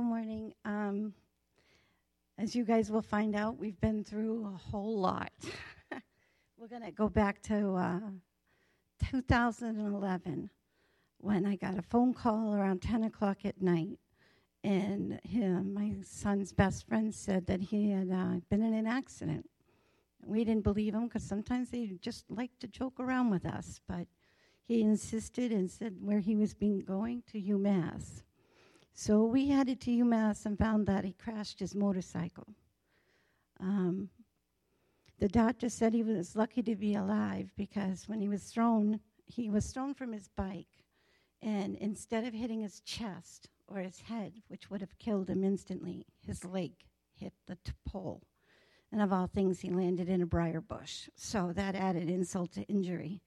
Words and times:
Good 0.00 0.06
morning. 0.06 0.54
Um, 0.64 1.12
as 2.38 2.56
you 2.56 2.64
guys 2.64 2.90
will 2.90 3.02
find 3.02 3.36
out, 3.36 3.58
we've 3.58 3.78
been 3.82 4.02
through 4.02 4.46
a 4.46 4.56
whole 4.56 4.98
lot. 4.98 5.30
We're 6.56 6.68
going 6.68 6.84
to 6.84 6.90
go 6.90 7.10
back 7.10 7.42
to 7.42 7.74
uh, 7.74 8.00
2011 9.10 10.48
when 11.18 11.44
I 11.44 11.54
got 11.54 11.76
a 11.78 11.82
phone 11.82 12.14
call 12.14 12.54
around 12.54 12.80
10 12.80 13.04
o'clock 13.04 13.44
at 13.44 13.60
night. 13.60 13.98
And 14.64 15.20
him, 15.22 15.74
my 15.74 15.92
son's 16.02 16.54
best 16.54 16.88
friend 16.88 17.14
said 17.14 17.44
that 17.48 17.60
he 17.60 17.90
had 17.90 18.10
uh, 18.10 18.40
been 18.48 18.62
in 18.62 18.72
an 18.72 18.86
accident. 18.86 19.50
We 20.24 20.44
didn't 20.44 20.64
believe 20.64 20.94
him 20.94 21.08
because 21.08 21.24
sometimes 21.24 21.68
they 21.68 21.98
just 22.00 22.24
like 22.30 22.52
to 22.60 22.68
joke 22.68 22.98
around 22.98 23.28
with 23.28 23.44
us. 23.44 23.82
But 23.86 24.06
he 24.66 24.80
insisted 24.80 25.52
and 25.52 25.70
said 25.70 25.96
where 26.00 26.20
he 26.20 26.36
was 26.36 26.54
being 26.54 26.80
going 26.80 27.22
to 27.32 27.38
UMass. 27.38 28.22
So 28.92 29.24
we 29.24 29.48
headed 29.48 29.80
to 29.82 29.90
UMass 29.90 30.46
and 30.46 30.58
found 30.58 30.86
that 30.86 31.04
he 31.04 31.12
crashed 31.12 31.60
his 31.60 31.74
motorcycle. 31.74 32.54
Um, 33.58 34.10
the 35.18 35.28
doctor 35.28 35.68
said 35.68 35.92
he 35.92 36.02
was 36.02 36.34
lucky 36.34 36.62
to 36.62 36.74
be 36.74 36.94
alive 36.94 37.52
because 37.56 38.08
when 38.08 38.20
he 38.20 38.28
was 38.28 38.44
thrown, 38.44 39.00
he 39.26 39.50
was 39.50 39.66
thrown 39.66 39.94
from 39.94 40.12
his 40.12 40.28
bike, 40.28 40.84
and 41.42 41.76
instead 41.76 42.24
of 42.24 42.32
hitting 42.32 42.62
his 42.62 42.80
chest 42.80 43.48
or 43.68 43.78
his 43.78 44.00
head, 44.00 44.32
which 44.48 44.70
would 44.70 44.80
have 44.80 44.98
killed 44.98 45.28
him 45.28 45.44
instantly, 45.44 46.06
his 46.26 46.44
leg 46.44 46.72
hit 47.14 47.34
the 47.46 47.56
t- 47.56 47.72
pole. 47.86 48.22
And 48.90 49.00
of 49.00 49.12
all 49.12 49.26
things, 49.28 49.60
he 49.60 49.70
landed 49.70 50.08
in 50.08 50.22
a 50.22 50.26
briar 50.26 50.60
bush. 50.60 51.08
So 51.14 51.52
that 51.54 51.76
added 51.76 52.10
insult 52.10 52.52
to 52.52 52.62
injury. 52.62 53.20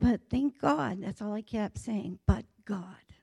But 0.00 0.22
thank 0.28 0.60
God, 0.60 0.98
that's 1.00 1.22
all 1.22 1.32
I 1.32 1.40
kept 1.40 1.78
saying, 1.78 2.18
but 2.26 2.44
God. 2.64 3.13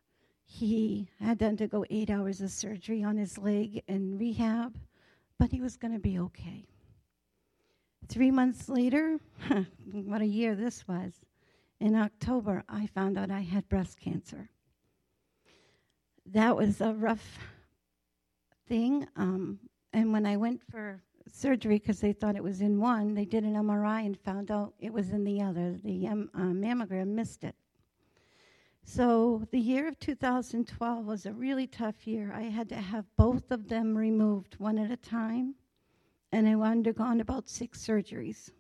He 0.54 1.08
had 1.22 1.40
to 1.40 1.46
undergo 1.46 1.86
eight 1.90 2.10
hours 2.10 2.42
of 2.42 2.52
surgery 2.52 3.04
on 3.04 3.16
his 3.16 3.38
leg 3.38 3.84
and 3.88 4.20
rehab, 4.20 4.78
but 5.40 5.50
he 5.50 5.62
was 5.62 5.78
going 5.78 5.94
to 5.94 6.00
be 6.00 6.20
okay. 6.20 6.68
Three 8.10 8.32
months 8.32 8.68
later, 8.68 9.18
what 9.92 10.22
a 10.22 10.26
year 10.26 10.54
this 10.54 10.86
was, 10.88 11.14
in 11.80 11.96
October, 11.96 12.64
I 12.68 12.86
found 12.88 13.18
out 13.18 13.32
I 13.32 13.40
had 13.40 13.70
breast 13.70 14.02
cancer. 14.02 14.50
That 16.26 16.58
was 16.58 16.82
a 16.82 16.94
rough 16.94 17.40
thing. 18.68 19.08
Um, 19.16 19.58
and 19.94 20.12
when 20.12 20.26
I 20.26 20.36
went 20.36 20.62
for 20.70 21.02
surgery 21.32 21.80
because 21.80 22.02
they 22.02 22.12
thought 22.12 22.36
it 22.36 22.44
was 22.44 22.60
in 22.60 22.78
one. 22.80 23.14
They 23.14 23.26
did 23.26 23.46
an 23.46 23.54
MRI 23.54 24.06
and 24.06 24.20
found 24.20 24.52
out 24.52 24.74
it 24.80 24.92
was 24.92 25.12
in 25.12 25.24
the 25.24 25.42
other. 25.42 25.78
The 25.84 26.08
um, 26.08 26.30
uh, 26.36 26.40
mammogram 26.42 27.08
missed 27.08 27.46
it. 27.46 27.56
So 28.84 29.48
the 29.52 29.60
year 29.60 29.88
of 29.88 30.00
2012 30.00 31.06
was 31.06 31.26
a 31.26 31.34
really 31.34 31.68
tough 31.68 32.08
year. 32.08 32.34
I 32.34 32.44
had 32.44 32.70
to 32.70 32.76
have 32.76 33.06
both 33.16 33.52
of 33.52 33.70
them 33.70 33.98
removed 33.98 34.56
one 34.58 34.78
at 34.78 34.92
a 34.92 34.98
time, 34.98 35.56
and 36.32 36.48
I 36.48 36.54
undergone 36.56 37.22
about 37.22 37.48
six 37.48 37.80
surgeries. 37.86 38.52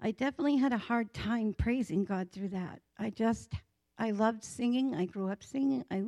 I 0.00 0.12
definitely 0.12 0.56
had 0.56 0.72
a 0.72 0.78
hard 0.78 1.12
time 1.12 1.54
praising 1.54 2.04
God 2.04 2.30
through 2.30 2.48
that. 2.50 2.80
I 2.98 3.10
just, 3.10 3.52
I 3.98 4.12
loved 4.12 4.44
singing. 4.44 4.94
I 4.94 5.06
grew 5.06 5.28
up 5.28 5.42
singing. 5.42 5.84
I, 5.90 6.04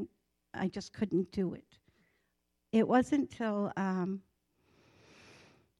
I 0.54 0.68
just 0.68 0.92
couldn't 0.92 1.32
do 1.32 1.54
it. 1.54 1.78
It 2.72 2.86
wasn't 2.86 3.32
until 3.32 3.72
um, 3.76 4.22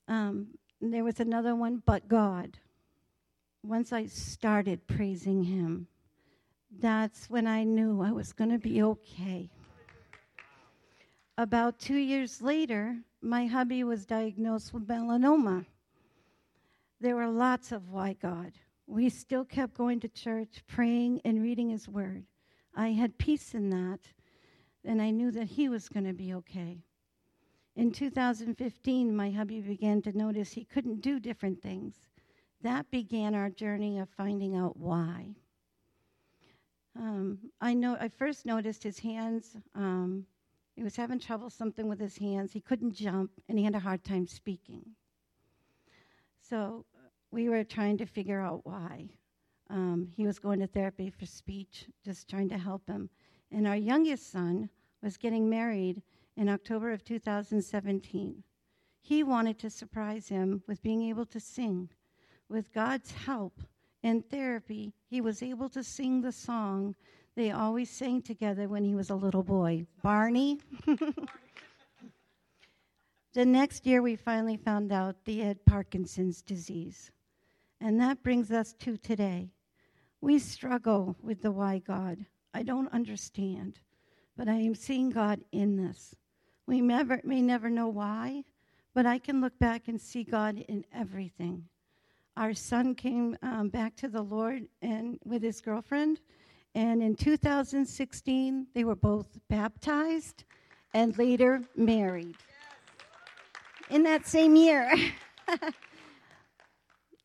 um, 0.07 0.47
there 0.81 1.03
was 1.03 1.19
another 1.19 1.55
one, 1.55 1.81
but 1.85 2.07
God. 2.07 2.57
Once 3.63 3.93
I 3.93 4.07
started 4.07 4.87
praising 4.87 5.43
Him, 5.43 5.87
that's 6.79 7.29
when 7.29 7.47
I 7.47 7.63
knew 7.63 8.01
I 8.01 8.11
was 8.11 8.33
going 8.33 8.51
to 8.51 8.57
be 8.57 8.81
okay. 8.81 9.49
About 11.37 11.79
two 11.79 11.97
years 11.97 12.41
later, 12.41 12.97
my 13.21 13.45
hubby 13.45 13.83
was 13.83 14.05
diagnosed 14.05 14.73
with 14.73 14.87
melanoma. 14.87 15.65
There 16.99 17.15
were 17.15 17.27
lots 17.27 17.71
of 17.71 17.89
why 17.89 18.13
God. 18.13 18.53
We 18.87 19.09
still 19.09 19.45
kept 19.45 19.77
going 19.77 19.99
to 20.01 20.07
church, 20.07 20.63
praying, 20.67 21.21
and 21.25 21.41
reading 21.41 21.69
His 21.69 21.87
Word. 21.87 22.25
I 22.75 22.89
had 22.89 23.17
peace 23.17 23.53
in 23.53 23.69
that, 23.69 23.99
and 24.85 25.01
I 25.01 25.09
knew 25.09 25.31
that 25.31 25.47
He 25.47 25.69
was 25.69 25.89
going 25.89 26.05
to 26.05 26.13
be 26.13 26.33
okay. 26.35 26.83
In 27.75 27.91
2015, 27.91 29.15
my 29.15 29.31
hubby 29.31 29.61
began 29.61 30.01
to 30.01 30.17
notice 30.17 30.51
he 30.51 30.65
couldn't 30.65 31.01
do 31.01 31.19
different 31.19 31.61
things. 31.61 31.95
That 32.61 32.91
began 32.91 33.33
our 33.33 33.49
journey 33.49 33.97
of 33.97 34.09
finding 34.09 34.55
out 34.55 34.77
why. 34.77 35.35
Um, 36.95 37.39
I 37.59 37.73
know 37.73 37.97
I 37.99 38.09
first 38.09 38.45
noticed 38.45 38.83
his 38.83 38.99
hands. 38.99 39.55
Um, 39.75 40.25
he 40.75 40.83
was 40.83 40.95
having 40.95 41.19
trouble 41.19 41.49
something 41.49 41.87
with 41.87 41.99
his 41.99 42.17
hands. 42.17 42.51
He 42.53 42.61
couldn't 42.61 42.93
jump, 42.93 43.31
and 43.47 43.57
he 43.57 43.63
had 43.63 43.75
a 43.75 43.79
hard 43.79 44.03
time 44.03 44.27
speaking. 44.27 44.83
So 46.41 46.85
we 47.31 47.49
were 47.49 47.63
trying 47.63 47.97
to 47.99 48.05
figure 48.05 48.41
out 48.41 48.65
why. 48.65 49.09
Um, 49.69 50.11
he 50.15 50.27
was 50.27 50.39
going 50.39 50.59
to 50.59 50.67
therapy 50.67 51.09
for 51.09 51.25
speech, 51.25 51.85
just 52.03 52.29
trying 52.29 52.49
to 52.49 52.57
help 52.57 52.87
him. 52.87 53.09
And 53.51 53.67
our 53.67 53.75
youngest 53.75 54.31
son 54.31 54.69
was 55.01 55.17
getting 55.17 55.49
married 55.49 56.01
in 56.35 56.49
October 56.49 56.91
of 56.91 57.03
2017. 57.05 58.43
He 59.01 59.23
wanted 59.23 59.59
to 59.59 59.69
surprise 59.69 60.27
him 60.27 60.63
with 60.67 60.83
being 60.83 61.03
able 61.03 61.25
to 61.27 61.39
sing. 61.39 61.89
With 62.49 62.73
God's 62.73 63.11
help 63.11 63.61
and 64.03 64.27
therapy, 64.29 64.93
he 65.09 65.21
was 65.21 65.43
able 65.43 65.69
to 65.69 65.83
sing 65.83 66.21
the 66.21 66.31
song 66.31 66.95
they 67.35 67.51
always 67.51 67.89
sang 67.89 68.21
together 68.21 68.67
when 68.67 68.83
he 68.83 68.93
was 68.93 69.09
a 69.09 69.15
little 69.15 69.43
boy 69.43 69.85
Barney. 70.03 70.59
the 73.33 73.45
next 73.45 73.85
year, 73.85 74.01
we 74.01 74.17
finally 74.17 74.57
found 74.57 74.91
out 74.91 75.15
he 75.25 75.39
had 75.39 75.65
Parkinson's 75.65 76.41
disease. 76.41 77.11
And 77.79 77.99
that 78.01 78.21
brings 78.21 78.51
us 78.51 78.73
to 78.79 78.97
today. 78.97 79.49
We 80.19 80.39
struggle 80.39 81.15
with 81.21 81.41
the 81.41 81.51
why 81.51 81.79
God. 81.79 82.25
I 82.53 82.63
don't 82.63 82.91
understand, 82.93 83.79
but 84.37 84.49
I 84.49 84.55
am 84.55 84.75
seeing 84.75 85.09
God 85.09 85.39
in 85.53 85.77
this. 85.77 86.13
We 86.67 86.81
never, 86.81 87.21
may 87.23 87.41
never 87.41 87.69
know 87.69 87.87
why, 87.87 88.43
but 88.93 89.05
I 89.05 89.19
can 89.19 89.39
look 89.39 89.57
back 89.57 89.87
and 89.87 89.99
see 89.99 90.23
God 90.23 90.57
in 90.67 90.83
everything. 90.93 91.63
Our 92.37 92.53
son 92.53 92.95
came 92.95 93.37
um, 93.41 93.69
back 93.69 93.95
to 93.97 94.07
the 94.07 94.21
Lord 94.21 94.63
and 94.81 95.19
with 95.25 95.43
his 95.43 95.59
girlfriend, 95.61 96.21
and 96.73 97.03
in 97.03 97.15
2016 97.15 98.67
they 98.73 98.83
were 98.83 98.95
both 98.95 99.37
baptized 99.49 100.45
and 100.93 101.17
later 101.17 101.61
married. 101.75 102.35
In 103.89 104.03
that 104.03 104.25
same 104.25 104.55
year. 104.55 104.93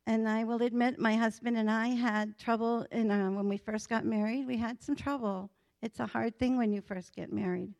and 0.07 0.29
I 0.29 0.45
will 0.45 0.63
admit, 0.63 0.99
my 0.99 1.15
husband 1.15 1.57
and 1.57 1.71
I 1.71 1.89
had 1.89 2.39
trouble 2.39 2.87
And 2.91 3.13
uh, 3.13 3.29
when 3.31 3.49
we 3.49 3.57
first 3.57 3.89
got 3.89 4.05
married. 4.05 4.47
We 4.47 4.57
had 4.57 4.83
some 4.83 4.97
trouble. 4.97 5.51
It's 5.83 6.01
a 6.01 6.07
hard 6.07 6.39
thing 6.39 6.57
when 6.57 6.73
you 6.73 6.81
first 6.81 7.15
get 7.15 7.33
married. 7.33 7.75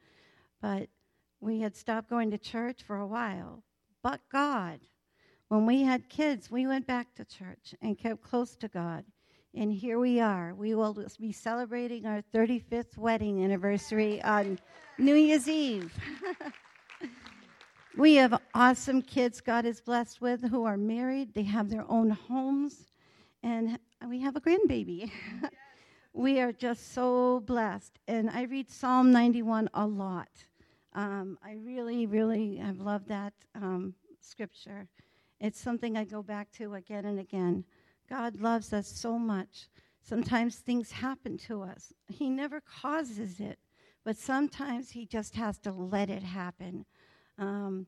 But 0.63 0.89
we 1.41 1.61
had 1.61 1.77
stopped 1.77 2.09
going 2.09 2.31
to 2.31 2.39
church 2.39 2.83
for 2.83 2.97
a 2.97 3.07
while. 3.07 3.65
But 4.03 4.21
God, 4.31 4.81
when 5.49 5.67
we 5.67 5.83
had 5.83 6.09
kids, 6.09 6.51
we 6.51 6.67
went 6.67 6.87
back 6.87 7.15
to 7.15 7.25
church 7.25 7.75
and 7.81 7.99
kept 7.99 8.23
close 8.23 8.57
to 8.57 8.69
God. 8.69 9.05
And 9.55 9.73
here 9.73 9.99
we 9.99 10.21
are. 10.21 10.55
We 10.55 10.75
will 10.75 11.07
be 11.19 11.33
celebrating 11.33 12.05
our 12.05 12.23
35th 12.35 12.99
wedding 12.99 13.43
anniversary 13.43 14.23
on 14.23 14.59
New 14.99 15.15
Year's 15.15 15.49
Eve. 15.49 15.97
we 17.97 18.17
have 18.17 18.41
awesome 18.55 19.01
kids 19.01 19.41
God 19.41 19.65
is 19.65 19.81
blessed 19.81 20.21
with 20.21 20.43
who 20.43 20.65
are 20.65 20.77
married, 20.77 21.33
they 21.33 21.45
have 21.45 21.71
their 21.71 21.89
own 21.89 22.11
homes, 22.11 22.93
and 23.43 23.79
we 24.07 24.21
have 24.21 24.37
a 24.37 24.41
grandbaby. 24.41 25.11
we 26.13 26.41
are 26.41 26.53
just 26.53 26.93
so 26.93 27.41
blessed. 27.41 27.99
And 28.09 28.29
I 28.31 28.43
read 28.43 28.69
Psalm 28.69 29.13
91 29.13 29.71
a 29.75 29.87
lot. 29.87 30.29
Um, 30.93 31.39
I 31.43 31.53
really, 31.63 32.07
really 32.07 32.57
have 32.57 32.81
loved 32.81 33.09
that 33.09 33.33
um, 33.55 33.95
scripture. 34.21 34.89
It's 35.41 35.61
something 35.61 35.97
I 35.97 36.05
go 36.05 36.23
back 36.23 36.51
to 36.53 36.75
again 36.75 37.05
and 37.05 37.19
again. 37.19 37.65
God 38.09 38.41
loves 38.41 38.73
us 38.73 38.87
so 38.87 39.19
much. 39.19 39.69
Sometimes 40.03 40.57
things 40.57 40.93
happen 40.93 41.37
to 41.39 41.63
us. 41.63 41.93
He 42.09 42.31
never 42.31 42.61
causes 42.61 43.41
it, 43.41 43.59
but 44.05 44.17
sometimes 44.17 44.91
He 44.91 45.05
just 45.05 45.35
has 45.35 45.59
to 45.59 45.73
let 45.73 46.09
it 46.09 46.23
happen. 46.23 46.87
Um, 47.39 47.87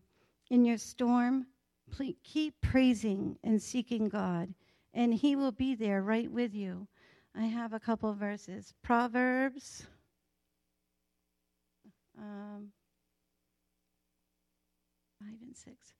in 0.51 0.65
your 0.65 0.79
storm, 0.79 1.47
please 1.91 2.17
keep 2.25 2.55
praising 2.61 3.39
and 3.45 3.63
seeking 3.63 4.09
God, 4.09 4.53
and 4.93 5.15
He 5.15 5.37
will 5.37 5.53
be 5.53 5.75
there 5.75 6.03
right 6.03 6.31
with 6.31 6.55
you. 6.55 6.89
I 7.37 7.45
have 7.45 7.73
a 7.73 7.81
couple 7.81 8.13
verses. 8.15 8.75
Proverbs. 8.83 9.87
Um, 12.19 12.73
five 15.21 15.39
and 15.41 15.57
six. 15.57 15.98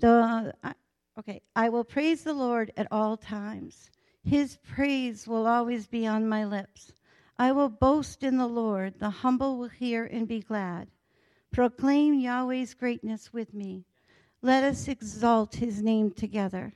The 0.00 0.54
uh, 0.62 0.72
okay, 1.18 1.42
I 1.54 1.68
will 1.68 1.84
praise 1.84 2.24
the 2.24 2.34
Lord 2.34 2.72
at 2.76 2.88
all 2.90 3.16
times. 3.16 3.90
His 4.24 4.58
praise 4.62 5.26
will 5.26 5.46
always 5.46 5.86
be 5.86 6.06
on 6.06 6.28
my 6.28 6.44
lips. 6.44 6.92
I 7.38 7.52
will 7.52 7.68
boast 7.68 8.22
in 8.22 8.36
the 8.36 8.46
Lord. 8.46 8.98
The 8.98 9.10
humble 9.10 9.58
will 9.58 9.68
hear 9.68 10.04
and 10.04 10.28
be 10.28 10.40
glad. 10.40 10.88
Proclaim 11.50 12.20
Yahweh's 12.20 12.74
greatness 12.74 13.32
with 13.32 13.52
me. 13.52 13.84
Let 14.40 14.64
us 14.64 14.88
exalt 14.88 15.56
his 15.56 15.82
name 15.82 16.10
together. 16.12 16.74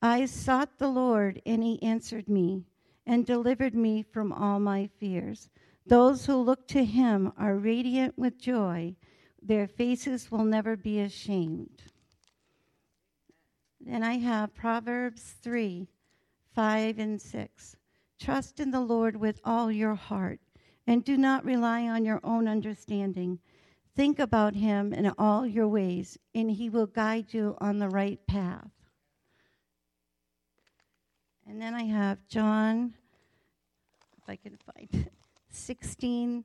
I 0.00 0.26
sought 0.26 0.78
the 0.78 0.88
Lord, 0.88 1.40
and 1.44 1.62
he 1.62 1.82
answered 1.82 2.28
me 2.28 2.64
and 3.06 3.24
delivered 3.24 3.74
me 3.74 4.02
from 4.02 4.32
all 4.32 4.60
my 4.60 4.88
fears. 4.98 5.48
Those 5.86 6.26
who 6.26 6.36
look 6.36 6.66
to 6.68 6.84
him 6.84 7.32
are 7.38 7.56
radiant 7.56 8.18
with 8.18 8.38
joy, 8.38 8.96
their 9.40 9.66
faces 9.66 10.30
will 10.30 10.44
never 10.44 10.76
be 10.76 11.00
ashamed. 11.00 11.82
Then 13.86 14.02
I 14.02 14.18
have 14.18 14.52
Proverbs 14.52 15.36
3 15.42 15.86
5 16.52 16.98
and 16.98 17.22
6. 17.22 17.76
Trust 18.18 18.58
in 18.58 18.72
the 18.72 18.80
Lord 18.80 19.14
with 19.16 19.40
all 19.44 19.70
your 19.70 19.94
heart, 19.94 20.40
and 20.86 21.04
do 21.04 21.16
not 21.16 21.44
rely 21.44 21.82
on 21.86 22.04
your 22.04 22.18
own 22.24 22.48
understanding. 22.48 23.38
Think 23.94 24.18
about 24.18 24.56
him 24.56 24.92
in 24.92 25.12
all 25.18 25.46
your 25.46 25.68
ways, 25.68 26.18
and 26.34 26.50
he 26.50 26.68
will 26.68 26.86
guide 26.86 27.32
you 27.32 27.56
on 27.60 27.78
the 27.78 27.88
right 27.88 28.18
path. 28.26 28.70
And 31.46 31.62
then 31.62 31.72
I 31.72 31.84
have 31.84 32.26
John, 32.26 32.94
if 34.18 34.28
I 34.28 34.34
can 34.34 34.58
find 34.74 34.88
it, 34.92 35.12
16 35.50 36.44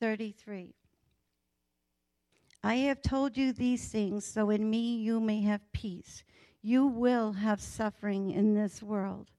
33. 0.00 0.74
I 2.66 2.76
have 2.76 3.02
told 3.02 3.36
you 3.36 3.52
these 3.52 3.90
things 3.90 4.24
so 4.24 4.48
in 4.48 4.70
me 4.70 4.96
you 4.96 5.20
may 5.20 5.42
have 5.42 5.70
peace. 5.74 6.24
You 6.62 6.86
will 6.86 7.30
have 7.32 7.60
suffering 7.60 8.30
in 8.30 8.54
this 8.54 8.82
world. 8.82 9.30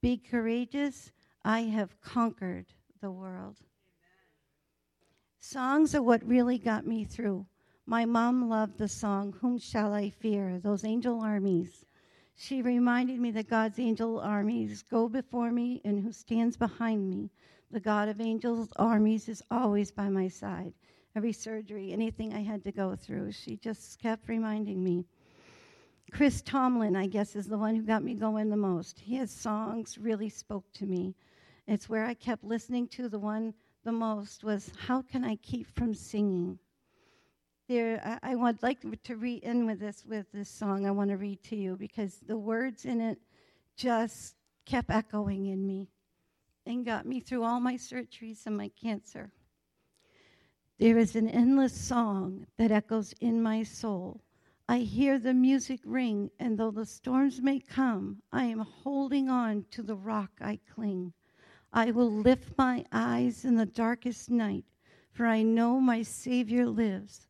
Be 0.00 0.16
courageous. 0.16 1.12
I 1.44 1.60
have 1.60 2.00
conquered 2.00 2.66
the 3.00 3.12
world. 3.12 3.58
Songs 5.38 5.94
are 5.94 6.02
what 6.02 6.26
really 6.26 6.58
got 6.58 6.84
me 6.84 7.04
through. 7.04 7.46
My 7.86 8.04
mom 8.04 8.48
loved 8.48 8.78
the 8.78 8.88
song, 8.88 9.32
Whom 9.40 9.60
Shall 9.60 9.92
I 9.92 10.10
Fear? 10.10 10.58
Those 10.58 10.84
angel 10.84 11.20
armies. 11.20 11.86
She 12.34 12.62
reminded 12.62 13.20
me 13.20 13.30
that 13.30 13.48
God's 13.48 13.78
angel 13.78 14.18
armies 14.18 14.82
go 14.82 15.08
before 15.08 15.52
me 15.52 15.80
and 15.84 16.02
who 16.02 16.10
stands 16.10 16.56
behind 16.56 17.08
me. 17.08 17.30
The 17.70 17.78
God 17.78 18.08
of 18.08 18.20
angels 18.20 18.72
armies 18.74 19.28
is 19.28 19.40
always 19.52 19.92
by 19.92 20.08
my 20.08 20.26
side. 20.26 20.72
Every 21.14 21.32
surgery, 21.32 21.92
anything 21.92 22.32
I 22.32 22.42
had 22.42 22.64
to 22.64 22.72
go 22.72 22.96
through, 22.96 23.32
she 23.32 23.56
just 23.56 23.98
kept 24.00 24.28
reminding 24.28 24.82
me. 24.82 25.06
Chris 26.10 26.42
Tomlin, 26.42 26.96
I 26.96 27.06
guess, 27.06 27.36
is 27.36 27.46
the 27.46 27.58
one 27.58 27.74
who 27.74 27.82
got 27.82 28.02
me 28.02 28.14
going 28.14 28.48
the 28.48 28.56
most. 28.56 29.00
His 29.00 29.30
songs 29.30 29.98
really 29.98 30.28
spoke 30.28 30.64
to 30.74 30.86
me. 30.86 31.14
It's 31.66 31.88
where 31.88 32.04
I 32.04 32.14
kept 32.14 32.44
listening 32.44 32.88
to 32.88 33.08
the 33.08 33.18
one 33.18 33.54
the 33.84 33.92
most 33.92 34.44
was 34.44 34.70
how 34.78 35.02
can 35.02 35.24
I 35.24 35.36
keep 35.36 35.66
from 35.74 35.94
singing? 35.94 36.58
There, 37.68 38.00
I, 38.22 38.32
I 38.32 38.34
would 38.34 38.62
like 38.62 38.84
to 39.04 39.16
read 39.16 39.42
in 39.42 39.66
with 39.66 39.80
this 39.80 40.04
with 40.04 40.30
this 40.32 40.48
song. 40.48 40.86
I 40.86 40.90
want 40.90 41.10
to 41.10 41.16
read 41.16 41.42
to 41.44 41.56
you 41.56 41.76
because 41.76 42.20
the 42.26 42.36
words 42.36 42.84
in 42.84 43.00
it 43.00 43.18
just 43.76 44.36
kept 44.66 44.90
echoing 44.90 45.46
in 45.46 45.66
me 45.66 45.88
and 46.66 46.84
got 46.84 47.06
me 47.06 47.20
through 47.20 47.44
all 47.44 47.60
my 47.60 47.74
surgeries 47.74 48.46
and 48.46 48.56
my 48.56 48.70
cancer. 48.80 49.32
There 50.82 50.98
is 50.98 51.14
an 51.14 51.28
endless 51.28 51.80
song 51.80 52.48
that 52.56 52.72
echoes 52.72 53.14
in 53.20 53.40
my 53.40 53.62
soul. 53.62 54.20
I 54.68 54.78
hear 54.78 55.16
the 55.16 55.32
music 55.32 55.78
ring, 55.84 56.28
and 56.40 56.58
though 56.58 56.72
the 56.72 56.84
storms 56.84 57.40
may 57.40 57.60
come, 57.60 58.20
I 58.32 58.46
am 58.46 58.58
holding 58.58 59.28
on 59.28 59.64
to 59.70 59.84
the 59.84 59.94
rock 59.94 60.32
I 60.40 60.58
cling. 60.74 61.12
I 61.72 61.92
will 61.92 62.10
lift 62.10 62.58
my 62.58 62.84
eyes 62.90 63.44
in 63.44 63.54
the 63.54 63.64
darkest 63.64 64.28
night, 64.28 64.64
for 65.12 65.24
I 65.24 65.42
know 65.42 65.78
my 65.78 66.02
Savior 66.02 66.66
lives. 66.66 67.28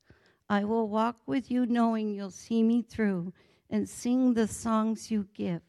I 0.48 0.64
will 0.64 0.88
walk 0.88 1.18
with 1.26 1.50
you 1.50 1.66
knowing 1.66 2.14
you'll 2.14 2.30
see 2.30 2.62
me 2.62 2.80
through 2.80 3.34
and 3.68 3.86
sing 3.86 4.32
the 4.32 4.48
songs 4.48 5.10
you 5.10 5.28
give. 5.34 5.60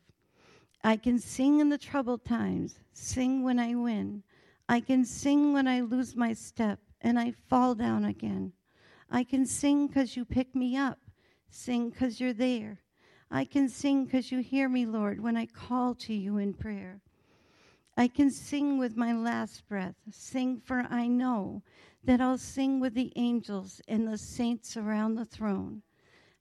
I 0.85 0.95
can 0.95 1.19
sing 1.19 1.59
in 1.59 1.67
the 1.67 1.77
troubled 1.77 2.23
times, 2.23 2.79
sing 2.93 3.43
when 3.43 3.59
I 3.59 3.75
win. 3.75 4.23
I 4.69 4.79
can 4.79 5.03
sing 5.03 5.51
when 5.51 5.67
I 5.67 5.81
lose 5.81 6.15
my 6.15 6.31
step 6.31 6.79
and 7.03 7.19
I 7.19 7.33
fall 7.49 7.75
down 7.75 8.05
again. 8.05 8.53
I 9.11 9.23
can 9.23 9.45
sing 9.45 9.87
because 9.87 10.15
you 10.15 10.25
pick 10.25 10.55
me 10.55 10.75
up, 10.77 10.99
sing 11.49 11.89
because 11.89 12.19
you're 12.19 12.33
there. 12.33 12.79
I 13.29 13.45
can 13.45 13.67
sing 13.67 14.05
because 14.05 14.31
you 14.31 14.39
hear 14.39 14.69
me, 14.69 14.85
Lord, 14.85 15.19
when 15.19 15.35
I 15.35 15.45
call 15.45 15.93
to 15.95 16.13
you 16.13 16.37
in 16.37 16.53
prayer. 16.53 17.01
I 17.95 18.07
can 18.07 18.31
sing 18.31 18.79
with 18.79 18.97
my 18.97 19.13
last 19.13 19.67
breath, 19.67 19.95
sing 20.09 20.59
for 20.63 20.87
I 20.89 21.07
know 21.07 21.61
that 22.03 22.21
I'll 22.21 22.37
sing 22.37 22.79
with 22.79 22.95
the 22.95 23.13
angels 23.15 23.81
and 23.87 24.07
the 24.07 24.17
saints 24.17 24.75
around 24.75 25.15
the 25.15 25.25
throne. 25.25 25.83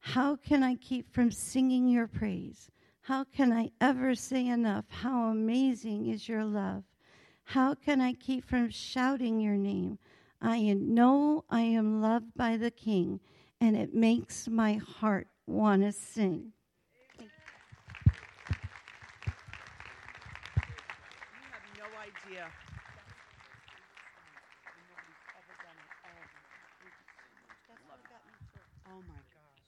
How 0.01 0.37
can 0.37 0.63
I 0.63 0.75
keep 0.77 1.13
from 1.13 1.31
singing 1.31 1.89
your 1.89 2.07
praise? 2.07 2.71
How 3.03 3.25
can 3.25 3.53
I 3.53 3.71
ever 3.81 4.15
say 4.15 4.47
enough 4.47 4.85
how 4.89 5.29
amazing 5.29 6.07
is 6.07 6.29
your 6.29 6.45
love? 6.45 6.85
How 7.45 7.75
can 7.75 8.01
I 8.01 8.15
keep 8.15 8.45
from 8.45 8.71
shouting 8.71 9.41
your 9.41 9.57
name? 9.57 9.99
I 10.43 10.59
know 10.75 11.45
I 11.49 11.61
am 11.61 12.03
loved 12.03 12.35
by 12.37 12.57
the 12.57 12.73
King, 12.73 13.21
and 13.61 13.77
it 13.77 13.95
makes 13.95 14.49
my 14.49 14.75
heart 14.75 15.29
want 15.47 15.83
to 15.83 15.93
sing. 15.93 16.53
idea. 22.03 22.47
Oh 28.87 29.03
my 29.09 29.15
gosh. 29.15 29.63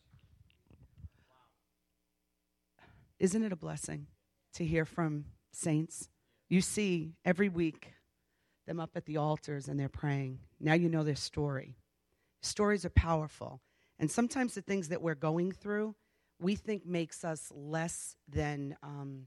Isn't 3.19 3.45
it 3.45 3.53
a 3.53 3.57
blessing 3.57 4.07
to 4.55 4.65
hear 4.65 4.85
from 4.85 5.27
saints? 5.53 6.09
You 6.49 6.61
see 6.61 7.15
every 7.25 7.49
week 7.49 7.95
them 8.67 8.81
up 8.81 8.91
at 8.95 9.07
the 9.07 9.17
altars 9.17 9.69
and 9.69 9.79
they're 9.79 9.89
praying. 9.89 10.39
Now 10.61 10.75
you 10.75 10.89
know 10.89 11.03
their 11.05 11.17
story. 11.17 11.77
Stories 12.43 12.85
are 12.85 12.91
powerful. 12.91 13.61
And 13.99 14.11
sometimes 14.11 14.55
the 14.55 14.63
things 14.63 14.89
that 14.89 15.03
we're 15.03 15.15
going 15.15 15.53
through, 15.53 15.95
we 16.41 16.57
think 16.57 16.85
makes 16.85 17.25
us 17.25 17.53
less 17.55 18.17
than 18.29 18.77
um, 18.83 19.27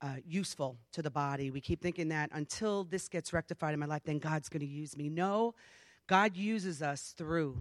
uh, 0.00 0.16
useful 0.26 0.78
to 0.92 1.02
the 1.02 1.10
body. 1.10 1.50
We 1.50 1.60
keep 1.60 1.80
thinking 1.80 2.08
that 2.08 2.30
until 2.32 2.84
this 2.84 3.08
gets 3.08 3.32
rectified 3.32 3.74
in 3.74 3.80
my 3.80 3.86
life, 3.86 4.02
then 4.04 4.18
God's 4.18 4.48
going 4.48 4.60
to 4.60 4.66
use 4.66 4.96
me. 4.96 5.08
No, 5.08 5.54
God 6.08 6.36
uses 6.36 6.82
us 6.82 7.14
through 7.16 7.56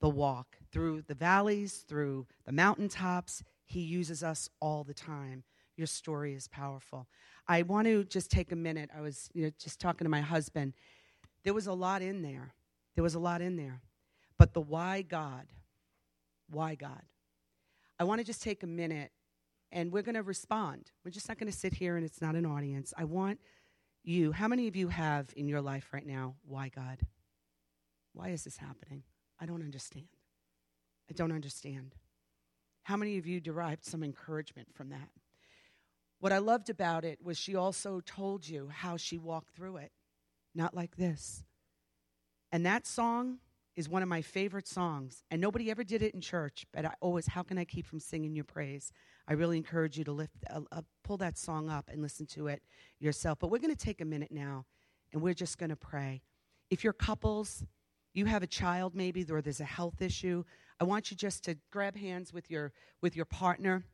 the 0.00 0.08
walk, 0.08 0.56
through 0.70 1.02
the 1.02 1.14
valleys, 1.14 1.84
through 1.88 2.26
the 2.44 2.52
mountaintops. 2.52 3.42
He 3.64 3.80
uses 3.80 4.22
us 4.22 4.48
all 4.60 4.84
the 4.84 4.94
time. 4.94 5.42
Your 5.76 5.86
story 5.86 6.34
is 6.34 6.48
powerful. 6.48 7.06
I 7.46 7.62
want 7.62 7.86
to 7.86 8.04
just 8.04 8.30
take 8.30 8.52
a 8.52 8.56
minute. 8.56 8.90
I 8.96 9.00
was 9.00 9.30
you 9.34 9.44
know, 9.44 9.50
just 9.58 9.80
talking 9.80 10.04
to 10.04 10.08
my 10.10 10.20
husband. 10.20 10.72
There 11.44 11.54
was 11.54 11.66
a 11.66 11.72
lot 11.72 12.02
in 12.02 12.22
there. 12.22 12.54
There 12.94 13.04
was 13.04 13.14
a 13.14 13.18
lot 13.18 13.40
in 13.42 13.56
there. 13.56 13.82
But 14.38 14.54
the 14.54 14.60
why 14.60 15.02
God, 15.02 15.46
why 16.50 16.74
God? 16.74 17.02
I 17.98 18.04
want 18.04 18.20
to 18.20 18.24
just 18.24 18.42
take 18.42 18.62
a 18.62 18.66
minute 18.66 19.12
and 19.72 19.92
we're 19.92 20.02
going 20.02 20.14
to 20.14 20.22
respond. 20.22 20.90
We're 21.04 21.10
just 21.10 21.28
not 21.28 21.38
going 21.38 21.50
to 21.50 21.56
sit 21.56 21.74
here 21.74 21.96
and 21.96 22.04
it's 22.04 22.20
not 22.20 22.34
an 22.34 22.46
audience. 22.46 22.92
I 22.96 23.04
want 23.04 23.38
you, 24.02 24.32
how 24.32 24.48
many 24.48 24.68
of 24.68 24.76
you 24.76 24.88
have 24.88 25.28
in 25.36 25.48
your 25.48 25.60
life 25.60 25.88
right 25.92 26.06
now, 26.06 26.34
why 26.46 26.68
God? 26.68 27.00
Why 28.12 28.28
is 28.28 28.44
this 28.44 28.56
happening? 28.56 29.02
I 29.40 29.46
don't 29.46 29.62
understand. 29.62 30.06
I 31.10 31.12
don't 31.12 31.32
understand. 31.32 31.94
How 32.84 32.96
many 32.96 33.18
of 33.18 33.26
you 33.26 33.40
derived 33.40 33.84
some 33.84 34.02
encouragement 34.02 34.68
from 34.72 34.90
that? 34.90 35.08
What 36.18 36.32
I 36.32 36.38
loved 36.38 36.70
about 36.70 37.04
it 37.04 37.18
was 37.22 37.38
she 37.38 37.54
also 37.54 38.00
told 38.00 38.48
you 38.48 38.70
how 38.72 38.96
she 38.96 39.18
walked 39.18 39.54
through 39.54 39.76
it. 39.76 39.92
Not 40.54 40.74
like 40.74 40.96
this. 40.96 41.44
And 42.50 42.64
that 42.64 42.86
song 42.86 43.38
is 43.76 43.88
one 43.88 44.02
of 44.02 44.08
my 44.08 44.22
favorite 44.22 44.66
songs. 44.66 45.22
And 45.30 45.40
nobody 45.40 45.70
ever 45.70 45.84
did 45.84 46.02
it 46.02 46.14
in 46.14 46.20
church, 46.20 46.64
but 46.72 46.86
I 46.86 46.94
always, 47.00 47.26
how 47.26 47.42
can 47.42 47.58
I 47.58 47.64
keep 47.64 47.86
from 47.86 48.00
singing 48.00 48.34
your 48.34 48.44
praise? 48.44 48.90
I 49.28 49.34
really 49.34 49.58
encourage 49.58 49.98
you 49.98 50.04
to 50.04 50.12
lift, 50.12 50.32
uh, 50.50 50.60
uh, 50.72 50.80
pull 51.04 51.18
that 51.18 51.36
song 51.36 51.68
up 51.68 51.90
and 51.92 52.00
listen 52.00 52.26
to 52.26 52.46
it 52.46 52.62
yourself. 52.98 53.38
But 53.38 53.50
we're 53.50 53.58
going 53.58 53.74
to 53.74 53.84
take 53.84 54.00
a 54.00 54.04
minute 54.06 54.32
now 54.32 54.64
and 55.12 55.20
we're 55.20 55.34
just 55.34 55.58
going 55.58 55.70
to 55.70 55.76
pray. 55.76 56.22
If 56.70 56.82
you're 56.82 56.94
couples, 56.94 57.64
you 58.14 58.24
have 58.24 58.42
a 58.42 58.46
child 58.46 58.94
maybe, 58.94 59.26
or 59.28 59.42
there's 59.42 59.60
a 59.60 59.64
health 59.64 60.00
issue, 60.00 60.44
I 60.80 60.84
want 60.84 61.10
you 61.10 61.16
just 61.16 61.44
to 61.44 61.58
grab 61.70 61.96
hands 61.96 62.32
with 62.32 62.50
your, 62.50 62.72
with 63.02 63.14
your 63.14 63.26
partner. 63.26 63.84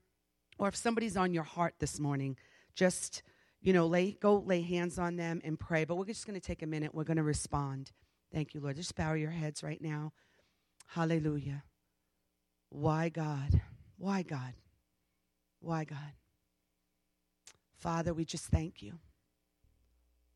Or 0.62 0.68
if 0.68 0.76
somebody's 0.76 1.16
on 1.16 1.34
your 1.34 1.42
heart 1.42 1.74
this 1.80 1.98
morning, 1.98 2.36
just, 2.76 3.24
you 3.60 3.72
know, 3.72 3.88
lay, 3.88 4.12
go 4.12 4.38
lay 4.38 4.62
hands 4.62 4.96
on 4.96 5.16
them 5.16 5.40
and 5.42 5.58
pray. 5.58 5.84
But 5.84 5.96
we're 5.96 6.04
just 6.04 6.24
going 6.24 6.40
to 6.40 6.46
take 6.46 6.62
a 6.62 6.68
minute. 6.68 6.94
We're 6.94 7.02
going 7.02 7.16
to 7.16 7.24
respond. 7.24 7.90
Thank 8.32 8.54
you, 8.54 8.60
Lord. 8.60 8.76
Just 8.76 8.94
bow 8.94 9.14
your 9.14 9.32
heads 9.32 9.64
right 9.64 9.82
now. 9.82 10.12
Hallelujah. 10.86 11.64
Why 12.68 13.08
God? 13.08 13.60
Why 13.98 14.22
God? 14.22 14.52
Why, 15.58 15.82
God? 15.82 16.12
Father, 17.80 18.14
we 18.14 18.24
just 18.24 18.46
thank 18.46 18.82
you. 18.82 19.00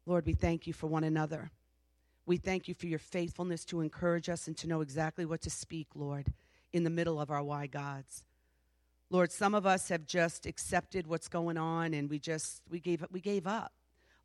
Lord, 0.07 0.27
we 0.27 0.33
thank 0.33 0.67
you 0.67 0.73
for 0.73 0.89
one 0.89 1.05
another. 1.05 1.53
We 2.27 2.37
thank 2.37 2.67
you 2.67 2.75
for 2.75 2.89
your 2.89 2.99
faithfulness 2.99 3.65
to 3.67 3.81
encourage 3.81 4.29
us 4.29 4.49
and 4.49 4.57
to 4.57 4.67
know 4.67 4.81
exactly 4.81 5.25
what 5.25 5.43
to 5.43 5.51
speak, 5.51 5.87
Lord, 5.95 6.33
in 6.73 6.83
the 6.83 6.91
middle 6.91 7.21
of 7.21 7.31
our 7.31 7.45
why 7.45 7.69
gods. 7.69 8.25
Lord, 9.11 9.31
some 9.31 9.55
of 9.55 9.67
us 9.67 9.89
have 9.89 10.07
just 10.07 10.47
accepted 10.47 11.07
what's 11.07 11.29
going 11.29 11.57
on 11.57 11.95
and 11.95 12.11
we 12.11 12.19
just 12.19 12.63
we 12.71 12.81
gave 12.81 13.03
up 13.03 13.13
we 13.13 13.21
gave 13.21 13.47
up. 13.47 13.73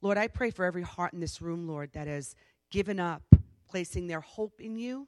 Lord, 0.02 0.18
I 0.18 0.28
pray 0.28 0.50
for 0.50 0.66
every 0.66 0.82
heart 0.82 1.14
in 1.14 1.20
this 1.20 1.42
room, 1.42 1.68
Lord, 1.68 1.92
that 1.94 2.08
has 2.08 2.36
given 2.72 3.00
up 3.00 3.22
placing 3.70 4.08
their 4.08 4.22
hope 4.22 4.60
in 4.60 4.76
you 4.76 5.08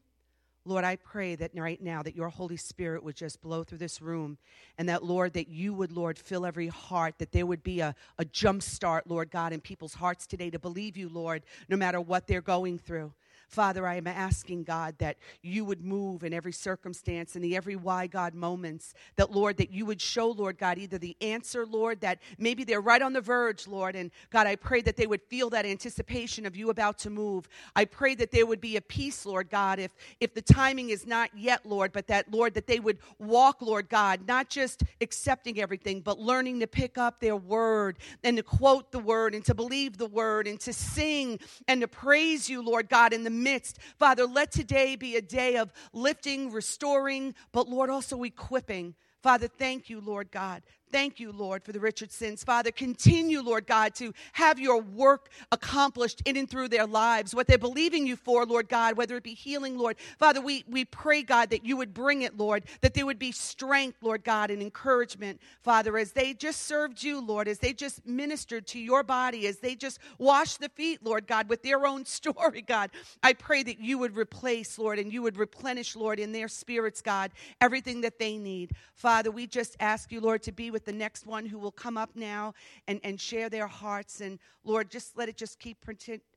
Lord, 0.66 0.86
I 0.86 0.96
pray 0.96 1.36
that 1.36 1.52
right 1.56 1.82
now 1.82 2.04
that 2.04 2.16
your 2.16 2.30
Holy 2.30 2.56
Spirit 2.56 3.04
would 3.04 3.18
just 3.18 3.42
blow 3.42 3.64
through 3.64 3.80
this 3.80 4.02
room 4.02 4.38
and 4.78 4.88
that, 4.88 5.04
Lord, 5.04 5.34
that 5.34 5.50
you 5.50 5.74
would, 5.74 5.92
Lord, 5.92 6.18
fill 6.18 6.46
every 6.46 6.68
heart, 6.68 7.16
that 7.18 7.34
there 7.34 7.46
would 7.46 7.64
be 7.64 7.82
a, 7.82 7.94
a 8.18 8.24
jump 8.24 8.64
start, 8.64 9.06
Lord 9.06 9.30
God, 9.30 9.52
in 9.52 9.60
people's 9.60 9.96
hearts 9.96 10.26
today 10.26 10.50
to 10.52 10.60
believe 10.60 10.96
you, 10.96 11.10
Lord, 11.10 11.44
no 11.68 11.76
matter 11.76 12.00
what 12.00 12.28
they're 12.28 12.42
going 12.42 12.78
through. 12.78 13.12
Father, 13.54 13.86
I 13.86 13.96
am 13.96 14.08
asking, 14.08 14.64
God, 14.64 14.96
that 14.98 15.18
you 15.44 15.64
would 15.64 15.86
move 15.86 16.24
in 16.24 16.34
every 16.34 16.52
circumstance, 16.52 17.36
in 17.36 17.42
the 17.44 17.56
every 17.56 17.76
why, 17.76 18.08
God, 18.08 18.34
moments. 18.34 18.96
That, 19.16 19.32
Lord, 19.32 19.58
that 19.58 19.72
you 19.72 19.86
would 19.86 20.02
show, 20.02 20.32
Lord 20.32 20.58
God, 20.58 20.80
either 20.80 20.98
the 20.98 21.16
answer, 21.22 21.64
Lord, 21.64 22.02
that 22.02 22.18
maybe 22.40 22.64
they're 22.64 22.82
right 22.82 23.02
on 23.02 23.14
the 23.14 23.22
verge, 23.22 23.68
Lord. 23.68 23.96
And 23.96 24.10
God, 24.32 24.48
I 24.48 24.56
pray 24.56 24.82
that 24.82 24.98
they 24.98 25.06
would 25.06 25.22
feel 25.22 25.52
that 25.52 25.68
anticipation 25.68 26.48
of 26.48 26.56
you 26.56 26.72
about 26.72 26.98
to 27.00 27.12
move. 27.12 27.48
I 27.76 27.86
pray 27.86 28.16
that 28.16 28.32
there 28.32 28.48
would 28.48 28.60
be 28.60 28.76
a 28.76 28.82
peace, 28.82 29.24
Lord 29.24 29.52
God, 29.52 29.78
if, 29.78 29.92
if 30.20 30.34
the 30.34 30.42
timing 30.42 30.90
is 30.90 31.06
not 31.06 31.30
yet, 31.38 31.64
Lord, 31.64 31.92
but 31.92 32.08
that, 32.08 32.32
Lord, 32.32 32.56
that 32.56 32.66
they 32.66 32.80
would 32.80 32.98
walk, 33.20 33.62
Lord 33.62 33.88
God, 33.88 34.28
not 34.28 34.50
just 34.50 34.82
accepting 35.00 35.60
everything, 35.60 36.02
but 36.02 36.18
learning 36.18 36.60
to 36.62 36.68
pick 36.68 36.98
up 36.98 37.20
their 37.20 37.36
word 37.36 38.00
and 38.24 38.38
to 38.38 38.44
quote 38.44 38.92
the 38.92 38.98
word 38.98 39.36
and 39.36 39.46
to 39.46 39.54
believe 39.54 39.98
the 39.98 40.08
word 40.08 40.48
and 40.48 40.60
to 40.62 40.74
sing 40.74 41.40
and 41.68 41.82
to 41.82 41.88
praise 41.88 42.50
you, 42.50 42.64
Lord 42.64 42.90
God, 42.90 43.14
in 43.14 43.24
the 43.24 43.43
midst. 43.44 43.80
Father, 44.00 44.26
let 44.26 44.52
today 44.52 44.96
be 44.96 45.16
a 45.16 45.22
day 45.22 45.58
of 45.58 45.72
lifting, 45.92 46.52
restoring, 46.52 47.36
but 47.52 47.68
Lord, 47.70 47.90
also 47.90 48.24
equipping. 48.24 48.96
Father, 49.22 49.48
thank 49.48 49.90
you, 49.90 50.02
Lord 50.02 50.32
God, 50.32 50.64
Thank 50.94 51.20
you, 51.20 51.32
Lord, 51.32 51.64
for 51.64 51.72
the 51.72 51.80
Richardsons. 51.80 52.44
Father, 52.44 52.70
continue, 52.70 53.42
Lord 53.42 53.66
God, 53.66 53.96
to 53.96 54.14
have 54.34 54.60
your 54.60 54.80
work 54.80 55.30
accomplished 55.52 56.22
in 56.24 56.38
and 56.38 56.48
through 56.48 56.68
their 56.68 56.86
lives, 56.86 57.34
what 57.34 57.48
they're 57.48 57.58
believing 57.58 58.06
you 58.06 58.16
for, 58.16 58.46
Lord 58.46 58.70
God, 58.70 58.96
whether 58.96 59.18
it 59.18 59.24
be 59.24 59.34
healing, 59.34 59.76
Lord. 59.76 59.98
Father, 60.20 60.40
we, 60.40 60.64
we 60.70 60.86
pray, 60.86 61.24
God, 61.24 61.50
that 61.50 61.66
you 61.66 61.78
would 61.78 61.96
bring 61.96 62.22
it, 62.22 62.38
Lord, 62.38 62.66
that 62.82 62.94
there 62.94 63.08
would 63.08 63.18
be 63.18 63.32
strength, 63.32 63.98
Lord 64.04 64.24
God, 64.24 64.52
and 64.52 64.62
encouragement, 64.62 65.42
Father, 65.64 65.98
as 65.98 66.12
they 66.12 66.32
just 66.36 66.68
served 66.68 67.02
you, 67.02 67.20
Lord, 67.20 67.48
as 67.48 67.58
they 67.58 67.74
just 67.74 68.06
ministered 68.06 68.68
to 68.68 68.80
your 68.80 69.02
body, 69.02 69.48
as 69.48 69.58
they 69.58 69.74
just 69.74 69.98
washed 70.20 70.60
the 70.60 70.70
feet, 70.70 71.04
Lord 71.04 71.26
God, 71.26 71.50
with 71.50 71.64
their 71.64 71.88
own 71.88 72.06
story, 72.24 72.62
God. 72.62 72.92
I 73.24 73.34
pray 73.34 73.64
that 73.64 73.80
you 73.80 73.98
would 73.98 74.16
replace, 74.16 74.78
Lord, 74.78 75.00
and 75.00 75.12
you 75.12 75.24
would 75.24 75.38
replenish, 75.38 75.96
Lord, 75.96 76.20
in 76.20 76.34
their 76.34 76.48
spirits, 76.48 77.02
God, 77.02 77.32
everything 77.60 78.02
that 78.02 78.20
they 78.20 78.38
need. 78.38 78.74
Father, 78.94 79.32
we 79.32 79.48
just 79.48 79.76
ask 79.80 80.12
you, 80.12 80.22
Lord, 80.22 80.44
to 80.44 80.52
be 80.52 80.70
with 80.70 80.83
with 80.84 80.94
the 80.94 80.98
next 80.98 81.26
one 81.26 81.46
who 81.46 81.58
will 81.58 81.72
come 81.72 81.98
up 81.98 82.10
now 82.16 82.54
and, 82.88 83.00
and 83.04 83.20
share 83.20 83.50
their 83.50 83.68
hearts. 83.68 84.20
And 84.20 84.38
Lord, 84.64 84.90
just 84.90 85.18
let 85.18 85.30
it 85.30 85.38
just 85.38 85.60
keep 85.60 85.78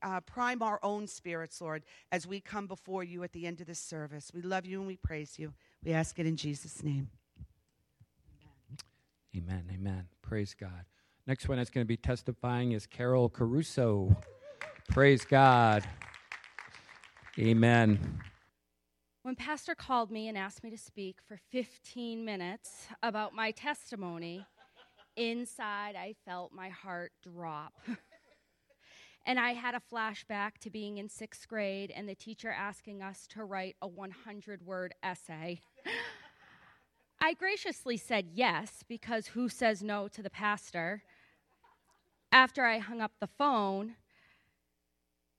uh, 0.01 0.21
prime 0.21 0.61
our 0.61 0.79
own 0.83 1.07
spirits, 1.07 1.59
Lord, 1.59 1.83
as 2.11 2.25
we 2.25 2.39
come 2.39 2.67
before 2.67 3.03
you 3.03 3.23
at 3.23 3.33
the 3.33 3.45
end 3.45 3.59
of 3.59 3.67
this 3.67 3.79
service. 3.79 4.31
We 4.33 4.41
love 4.41 4.65
you 4.65 4.79
and 4.79 4.87
we 4.87 4.95
praise 4.97 5.37
you. 5.37 5.53
We 5.83 5.91
ask 5.91 6.17
it 6.19 6.25
in 6.25 6.37
Jesus' 6.37 6.81
name. 6.81 7.09
Amen. 9.35 9.65
Amen. 9.73 10.07
Praise 10.21 10.55
God. 10.57 10.85
Next 11.27 11.49
one 11.49 11.57
that's 11.57 11.69
going 11.69 11.85
to 11.85 11.87
be 11.87 11.97
testifying 11.97 12.71
is 12.71 12.85
Carol 12.85 13.27
Caruso. 13.27 14.15
Praise 14.87 15.25
God. 15.25 15.83
Amen. 17.37 18.21
When 19.27 19.35
Pastor 19.35 19.75
called 19.75 20.09
me 20.09 20.29
and 20.29 20.37
asked 20.37 20.63
me 20.63 20.69
to 20.69 20.77
speak 20.77 21.17
for 21.27 21.37
15 21.51 22.23
minutes 22.23 22.87
about 23.03 23.35
my 23.35 23.51
testimony, 23.51 24.45
inside 25.17 25.97
I 25.97 26.15
felt 26.23 26.53
my 26.53 26.69
heart 26.69 27.11
drop. 27.21 27.73
and 29.25 29.37
I 29.37 29.51
had 29.51 29.75
a 29.75 29.81
flashback 29.93 30.59
to 30.61 30.69
being 30.69 30.97
in 30.97 31.09
sixth 31.09 31.45
grade 31.45 31.91
and 31.93 32.07
the 32.07 32.15
teacher 32.15 32.49
asking 32.49 33.01
us 33.01 33.27
to 33.31 33.43
write 33.43 33.75
a 33.81 33.87
100 33.89 34.65
word 34.65 34.93
essay. 35.03 35.59
I 37.19 37.33
graciously 37.33 37.97
said 37.97 38.27
yes 38.33 38.85
because 38.87 39.27
who 39.27 39.49
says 39.49 39.83
no 39.83 40.07
to 40.07 40.23
the 40.23 40.29
pastor? 40.29 41.03
After 42.31 42.63
I 42.63 42.77
hung 42.77 43.01
up 43.01 43.11
the 43.19 43.27
phone, 43.27 43.95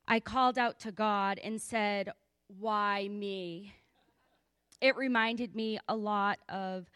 I 0.07 0.21
called 0.21 0.59
out 0.59 0.78
to 0.80 0.92
God 0.92 1.40
and 1.42 1.59
said, 1.59 2.12
Why 2.49 3.09
me? 3.09 3.73
It 4.80 4.97
reminded 4.97 5.54
me 5.54 5.78
a 5.88 5.97
lot 5.97 6.38
of 6.49 6.87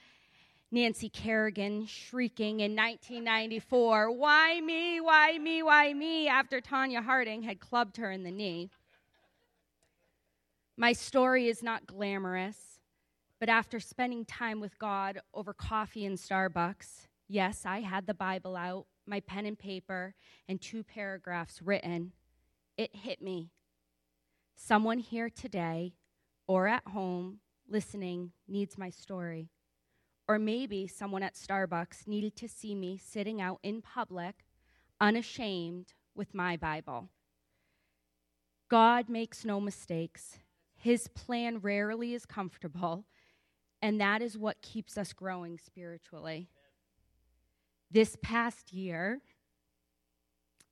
Nancy 0.70 1.08
Kerrigan 1.08 1.86
shrieking 1.86 2.60
in 2.60 2.74
1994, 2.74 4.10
Why 4.10 4.60
me? 4.60 5.00
Why 5.00 5.38
me? 5.38 5.62
Why 5.62 5.92
me? 5.92 6.28
after 6.28 6.60
Tonya 6.60 7.02
Harding 7.04 7.42
had 7.42 7.60
clubbed 7.60 7.98
her 7.98 8.10
in 8.10 8.22
the 8.22 8.30
knee. 8.30 8.70
My 10.76 10.94
story 10.94 11.48
is 11.48 11.62
not 11.62 11.86
glamorous, 11.86 12.80
but 13.38 13.50
after 13.50 13.78
spending 13.78 14.24
time 14.24 14.60
with 14.60 14.78
God 14.78 15.20
over 15.34 15.52
coffee 15.52 16.06
in 16.06 16.14
Starbucks, 16.14 17.08
yes, 17.28 17.66
I 17.66 17.80
had 17.80 18.06
the 18.06 18.14
Bible 18.14 18.56
out, 18.56 18.86
my 19.06 19.20
pen 19.20 19.44
and 19.44 19.58
paper, 19.58 20.14
and 20.48 20.60
two 20.60 20.82
paragraphs 20.82 21.60
written. 21.60 22.12
It 22.78 22.96
hit 22.96 23.20
me. 23.20 23.50
Someone 24.56 24.98
here 24.98 25.28
today 25.28 25.92
or 26.46 26.68
at 26.68 26.86
home 26.88 27.40
listening 27.72 28.32
needs 28.46 28.76
my 28.78 28.90
story. 28.90 29.48
Or 30.28 30.38
maybe 30.38 30.86
someone 30.86 31.22
at 31.22 31.34
Starbucks 31.34 32.06
needed 32.06 32.36
to 32.36 32.48
see 32.48 32.74
me 32.74 32.98
sitting 32.98 33.40
out 33.40 33.58
in 33.62 33.82
public, 33.82 34.44
unashamed, 35.00 35.94
with 36.14 36.34
my 36.34 36.56
Bible. 36.56 37.08
God 38.68 39.08
makes 39.08 39.44
no 39.44 39.60
mistakes. 39.60 40.38
His 40.76 41.08
plan 41.08 41.58
rarely 41.58 42.14
is 42.14 42.26
comfortable, 42.26 43.06
and 43.80 44.00
that 44.00 44.20
is 44.22 44.36
what 44.36 44.62
keeps 44.62 44.98
us 44.98 45.12
growing 45.12 45.58
spiritually. 45.58 46.48
This 47.90 48.16
past 48.22 48.72
year 48.72 49.20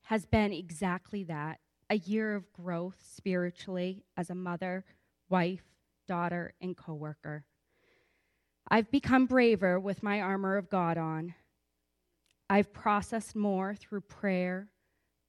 has 0.02 0.26
been 0.26 0.52
exactly 0.52 1.25
that 1.25 1.61
a 1.88 1.97
year 1.97 2.35
of 2.35 2.52
growth 2.52 3.02
spiritually 3.02 4.04
as 4.16 4.30
a 4.30 4.35
mother, 4.35 4.85
wife, 5.28 5.64
daughter, 6.11 6.52
and 6.61 6.76
coworker. 6.76 7.45
I've 8.69 8.90
become 8.90 9.26
braver 9.26 9.79
with 9.79 10.02
my 10.02 10.21
armor 10.21 10.57
of 10.57 10.69
God 10.69 10.99
on. 10.99 11.35
I've 12.49 12.73
processed 12.73 13.37
more 13.37 13.76
through 13.76 14.00
prayer, 14.00 14.71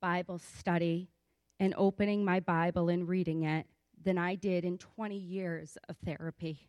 Bible 0.01 0.39
study, 0.39 1.11
and 1.59 1.75
opening 1.77 2.25
my 2.25 2.39
Bible 2.39 2.89
and 2.89 3.07
reading 3.07 3.43
it 3.43 3.67
than 4.03 4.17
I 4.17 4.33
did 4.33 4.65
in 4.65 4.79
20 4.79 5.15
years 5.15 5.77
of 5.87 5.97
therapy. 6.03 6.67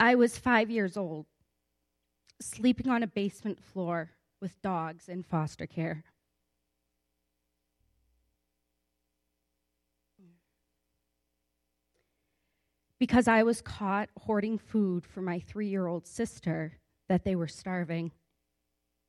I 0.00 0.16
was 0.16 0.36
five 0.36 0.72
years 0.72 0.96
old, 0.96 1.26
sleeping 2.42 2.88
on 2.88 3.04
a 3.04 3.06
basement 3.06 3.62
floor 3.62 4.10
with 4.40 4.60
dogs 4.60 5.08
in 5.08 5.22
foster 5.22 5.68
care. 5.68 6.02
Because 12.98 13.28
I 13.28 13.42
was 13.42 13.60
caught 13.60 14.08
hoarding 14.20 14.58
food 14.58 15.06
for 15.06 15.20
my 15.20 15.40
three 15.40 15.68
year 15.68 15.86
old 15.86 16.06
sister 16.06 16.78
that 17.08 17.24
they 17.24 17.34
were 17.34 17.48
starving. 17.48 18.12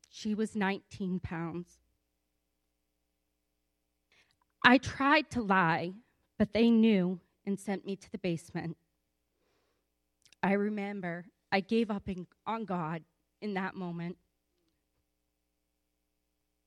She 0.10 0.34
was 0.34 0.56
19 0.56 1.20
pounds. 1.20 1.80
I 4.64 4.78
tried 4.80 5.30
to 5.32 5.42
lie, 5.42 5.94
but 6.40 6.54
they 6.54 6.70
knew 6.70 7.20
and 7.46 7.60
sent 7.60 7.86
me 7.86 7.96
to 7.96 8.12
the 8.12 8.18
basement. 8.18 8.78
I 10.42 10.54
remember 10.54 11.26
I 11.52 11.60
gave 11.60 11.92
up 11.92 12.10
in, 12.10 12.28
on 12.48 12.66
God 12.66 13.04
in 13.42 13.54
that 13.54 13.76
moment. 13.76 14.18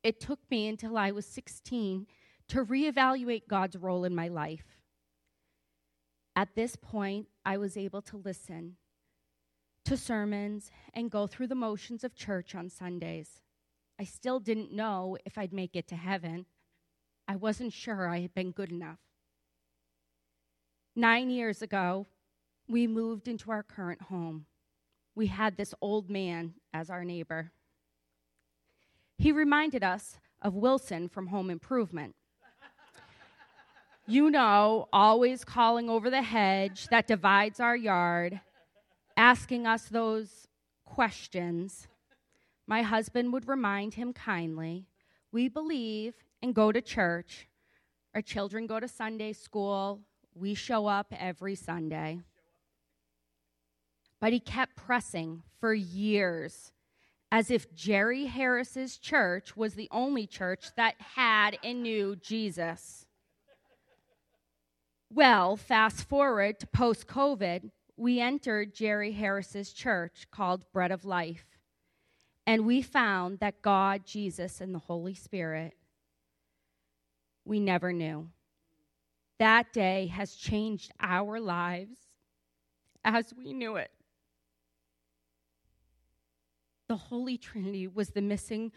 It 0.02 0.20
took 0.20 0.38
me 0.50 0.68
until 0.68 0.96
I 0.96 1.10
was 1.10 1.26
16 1.26 2.06
to 2.48 2.64
reevaluate 2.64 3.48
God's 3.48 3.76
role 3.76 4.04
in 4.04 4.14
my 4.14 4.28
life. 4.28 4.77
At 6.38 6.54
this 6.54 6.76
point, 6.76 7.26
I 7.44 7.58
was 7.58 7.76
able 7.76 8.00
to 8.02 8.16
listen 8.16 8.76
to 9.84 9.96
sermons 9.96 10.70
and 10.94 11.10
go 11.10 11.26
through 11.26 11.48
the 11.48 11.56
motions 11.56 12.04
of 12.04 12.14
church 12.14 12.54
on 12.54 12.70
Sundays. 12.70 13.42
I 13.98 14.04
still 14.04 14.38
didn't 14.38 14.70
know 14.70 15.18
if 15.26 15.36
I'd 15.36 15.52
make 15.52 15.74
it 15.74 15.88
to 15.88 15.96
heaven. 15.96 16.46
I 17.26 17.34
wasn't 17.34 17.72
sure 17.72 18.06
I 18.06 18.20
had 18.20 18.34
been 18.34 18.52
good 18.52 18.70
enough. 18.70 19.00
Nine 20.94 21.28
years 21.28 21.60
ago, 21.60 22.06
we 22.68 22.86
moved 22.86 23.26
into 23.26 23.50
our 23.50 23.64
current 23.64 24.02
home. 24.02 24.46
We 25.16 25.26
had 25.26 25.56
this 25.56 25.74
old 25.82 26.08
man 26.08 26.54
as 26.72 26.88
our 26.88 27.04
neighbor. 27.04 27.50
He 29.16 29.32
reminded 29.32 29.82
us 29.82 30.18
of 30.40 30.54
Wilson 30.54 31.08
from 31.08 31.26
Home 31.26 31.50
Improvement. 31.50 32.14
You 34.08 34.30
know, 34.30 34.88
always 34.90 35.44
calling 35.44 35.90
over 35.90 36.08
the 36.08 36.22
hedge 36.22 36.88
that 36.88 37.06
divides 37.06 37.60
our 37.60 37.76
yard, 37.76 38.40
asking 39.18 39.66
us 39.66 39.84
those 39.84 40.48
questions. 40.86 41.88
My 42.66 42.80
husband 42.80 43.34
would 43.34 43.46
remind 43.46 43.94
him 43.94 44.14
kindly 44.14 44.86
We 45.30 45.48
believe 45.48 46.14
and 46.42 46.54
go 46.54 46.72
to 46.72 46.80
church. 46.80 47.48
Our 48.14 48.22
children 48.22 48.66
go 48.66 48.80
to 48.80 48.88
Sunday 48.88 49.34
school. 49.34 50.00
We 50.34 50.54
show 50.54 50.86
up 50.86 51.12
every 51.12 51.54
Sunday. 51.54 52.20
But 54.22 54.32
he 54.32 54.40
kept 54.40 54.74
pressing 54.74 55.42
for 55.60 55.74
years 55.74 56.72
as 57.30 57.50
if 57.50 57.74
Jerry 57.74 58.24
Harris's 58.24 58.96
church 58.96 59.54
was 59.54 59.74
the 59.74 59.88
only 59.90 60.26
church 60.26 60.70
that 60.76 60.94
had 60.98 61.58
and 61.62 61.82
knew 61.82 62.16
Jesus. 62.16 63.04
Well, 65.10 65.56
fast 65.56 66.08
forward 66.08 66.60
to 66.60 66.66
post 66.66 67.06
COVID, 67.06 67.70
we 67.96 68.20
entered 68.20 68.74
Jerry 68.74 69.12
Harris's 69.12 69.72
church 69.72 70.26
called 70.30 70.70
Bread 70.72 70.90
of 70.90 71.04
Life. 71.04 71.46
And 72.46 72.66
we 72.66 72.82
found 72.82 73.40
that 73.40 73.62
God, 73.62 74.06
Jesus, 74.06 74.60
and 74.60 74.74
the 74.74 74.78
Holy 74.78 75.14
Spirit 75.14 75.74
we 77.44 77.60
never 77.60 77.92
knew. 77.92 78.28
That 79.38 79.72
day 79.72 80.06
has 80.08 80.34
changed 80.34 80.92
our 81.00 81.40
lives 81.40 81.98
as 83.04 83.32
we 83.34 83.52
knew 83.52 83.76
it 83.76 83.90
the 86.88 86.96
Holy 86.96 87.36
Trinity 87.36 87.86
was 87.86 88.10
the 88.10 88.22
missing 88.22 88.72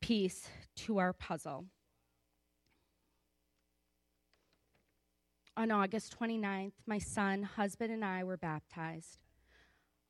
piece 0.00 0.48
to 0.76 0.98
our 0.98 1.12
puzzle. 1.12 1.64
On 5.56 5.70
August 5.70 6.16
29th, 6.18 6.72
my 6.84 6.98
son, 6.98 7.44
husband, 7.44 7.92
and 7.92 8.04
I 8.04 8.24
were 8.24 8.36
baptized. 8.36 9.18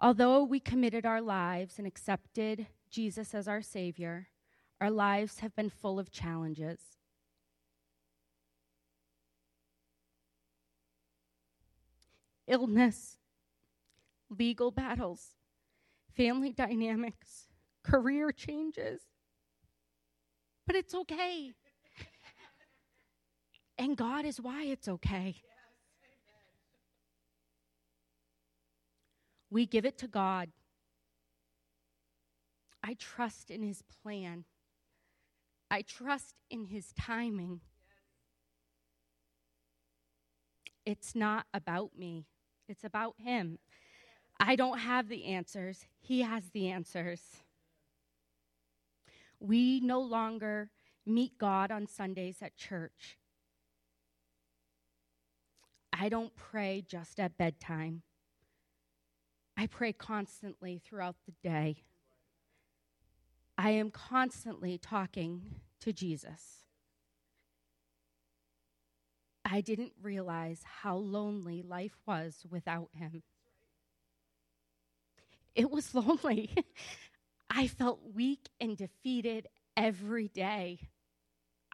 Although 0.01 0.43
we 0.43 0.59
committed 0.59 1.05
our 1.05 1.21
lives 1.21 1.79
and 1.79 1.87
accepted 1.87 2.67
Jesus 2.91 3.35
as 3.35 3.47
our 3.47 3.61
Savior, 3.61 4.29
our 4.81 4.91
lives 4.91 5.41
have 5.41 5.55
been 5.55 5.69
full 5.69 5.99
of 5.99 6.11
challenges. 6.11 6.81
Illness, 12.47 13.19
legal 14.31 14.71
battles, 14.71 15.37
family 16.15 16.53
dynamics, 16.53 17.49
career 17.83 18.33
changes. 18.33 19.03
But 20.67 20.77
it's 20.77 20.95
okay. 20.95 21.53
And 23.79 23.97
God 23.97 24.25
is 24.25 24.41
why 24.41 24.65
it's 24.65 24.89
okay. 24.89 25.37
we 29.55 29.67
give 29.67 29.85
it 29.85 29.97
to 29.99 30.09
God. 30.09 30.51
I 32.83 32.95
trust 32.95 33.53
in 33.53 33.63
His 33.63 33.83
plan. 33.83 34.45
I 35.71 35.83
trust 35.83 36.35
in 36.51 36.65
His 36.65 36.93
timing. 36.93 37.61
It's 40.85 41.15
not 41.15 41.47
about 41.55 41.93
me, 41.97 42.27
it's 42.69 42.83
about 42.83 43.15
Him. 43.17 43.61
I 44.41 44.57
don't 44.57 44.79
have 44.79 45.09
the 45.09 45.25
answers, 45.27 45.87
He 46.01 46.23
has 46.23 46.51
the 46.51 46.69
answers. 46.69 47.21
We 49.39 49.79
no 49.79 50.01
longer 50.01 50.71
meet 51.07 51.39
God 51.39 51.71
on 51.71 51.87
Sundays 51.87 52.39
at 52.43 52.57
church. 52.57 53.19
I 55.97 56.09
don't 56.09 56.35
pray 56.35 56.85
just 56.87 57.21
at 57.21 57.39
bedtime. 57.39 58.03
I 59.57 59.69
pray 59.69 59.93
constantly 59.93 60.81
throughout 60.85 61.15
the 61.25 61.49
day. 61.49 61.85
I 63.57 63.71
am 63.71 63.93
constantly 63.93 64.77
talking 64.77 65.61
to 65.81 65.93
Jesus. 65.93 66.65
I 69.45 69.61
didn't 69.61 69.93
realize 70.03 70.63
how 70.83 70.97
lonely 70.97 71.63
life 71.63 71.97
was 72.07 72.45
without 72.51 72.89
him. 72.93 73.23
It 75.55 75.71
was 75.71 75.95
lonely. 75.95 76.51
I 77.49 77.69
felt 77.69 78.01
weak 78.15 78.49
and 78.61 78.77
defeated 78.77 79.47
every 79.77 80.27
day. 80.27 80.81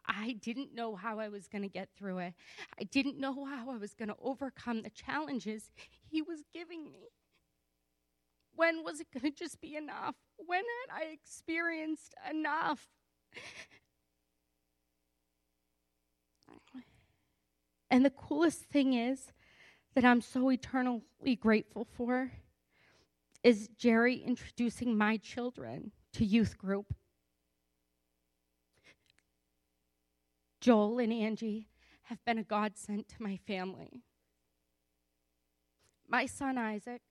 I 0.05 0.33
didn't 0.41 0.73
know 0.73 0.95
how 0.95 1.19
I 1.19 1.29
was 1.29 1.47
going 1.47 1.61
to 1.61 1.69
get 1.69 1.89
through 1.97 2.19
it. 2.19 2.33
I 2.79 2.83
didn't 2.83 3.19
know 3.19 3.45
how 3.45 3.71
I 3.71 3.77
was 3.77 3.93
going 3.93 4.09
to 4.09 4.15
overcome 4.21 4.81
the 4.81 4.89
challenges 4.89 5.71
He 6.09 6.21
was 6.21 6.43
giving 6.53 6.91
me. 6.91 7.09
When 8.55 8.83
was 8.83 8.99
it 8.99 9.07
going 9.13 9.31
to 9.31 9.37
just 9.37 9.61
be 9.61 9.75
enough? 9.75 10.15
When 10.37 10.63
had 10.89 11.03
I 11.03 11.11
experienced 11.11 12.13
enough? 12.29 12.87
And 17.91 18.05
the 18.05 18.09
coolest 18.09 18.63
thing 18.63 18.93
is 18.93 19.33
that 19.95 20.05
I'm 20.05 20.21
so 20.21 20.49
eternally 20.49 21.35
grateful 21.37 21.85
for 21.85 22.31
is 23.43 23.67
Jerry 23.77 24.15
introducing 24.15 24.97
my 24.97 25.17
children 25.17 25.91
to 26.13 26.23
youth 26.23 26.57
group. 26.57 26.93
Joel 30.61 30.99
and 30.99 31.11
Angie 31.11 31.67
have 32.03 32.23
been 32.23 32.37
a 32.37 32.43
godsend 32.43 33.07
to 33.09 33.15
my 33.21 33.35
family. 33.35 34.03
My 36.07 36.25
son 36.25 36.57
Isaac 36.57 37.01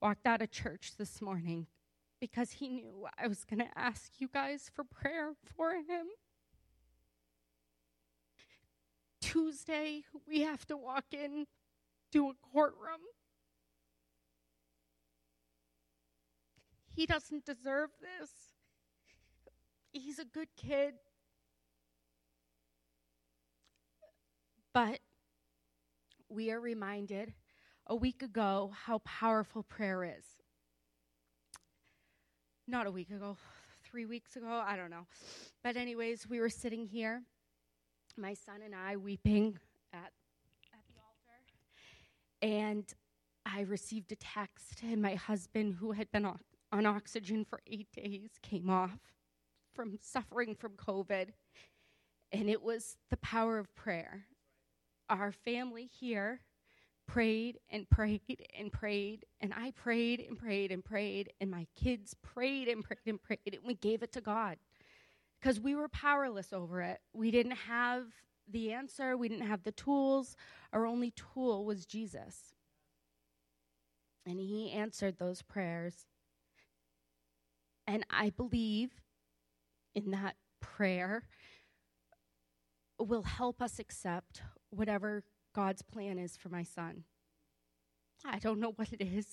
walked 0.00 0.26
out 0.26 0.40
of 0.40 0.50
church 0.50 0.92
this 0.96 1.20
morning 1.20 1.66
because 2.20 2.52
he 2.52 2.68
knew 2.68 3.06
I 3.18 3.26
was 3.26 3.44
going 3.44 3.60
to 3.60 3.78
ask 3.78 4.12
you 4.18 4.28
guys 4.32 4.70
for 4.72 4.84
prayer 4.84 5.32
for 5.44 5.74
him. 5.74 6.06
Tuesday, 9.20 10.04
we 10.26 10.42
have 10.42 10.64
to 10.66 10.76
walk 10.76 11.06
in 11.12 11.46
to 12.12 12.28
a 12.28 12.34
courtroom 12.52 13.00
He 16.96 17.04
doesn't 17.04 17.44
deserve 17.44 17.90
this. 18.00 18.30
He's 19.92 20.18
a 20.18 20.24
good 20.24 20.48
kid. 20.56 20.94
But 24.76 24.98
we 26.28 26.50
are 26.50 26.60
reminded 26.60 27.32
a 27.86 27.96
week 27.96 28.22
ago 28.22 28.72
how 28.84 28.98
powerful 28.98 29.62
prayer 29.62 30.04
is. 30.04 30.26
Not 32.68 32.86
a 32.86 32.90
week 32.90 33.08
ago, 33.08 33.38
three 33.82 34.04
weeks 34.04 34.36
ago, 34.36 34.62
I 34.62 34.76
don't 34.76 34.90
know. 34.90 35.06
But, 35.64 35.78
anyways, 35.78 36.28
we 36.28 36.40
were 36.40 36.50
sitting 36.50 36.84
here, 36.84 37.22
my 38.18 38.34
son 38.34 38.56
and 38.62 38.74
I, 38.74 38.98
weeping 38.98 39.58
at, 39.94 40.12
at 40.74 40.82
the 40.88 41.00
altar. 41.00 41.40
And 42.42 42.84
I 43.46 43.62
received 43.62 44.12
a 44.12 44.16
text, 44.16 44.82
and 44.82 45.00
my 45.00 45.14
husband, 45.14 45.76
who 45.80 45.92
had 45.92 46.12
been 46.12 46.26
on, 46.26 46.38
on 46.70 46.84
oxygen 46.84 47.46
for 47.46 47.60
eight 47.66 47.88
days 47.92 48.32
came 48.42 48.68
off 48.68 48.98
from 49.72 49.96
suffering 50.02 50.54
from 50.54 50.72
COVID. 50.72 51.28
And 52.30 52.50
it 52.50 52.62
was 52.62 52.98
the 53.08 53.16
power 53.16 53.56
of 53.56 53.74
prayer. 53.74 54.26
Our 55.08 55.32
family 55.32 55.88
here 56.00 56.40
prayed 57.06 57.58
and 57.70 57.88
prayed 57.88 58.48
and 58.58 58.72
prayed, 58.72 59.24
and 59.40 59.52
I 59.54 59.70
prayed 59.70 60.20
and 60.20 60.36
prayed 60.36 60.72
and 60.72 60.84
prayed, 60.84 61.32
and 61.40 61.50
my 61.50 61.66
kids 61.76 62.14
prayed 62.22 62.68
and 62.68 62.82
prayed 62.82 62.98
and 63.06 63.22
prayed, 63.22 63.40
and 63.46 63.62
we 63.64 63.74
gave 63.74 64.02
it 64.02 64.12
to 64.12 64.20
God 64.20 64.58
because 65.40 65.60
we 65.60 65.74
were 65.74 65.88
powerless 65.88 66.52
over 66.52 66.82
it. 66.82 67.00
We 67.12 67.30
didn't 67.30 67.56
have 67.56 68.06
the 68.48 68.72
answer, 68.72 69.16
we 69.16 69.28
didn't 69.28 69.46
have 69.46 69.62
the 69.62 69.72
tools. 69.72 70.36
Our 70.72 70.86
only 70.86 71.12
tool 71.12 71.64
was 71.64 71.86
Jesus. 71.86 72.54
And 74.26 74.40
He 74.40 74.72
answered 74.72 75.18
those 75.18 75.42
prayers. 75.42 76.06
And 77.86 78.04
I 78.10 78.30
believe 78.30 78.90
in 79.94 80.10
that 80.10 80.36
prayer 80.60 81.28
will 82.98 83.22
help 83.22 83.62
us 83.62 83.78
accept 83.78 84.42
whatever 84.70 85.24
God's 85.54 85.82
plan 85.82 86.18
is 86.18 86.36
for 86.36 86.48
my 86.48 86.62
son. 86.62 87.04
I 88.24 88.38
don't 88.38 88.60
know 88.60 88.72
what 88.76 88.92
it 88.92 89.02
is, 89.02 89.26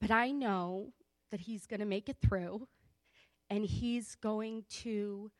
but 0.00 0.10
I 0.10 0.30
know 0.30 0.92
that 1.30 1.40
he's 1.40 1.66
going 1.66 1.80
to 1.80 1.86
make 1.86 2.08
it 2.08 2.16
through 2.20 2.68
and 3.50 3.64
he's 3.64 4.14
going 4.14 4.64
to 4.68 5.30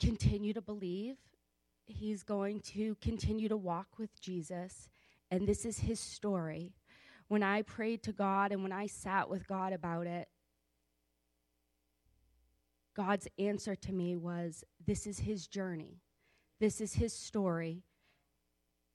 continue 0.00 0.52
to 0.52 0.60
believe. 0.62 1.16
He's 1.86 2.22
going 2.22 2.60
to 2.60 2.96
continue 3.00 3.48
to 3.48 3.56
walk 3.56 3.98
with 3.98 4.20
Jesus. 4.20 4.88
And 5.30 5.46
this 5.46 5.64
is 5.64 5.80
his 5.80 6.00
story 6.00 6.72
when 7.28 7.42
I 7.42 7.62
prayed 7.62 8.02
to 8.04 8.12
God 8.12 8.52
and 8.52 8.62
when 8.62 8.72
I 8.72 8.86
sat 8.86 9.28
with 9.28 9.46
God 9.46 9.72
about 9.72 10.06
it, 10.06 10.28
God's 12.96 13.28
answer 13.38 13.76
to 13.76 13.92
me 13.92 14.16
was 14.16 14.64
this 14.84 15.06
is 15.06 15.20
his 15.20 15.46
journey, 15.46 16.00
this 16.60 16.80
is 16.80 16.94
his 16.94 17.12
story. 17.12 17.84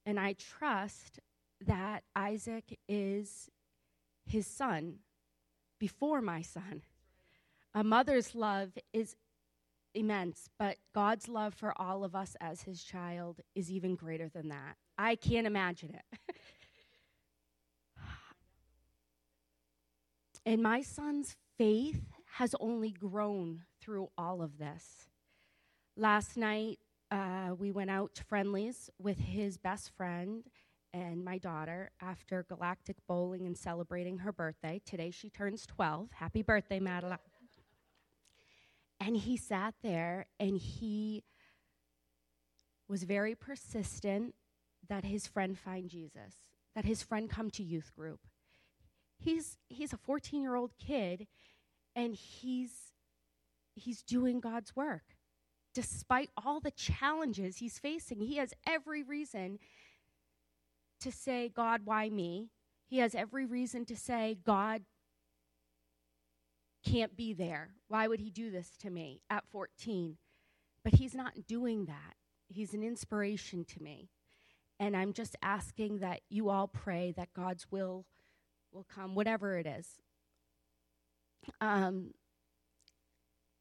And 0.05 0.19
I 0.19 0.33
trust 0.33 1.19
that 1.65 2.03
Isaac 2.15 2.77
is 2.87 3.49
his 4.25 4.45
son 4.47 4.99
before 5.79 6.21
my 6.21 6.41
son. 6.41 6.81
A 7.73 7.83
mother's 7.83 8.35
love 8.35 8.77
is 8.91 9.15
immense, 9.95 10.49
but 10.59 10.77
God's 10.93 11.27
love 11.27 11.53
for 11.53 11.73
all 11.79 12.03
of 12.03 12.15
us 12.15 12.35
as 12.41 12.63
his 12.63 12.83
child 12.83 13.41
is 13.55 13.71
even 13.71 13.95
greater 13.95 14.29
than 14.29 14.49
that. 14.49 14.75
I 14.97 15.15
can't 15.15 15.47
imagine 15.47 15.95
it. 15.95 16.35
and 20.45 20.61
my 20.61 20.81
son's 20.81 21.35
faith 21.57 22.01
has 22.33 22.55
only 22.59 22.91
grown 22.91 23.63
through 23.81 24.09
all 24.17 24.41
of 24.41 24.57
this. 24.57 25.09
Last 25.95 26.35
night, 26.37 26.79
uh, 27.53 27.55
we 27.55 27.71
went 27.71 27.89
out 27.89 28.13
to 28.15 28.23
Friendly's 28.23 28.89
with 28.99 29.19
his 29.19 29.57
best 29.57 29.91
friend 29.95 30.43
and 30.93 31.23
my 31.23 31.37
daughter 31.37 31.89
after 32.01 32.43
galactic 32.43 32.97
bowling 33.07 33.45
and 33.45 33.57
celebrating 33.57 34.19
her 34.19 34.31
birthday. 34.31 34.81
Today 34.85 35.11
she 35.11 35.29
turns 35.29 35.65
12. 35.65 36.11
Happy 36.11 36.41
birthday, 36.41 36.79
Madeline. 36.79 37.17
And 38.99 39.17
he 39.17 39.37
sat 39.37 39.73
there 39.81 40.27
and 40.39 40.57
he 40.57 41.23
was 42.87 43.03
very 43.03 43.35
persistent 43.35 44.35
that 44.87 45.03
his 45.03 45.27
friend 45.27 45.57
find 45.57 45.89
Jesus, 45.89 46.35
that 46.75 46.85
his 46.85 47.01
friend 47.01 47.29
come 47.29 47.49
to 47.51 47.63
youth 47.63 47.91
group. 47.95 48.19
He's, 49.17 49.57
he's 49.69 49.93
a 49.93 49.97
14 49.97 50.41
year 50.41 50.55
old 50.55 50.71
kid 50.77 51.27
and 51.95 52.15
he's, 52.15 52.93
he's 53.75 54.03
doing 54.03 54.39
God's 54.39 54.75
work. 54.75 55.12
Despite 55.73 56.29
all 56.37 56.59
the 56.59 56.71
challenges 56.71 57.57
he's 57.57 57.79
facing, 57.79 58.19
he 58.19 58.37
has 58.37 58.53
every 58.67 59.03
reason 59.03 59.59
to 61.01 61.11
say, 61.11 61.49
God, 61.49 61.81
why 61.85 62.09
me? 62.09 62.49
He 62.85 62.99
has 62.99 63.15
every 63.15 63.45
reason 63.45 63.85
to 63.85 63.95
say, 63.95 64.37
God 64.45 64.83
can't 66.85 67.15
be 67.15 67.33
there. 67.33 67.71
Why 67.87 68.07
would 68.07 68.19
he 68.19 68.29
do 68.29 68.51
this 68.51 68.71
to 68.81 68.89
me 68.89 69.21
at 69.29 69.45
14? 69.51 70.17
But 70.83 70.95
he's 70.95 71.15
not 71.15 71.47
doing 71.47 71.85
that. 71.85 72.15
He's 72.47 72.73
an 72.73 72.83
inspiration 72.83 73.65
to 73.65 73.81
me. 73.81 74.09
And 74.79 74.95
I'm 74.95 75.13
just 75.13 75.35
asking 75.41 75.99
that 75.99 76.21
you 76.29 76.49
all 76.49 76.67
pray 76.67 77.13
that 77.15 77.33
God's 77.33 77.65
will 77.71 78.05
will 78.71 78.83
come, 78.83 79.15
whatever 79.15 79.57
it 79.57 79.65
is. 79.65 79.87
Um, 81.61 82.11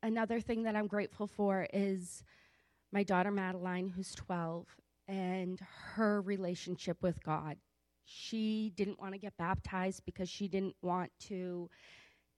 another 0.03 0.41
thing 0.41 0.65
that 0.65 0.77
I'm 0.77 0.87
grateful 0.87 1.27
for 1.27 1.67
is 1.73 2.25
my 2.93 3.03
daughter 3.03 3.31
Madeline, 3.31 3.89
who's 3.89 4.15
12, 4.15 4.67
and 5.09 5.61
her 5.95 6.21
relationship 6.21 7.03
with 7.03 7.23
God. 7.23 7.57
She 8.05 8.73
didn't 8.77 9.01
want 9.01 9.15
to 9.15 9.19
get 9.19 9.37
baptized 9.37 10.03
because 10.05 10.29
she 10.29 10.49
didn't 10.49 10.77
want 10.83 11.11
to 11.29 11.71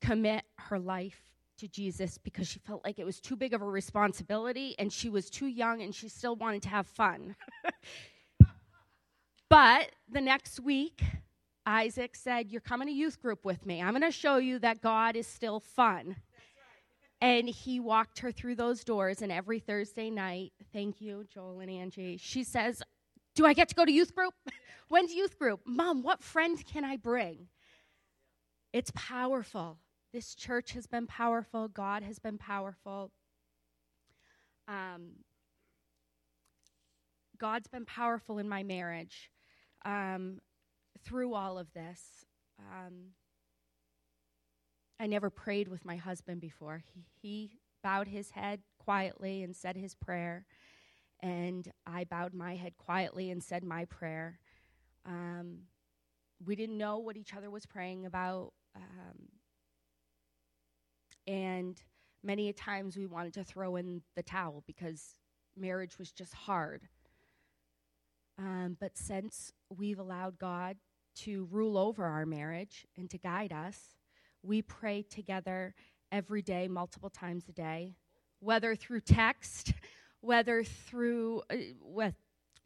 commit 0.00 0.44
her 0.59 0.79
life 0.79 1.20
to 1.59 1.68
Jesus 1.68 2.18
because 2.18 2.48
she 2.48 2.59
felt 2.59 2.85
like 2.85 2.98
it 2.98 3.05
was 3.05 3.20
too 3.20 3.37
big 3.37 3.55
of 3.55 3.62
a 3.62 3.66
responsibility 3.66 4.74
and 4.79 4.92
she 4.92 5.09
was 5.09 5.31
too 5.31 5.46
young 5.46 5.83
and 5.83 5.94
she 5.94 6.09
still 6.09 6.37
wanted 6.37 6.62
to 6.62 6.68
have 6.68 6.87
fun. 6.87 7.37
but 9.48 9.90
the 10.11 10.20
next 10.20 10.61
week, 10.61 11.03
Isaac 11.66 12.16
said, 12.16 12.50
You're 12.50 12.61
coming 12.61 12.88
to 12.88 12.94
youth 12.94 13.20
group 13.20 13.44
with 13.44 13.64
me. 13.64 13.81
I'm 13.81 13.92
going 13.92 14.03
to 14.03 14.11
show 14.11 14.37
you 14.37 14.59
that 14.61 14.83
God 14.83 15.16
is 15.16 15.27
still 15.27 15.61
fun. 15.61 16.16
And 17.24 17.48
he 17.48 17.80
walked 17.80 18.18
her 18.18 18.30
through 18.30 18.56
those 18.56 18.84
doors, 18.84 19.22
and 19.22 19.32
every 19.32 19.58
Thursday 19.58 20.10
night, 20.10 20.52
thank 20.74 21.00
you, 21.00 21.24
Joel 21.32 21.60
and 21.60 21.70
Angie, 21.70 22.18
she 22.18 22.44
says, 22.44 22.82
Do 23.34 23.46
I 23.46 23.54
get 23.54 23.70
to 23.70 23.74
go 23.74 23.87
to 23.87 23.90
youth 23.90 24.14
group? 24.14 24.34
When's 24.88 25.14
youth 25.14 25.38
group? 25.38 25.60
Mom, 25.64 26.02
what 26.02 26.22
friend 26.22 26.62
can 26.66 26.84
I 26.84 26.98
bring? 26.98 27.48
It's 28.74 28.92
powerful. 28.94 29.78
This 30.12 30.34
church 30.34 30.72
has 30.72 30.87
been 30.87 31.06
powerful, 31.06 31.66
God 31.66 32.02
has 32.02 32.18
been 32.18 32.37
powerful. 32.37 33.10
Um, 34.68 35.12
God's 37.38 37.68
been 37.68 37.87
powerful 37.87 38.37
in 38.37 38.50
my 38.50 38.64
marriage 38.64 39.30
um, 39.87 40.42
through 41.02 41.32
all 41.32 41.56
of 41.56 41.72
this. 41.72 42.26
Um, 42.58 43.12
I 44.98 45.07
never 45.07 45.30
prayed 45.30 45.68
with 45.68 45.85
my 45.85 45.96
husband 45.96 46.40
before. 46.40 46.83
He, 46.94 47.04
he 47.20 47.59
bowed 47.83 48.09
his 48.09 48.30
head 48.30 48.61
quietly 48.78 49.42
and 49.42 49.54
said 49.54 49.76
his 49.76 49.94
prayer, 49.94 50.46
and 51.20 51.70
I 51.87 52.04
bowed 52.04 52.35
my 52.35 52.54
head 52.57 52.76
quietly 52.76 53.30
and 53.30 53.42
said 53.42 53.64
my 53.64 53.85
prayer. 53.87 54.38
Um, 55.07 55.61
we 56.44 56.57
didn't 56.57 56.78
know 56.78 56.98
what 56.98 57.16
each 57.16 57.35
other 57.35 57.50
was 57.50 57.66
praying 57.66 58.07
about, 58.07 58.52
um, 58.76 59.28
and 61.26 61.83
many 62.22 62.48
a 62.48 62.52
times 62.52 62.96
we 62.96 63.07
wanted 63.07 63.35
to 63.35 63.44
throw 63.44 63.76
in 63.76 64.02
the 64.16 64.22
towel 64.22 64.62
because 64.66 65.16
marriage 65.57 65.98
was 65.98 66.11
just 66.11 66.35
hard. 66.35 66.88
Um, 68.38 68.76
but 68.80 68.96
since 68.96 69.52
we've 69.68 69.98
allowed 69.98 70.38
God 70.38 70.76
to 71.16 71.46
rule 71.50 71.78
over 71.78 72.04
our 72.04 72.26
marriage 72.26 72.87
and 72.96 73.09
to 73.11 73.18
guide 73.18 73.52
us, 73.52 73.94
we 74.44 74.62
pray 74.62 75.02
together 75.02 75.74
every 76.12 76.42
day, 76.42 76.68
multiple 76.68 77.11
times 77.11 77.44
a 77.48 77.52
day, 77.52 77.96
whether 78.40 78.74
through 78.76 79.00
text, 79.00 79.72
whether 80.20 80.62
through 80.62 81.42
uh, 81.50 82.11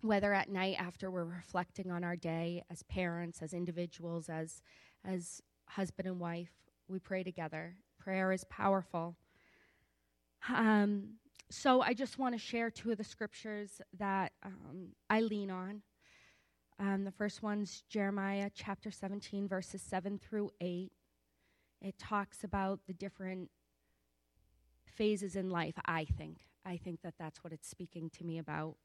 whether 0.00 0.32
at 0.32 0.48
night 0.48 0.76
after 0.78 1.10
we're 1.10 1.24
reflecting 1.24 1.90
on 1.90 2.04
our 2.04 2.14
day 2.14 2.62
as 2.70 2.82
parents, 2.84 3.42
as 3.42 3.52
individuals, 3.52 4.28
as 4.28 4.62
as 5.04 5.40
husband 5.68 6.08
and 6.08 6.20
wife, 6.20 6.52
we 6.88 6.98
pray 6.98 7.22
together. 7.22 7.74
Prayer 7.98 8.32
is 8.32 8.44
powerful. 8.44 9.16
Um, 10.48 11.14
so 11.50 11.80
I 11.80 11.94
just 11.94 12.18
want 12.18 12.34
to 12.34 12.38
share 12.38 12.70
two 12.70 12.90
of 12.90 12.98
the 12.98 13.04
scriptures 13.04 13.80
that 13.98 14.32
um, 14.42 14.88
I 15.08 15.20
lean 15.20 15.50
on. 15.50 15.82
Um, 16.78 17.04
the 17.04 17.10
first 17.10 17.42
one's 17.42 17.82
Jeremiah 17.88 18.50
chapter 18.54 18.90
17, 18.90 19.48
verses 19.48 19.82
7 19.82 20.18
through 20.18 20.50
8. 20.60 20.92
It 21.80 21.98
talks 21.98 22.44
about 22.44 22.80
the 22.86 22.92
different 22.92 23.50
phases 24.84 25.36
in 25.36 25.50
life, 25.50 25.74
I 25.84 26.04
think. 26.04 26.38
I 26.64 26.76
think 26.76 27.02
that 27.02 27.14
that's 27.18 27.42
what 27.44 27.52
it's 27.52 27.68
speaking 27.68 28.10
to 28.10 28.24
me 28.24 28.38
about. 28.38 28.76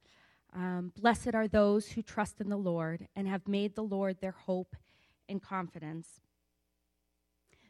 Um, 0.53 0.91
Blessed 0.95 1.33
are 1.33 1.47
those 1.47 1.87
who 1.87 2.01
trust 2.03 2.39
in 2.39 2.49
the 2.49 2.57
Lord 2.57 3.07
and 3.15 3.27
have 3.27 3.47
made 3.47 3.75
the 3.75 3.83
Lord 3.83 4.21
their 4.21 4.31
hope 4.31 4.75
and 5.27 5.41
confidence. 5.41 6.21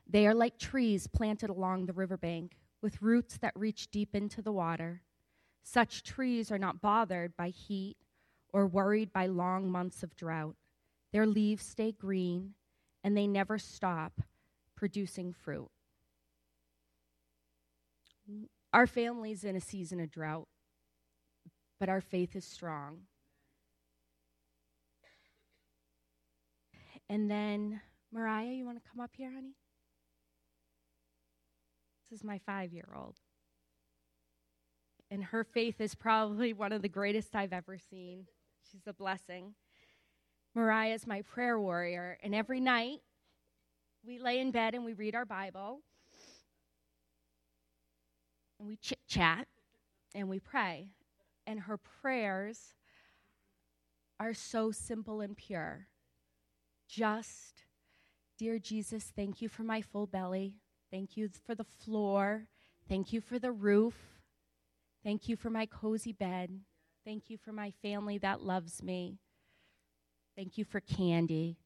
They 0.07 0.27
are 0.27 0.33
like 0.33 0.59
trees 0.59 1.07
planted 1.07 1.49
along 1.49 1.85
the 1.85 1.93
riverbank 1.93 2.57
with 2.81 3.01
roots 3.01 3.37
that 3.37 3.53
reach 3.55 3.89
deep 3.89 4.13
into 4.13 4.41
the 4.41 4.51
water. 4.51 5.01
Such 5.63 6.03
trees 6.03 6.51
are 6.51 6.59
not 6.59 6.81
bothered 6.81 7.37
by 7.37 7.49
heat 7.49 7.95
or 8.51 8.67
worried 8.67 9.13
by 9.13 9.27
long 9.27 9.71
months 9.71 10.03
of 10.03 10.15
drought. 10.17 10.57
Their 11.13 11.25
leaves 11.25 11.65
stay 11.65 11.93
green 11.93 12.55
and 13.03 13.15
they 13.15 13.27
never 13.27 13.57
stop 13.57 14.21
producing 14.83 15.31
fruit. 15.31 15.69
Our 18.73 18.85
family's 18.85 19.45
in 19.45 19.55
a 19.55 19.61
season 19.61 20.01
of 20.01 20.11
drought, 20.11 20.49
but 21.79 21.87
our 21.87 22.01
faith 22.01 22.35
is 22.35 22.43
strong. 22.43 23.03
And 27.07 27.31
then, 27.31 27.79
Mariah, 28.11 28.51
you 28.51 28.65
want 28.65 28.83
to 28.83 28.89
come 28.91 28.99
up 28.99 29.11
here, 29.15 29.31
honey? 29.31 29.55
This 32.01 32.19
is 32.19 32.25
my 32.25 32.39
five 32.45 32.73
year 32.73 32.89
old. 32.93 33.15
And 35.09 35.23
her 35.23 35.45
faith 35.45 35.79
is 35.79 35.95
probably 35.95 36.51
one 36.51 36.73
of 36.73 36.81
the 36.81 36.89
greatest 36.89 37.37
I've 37.37 37.53
ever 37.53 37.77
seen. 37.77 38.25
She's 38.69 38.85
a 38.85 38.93
blessing. 38.93 39.53
Mariah 40.53 40.93
is 40.93 41.07
my 41.07 41.21
prayer 41.21 41.57
warrior, 41.57 42.17
and 42.21 42.35
every 42.35 42.59
night 42.59 42.99
we 44.05 44.19
lay 44.19 44.39
in 44.39 44.51
bed 44.51 44.75
and 44.75 44.83
we 44.83 44.93
read 44.93 45.15
our 45.15 45.25
Bible 45.25 45.81
and 48.59 48.67
we 48.67 48.75
chit 48.77 48.99
chat 49.07 49.47
and 50.13 50.29
we 50.29 50.39
pray. 50.39 50.89
And 51.45 51.61
her 51.61 51.77
prayers 51.77 52.73
are 54.19 54.33
so 54.33 54.71
simple 54.71 55.21
and 55.21 55.35
pure. 55.35 55.87
Just, 56.87 57.65
dear 58.37 58.59
Jesus, 58.59 59.11
thank 59.15 59.41
you 59.41 59.49
for 59.49 59.63
my 59.63 59.81
full 59.81 60.07
belly. 60.07 60.55
Thank 60.91 61.17
you 61.17 61.29
for 61.45 61.55
the 61.55 61.63
floor. 61.63 62.47
Thank 62.87 63.11
you 63.11 63.19
for 63.19 63.39
the 63.39 63.51
roof. 63.51 63.95
Thank 65.03 65.27
you 65.27 65.35
for 65.35 65.49
my 65.49 65.65
cozy 65.65 66.13
bed. 66.13 66.61
Thank 67.05 67.29
you 67.29 67.37
for 67.37 67.51
my 67.51 67.71
family 67.81 68.17
that 68.19 68.41
loves 68.41 68.81
me. 68.81 69.17
Thank 70.37 70.57
you 70.57 70.63
for 70.63 70.79
candy. 70.79 71.57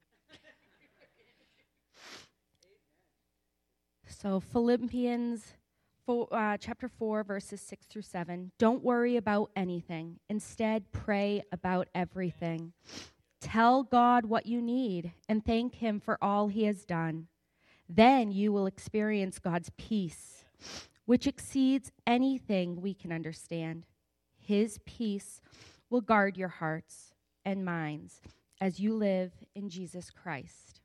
So, 4.20 4.40
Philippians 4.40 5.54
four, 6.04 6.28
uh, 6.32 6.58
chapter 6.58 6.88
4, 6.88 7.24
verses 7.24 7.62
6 7.62 7.86
through 7.86 8.02
7. 8.02 8.52
Don't 8.58 8.84
worry 8.84 9.16
about 9.16 9.52
anything. 9.56 10.20
Instead, 10.28 10.92
pray 10.92 11.44
about 11.52 11.88
everything. 11.94 12.74
Tell 13.42 13.84
God 13.84 14.26
what 14.26 14.48
you 14.48 14.60
need 14.60 15.12
and 15.30 15.46
thank 15.46 15.76
Him 15.76 16.00
for 16.00 16.18
all 16.20 16.48
He 16.48 16.64
has 16.64 16.84
done. 16.84 17.28
Then 17.88 18.32
you 18.32 18.52
will 18.52 18.66
experience 18.66 19.38
God's 19.38 19.70
peace, 19.78 20.46
which 21.06 21.28
exceeds 21.28 21.92
anything 22.08 22.82
we 22.82 22.96
can 22.96 23.12
understand. 23.12 23.86
His 24.40 24.80
peace 24.84 25.42
will 25.92 26.02
guard 26.02 26.38
your 26.38 26.48
hearts 26.48 27.14
and 27.46 27.64
minds 27.64 28.20
as 28.60 28.80
you 28.80 28.96
live 28.96 29.32
in 29.54 29.70
Jesus 29.70 30.10
Christ. 30.10 30.82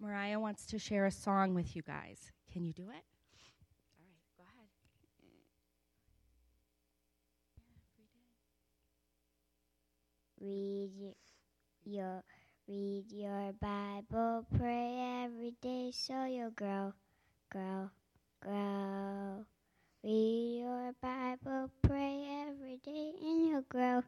Mariah 0.00 0.38
wants 0.38 0.66
to 0.66 0.78
share 0.78 1.06
a 1.06 1.10
song 1.10 1.54
with 1.54 1.74
you 1.74 1.82
guys. 1.82 2.30
Can 2.52 2.64
you 2.64 2.72
do 2.72 2.84
it? 2.90 3.04
All 3.98 4.06
right, 4.06 4.30
go 4.36 4.44
ahead. 4.44 4.68
Read 10.40 11.14
your 11.84 12.22
read 12.68 13.10
your 13.10 13.52
Bible, 13.60 14.46
pray 14.56 15.24
every 15.24 15.54
day 15.60 15.90
so 15.92 16.24
you'll 16.26 16.50
grow, 16.50 16.92
grow, 17.50 17.90
grow. 18.40 19.44
Read 20.04 20.60
your 20.60 20.92
Bible, 21.02 21.70
pray 21.82 22.46
every 22.48 22.78
day, 22.84 23.12
and 23.20 23.48
you'll 23.48 23.64
grow, 23.68 24.02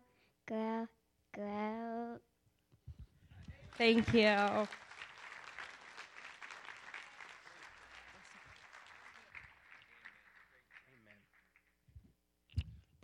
grow, 0.46 0.87
grow. 1.35 2.18
Thank 3.76 4.14
you. 4.14 4.68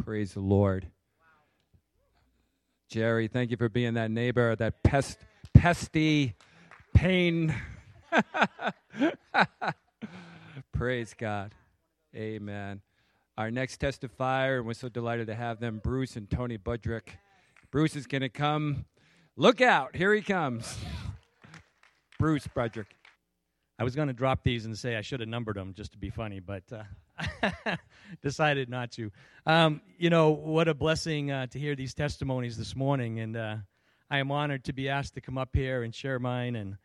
Praise 0.07 0.35
the 0.35 0.41
Lord. 0.41 0.87
Jerry, 2.89 3.27
thank 3.27 3.51
you 3.51 3.57
for 3.57 3.69
being 3.69 3.95
that 3.95 4.09
neighbor, 4.09 4.55
that 4.55 4.85
pest, 4.85 5.19
pesty 5.53 6.35
pain. 6.95 7.53
Praise 10.73 11.13
God. 11.13 11.57
Amen. 12.15 12.83
Our 13.37 13.51
next 13.51 13.81
testifier, 13.81 14.59
and 14.59 14.67
we're 14.69 14.75
so 14.75 14.89
delighted 14.89 15.27
to 15.27 15.35
have 15.35 15.59
them, 15.59 15.81
Bruce 15.83 16.15
and 16.15 16.31
Tony 16.31 16.57
Budrick. 16.57 17.09
Bruce 17.73 17.97
is 17.97 18.07
going 18.07 18.23
to 18.23 18.29
come. 18.29 18.85
Look 19.35 19.61
out, 19.61 19.97
here 19.97 20.15
he 20.15 20.23
comes. 20.23 20.79
Bruce 22.17 22.47
Budrick. 22.47 22.95
I 23.77 23.83
was 23.83 23.97
going 23.97 24.07
to 24.07 24.15
drop 24.15 24.45
these 24.45 24.67
and 24.67 24.79
say 24.79 24.95
I 24.95 25.01
should 25.01 25.19
have 25.19 25.29
numbered 25.29 25.57
them 25.57 25.75
just 25.77 25.91
to 25.95 25.99
be 25.99 26.11
funny, 26.11 26.39
but 26.39 26.63
uh, 26.73 26.85
decided 28.23 28.69
not 28.69 28.93
to. 28.93 29.11
Um, 29.47 29.81
you 29.99 30.11
know, 30.11 30.31
what 30.31 30.69
a 30.69 30.75
blessing 30.75 31.31
uh, 31.31 31.47
to 31.49 31.59
hear 31.59 31.75
these 31.75 31.95
testimonies 31.95 32.57
this 32.57 32.77
morning. 32.77 33.21
And 33.21 33.37
uh, 33.37 33.57
I 34.11 34.19
am 34.19 34.31
honored 34.31 34.65
to 34.65 34.73
be 34.73 34.89
asked 34.89 35.15
to 35.15 35.21
come 35.21 35.39
up 35.39 35.51
here 35.53 35.83
and 35.83 35.95
share 35.95 36.19
mine. 36.19 36.57
And 36.57 36.77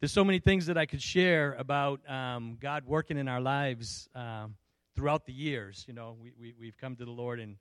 there's 0.00 0.12
so 0.12 0.24
many 0.24 0.38
things 0.38 0.66
that 0.66 0.78
I 0.78 0.86
could 0.86 1.02
share 1.02 1.54
about 1.54 2.00
um, 2.08 2.58
God 2.60 2.84
working 2.86 3.18
in 3.18 3.28
our 3.28 3.40
lives 3.40 4.08
um, 4.14 4.54
throughout 4.94 5.26
the 5.26 5.32
years. 5.32 5.84
You 5.88 5.94
know, 5.94 6.16
we, 6.20 6.32
we, 6.38 6.54
we've 6.58 6.76
come 6.76 6.96
to 6.96 7.04
the 7.04 7.10
Lord, 7.10 7.40
and 7.40 7.56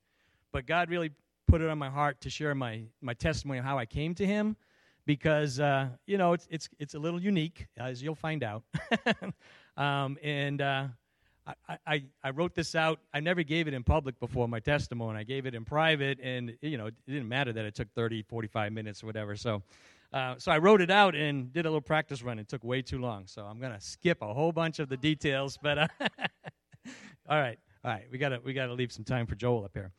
but 0.52 0.66
God 0.66 0.90
really 0.90 1.12
put 1.48 1.62
it 1.62 1.70
on 1.70 1.78
my 1.78 1.90
heart 1.90 2.22
to 2.22 2.30
share 2.30 2.54
my, 2.54 2.84
my 3.02 3.14
testimony 3.14 3.60
of 3.60 3.66
how 3.66 3.78
I 3.78 3.86
came 3.86 4.14
to 4.16 4.26
Him 4.26 4.56
because 5.08 5.60
uh, 5.60 5.88
you 6.06 6.18
know 6.18 6.34
it's 6.34 6.48
it's 6.52 6.70
it's 6.78 6.94
a 6.94 7.00
little 7.00 7.20
unique, 7.20 7.66
as 7.78 8.04
you'll 8.04 8.14
find 8.14 8.44
out. 8.44 8.64
um, 9.78 10.18
and 10.22 10.62
uh, 10.62 10.88
I, 11.86 12.04
I 12.24 12.30
wrote 12.32 12.56
this 12.56 12.76
out. 12.76 13.00
I 13.14 13.20
never 13.20 13.44
gave 13.44 13.68
it 13.68 13.74
in 13.74 13.84
public 13.84 14.20
before 14.20 14.48
my 14.48 14.60
testimony. 14.60 15.20
I 15.20 15.24
gave 15.24 15.46
it 15.46 15.56
in 15.56 15.64
private, 15.66 16.20
and 16.22 16.58
you 16.62 16.78
know 16.78 16.88
it 16.88 16.96
didn't 17.08 17.30
matter 17.30 17.54
that 17.54 17.66
it 17.66 17.76
took 17.76 17.92
30, 17.94 18.24
45 18.24 18.72
minutes 18.74 19.04
or 19.04 19.08
whatever. 19.08 19.36
So. 19.36 19.64
Uh, 20.14 20.36
so 20.38 20.54
I 20.54 20.58
wrote 20.58 20.80
it 20.80 20.90
out 20.90 21.16
and 21.16 21.52
did 21.52 21.66
a 21.66 21.70
little 21.70 21.82
practice 21.82 22.24
run. 22.24 22.40
It 22.40 22.48
took 22.48 22.64
way 22.64 22.82
too 22.82 22.98
long, 22.98 23.28
so 23.28 23.44
I'm 23.44 23.60
gonna 23.60 23.82
skip 23.82 24.22
a 24.22 24.34
whole 24.34 24.54
bunch 24.54 24.80
of 24.80 24.88
the 24.88 24.96
details. 24.96 25.60
But 25.62 25.78
uh, 25.78 25.88
all 27.30 27.38
right, 27.38 27.60
all 27.84 27.92
right, 27.92 28.06
we 28.10 28.18
gotta 28.18 28.40
we 28.42 28.54
gotta 28.54 28.74
leave 28.74 28.94
some 28.94 29.04
time 29.04 29.26
for 29.28 29.36
Joel 29.36 29.66
up 29.66 29.72
here. 29.74 29.92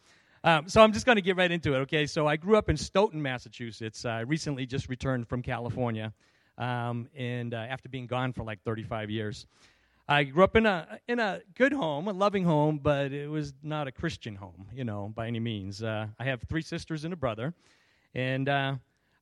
Um, 0.44 0.68
so 0.68 0.80
I'm 0.80 0.92
just 0.92 1.04
to 1.04 1.20
get 1.20 1.36
right 1.36 1.50
into 1.50 1.74
it, 1.74 1.78
okay? 1.80 2.06
So 2.06 2.26
I 2.26 2.36
grew 2.36 2.56
up 2.56 2.68
in 2.70 2.76
Stoughton, 2.76 3.20
Massachusetts. 3.20 4.04
I 4.04 4.20
recently 4.20 4.66
just 4.66 4.88
returned 4.88 5.28
from 5.28 5.42
California, 5.42 6.12
um, 6.56 7.08
and 7.14 7.52
uh, 7.52 7.58
after 7.58 7.88
being 7.88 8.06
gone 8.06 8.32
for 8.32 8.44
like 8.44 8.62
35 8.62 9.10
years. 9.10 9.46
I 10.10 10.24
grew 10.24 10.42
up 10.42 10.56
in 10.56 10.64
a 10.64 10.98
in 11.06 11.18
a 11.18 11.42
good 11.54 11.72
home, 11.72 12.08
a 12.08 12.12
loving 12.12 12.42
home, 12.42 12.80
but 12.82 13.12
it 13.12 13.28
was 13.28 13.52
not 13.62 13.86
a 13.88 13.92
Christian 13.92 14.34
home, 14.34 14.66
you 14.74 14.82
know, 14.82 15.12
by 15.14 15.26
any 15.26 15.38
means. 15.38 15.82
Uh, 15.82 16.06
I 16.18 16.24
have 16.24 16.40
three 16.48 16.62
sisters 16.62 17.04
and 17.04 17.12
a 17.12 17.16
brother, 17.16 17.52
and 18.14 18.48
uh, 18.48 18.76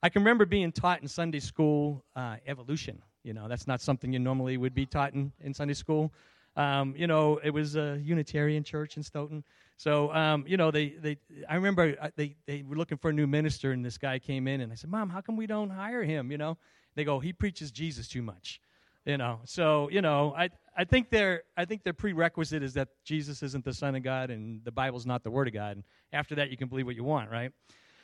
I 0.04 0.08
can 0.08 0.22
remember 0.22 0.46
being 0.46 0.70
taught 0.70 1.02
in 1.02 1.08
Sunday 1.08 1.40
school 1.40 2.04
uh, 2.14 2.36
evolution. 2.46 3.02
You 3.24 3.34
know, 3.34 3.48
that's 3.48 3.66
not 3.66 3.80
something 3.80 4.12
you 4.12 4.20
normally 4.20 4.56
would 4.58 4.74
be 4.74 4.86
taught 4.86 5.12
in, 5.12 5.32
in 5.40 5.52
Sunday 5.52 5.74
school. 5.74 6.12
Um, 6.54 6.94
you 6.96 7.08
know, 7.08 7.40
it 7.42 7.50
was 7.50 7.74
a 7.74 8.00
Unitarian 8.04 8.62
church 8.62 8.96
in 8.96 9.02
Stoughton. 9.02 9.42
So, 9.78 10.14
um, 10.14 10.44
you 10.46 10.56
know, 10.56 10.70
they, 10.70 10.90
they, 10.90 11.18
I 11.48 11.56
remember 11.56 11.96
uh, 12.00 12.10
they, 12.14 12.36
they 12.46 12.62
were 12.62 12.76
looking 12.76 12.96
for 12.96 13.10
a 13.10 13.12
new 13.12 13.26
minister, 13.26 13.72
and 13.72 13.84
this 13.84 13.98
guy 13.98 14.20
came 14.20 14.46
in, 14.46 14.60
and 14.60 14.70
I 14.70 14.76
said, 14.76 14.88
Mom, 14.88 15.10
how 15.10 15.20
come 15.20 15.36
we 15.36 15.48
don't 15.48 15.70
hire 15.70 16.04
him? 16.04 16.30
You 16.30 16.38
know, 16.38 16.56
they 16.94 17.02
go, 17.02 17.18
he 17.18 17.32
preaches 17.32 17.72
Jesus 17.72 18.06
too 18.06 18.22
much. 18.22 18.60
You 19.06 19.16
know, 19.16 19.40
so 19.44 19.88
you 19.90 20.02
know, 20.02 20.34
I, 20.36 20.50
I 20.76 20.84
think 20.84 21.10
their 21.10 21.44
I 21.56 21.64
think 21.64 21.84
their 21.84 21.92
prerequisite 21.92 22.62
is 22.62 22.74
that 22.74 22.88
Jesus 23.04 23.42
isn't 23.42 23.64
the 23.64 23.72
Son 23.72 23.94
of 23.94 24.02
God 24.02 24.30
and 24.30 24.62
the 24.64 24.72
Bible's 24.72 25.06
not 25.06 25.22
the 25.22 25.30
Word 25.30 25.48
of 25.48 25.54
God. 25.54 25.76
And 25.76 25.84
after 26.12 26.34
that, 26.34 26.50
you 26.50 26.56
can 26.56 26.68
believe 26.68 26.86
what 26.86 26.96
you 26.96 27.04
want, 27.04 27.30
right? 27.30 27.52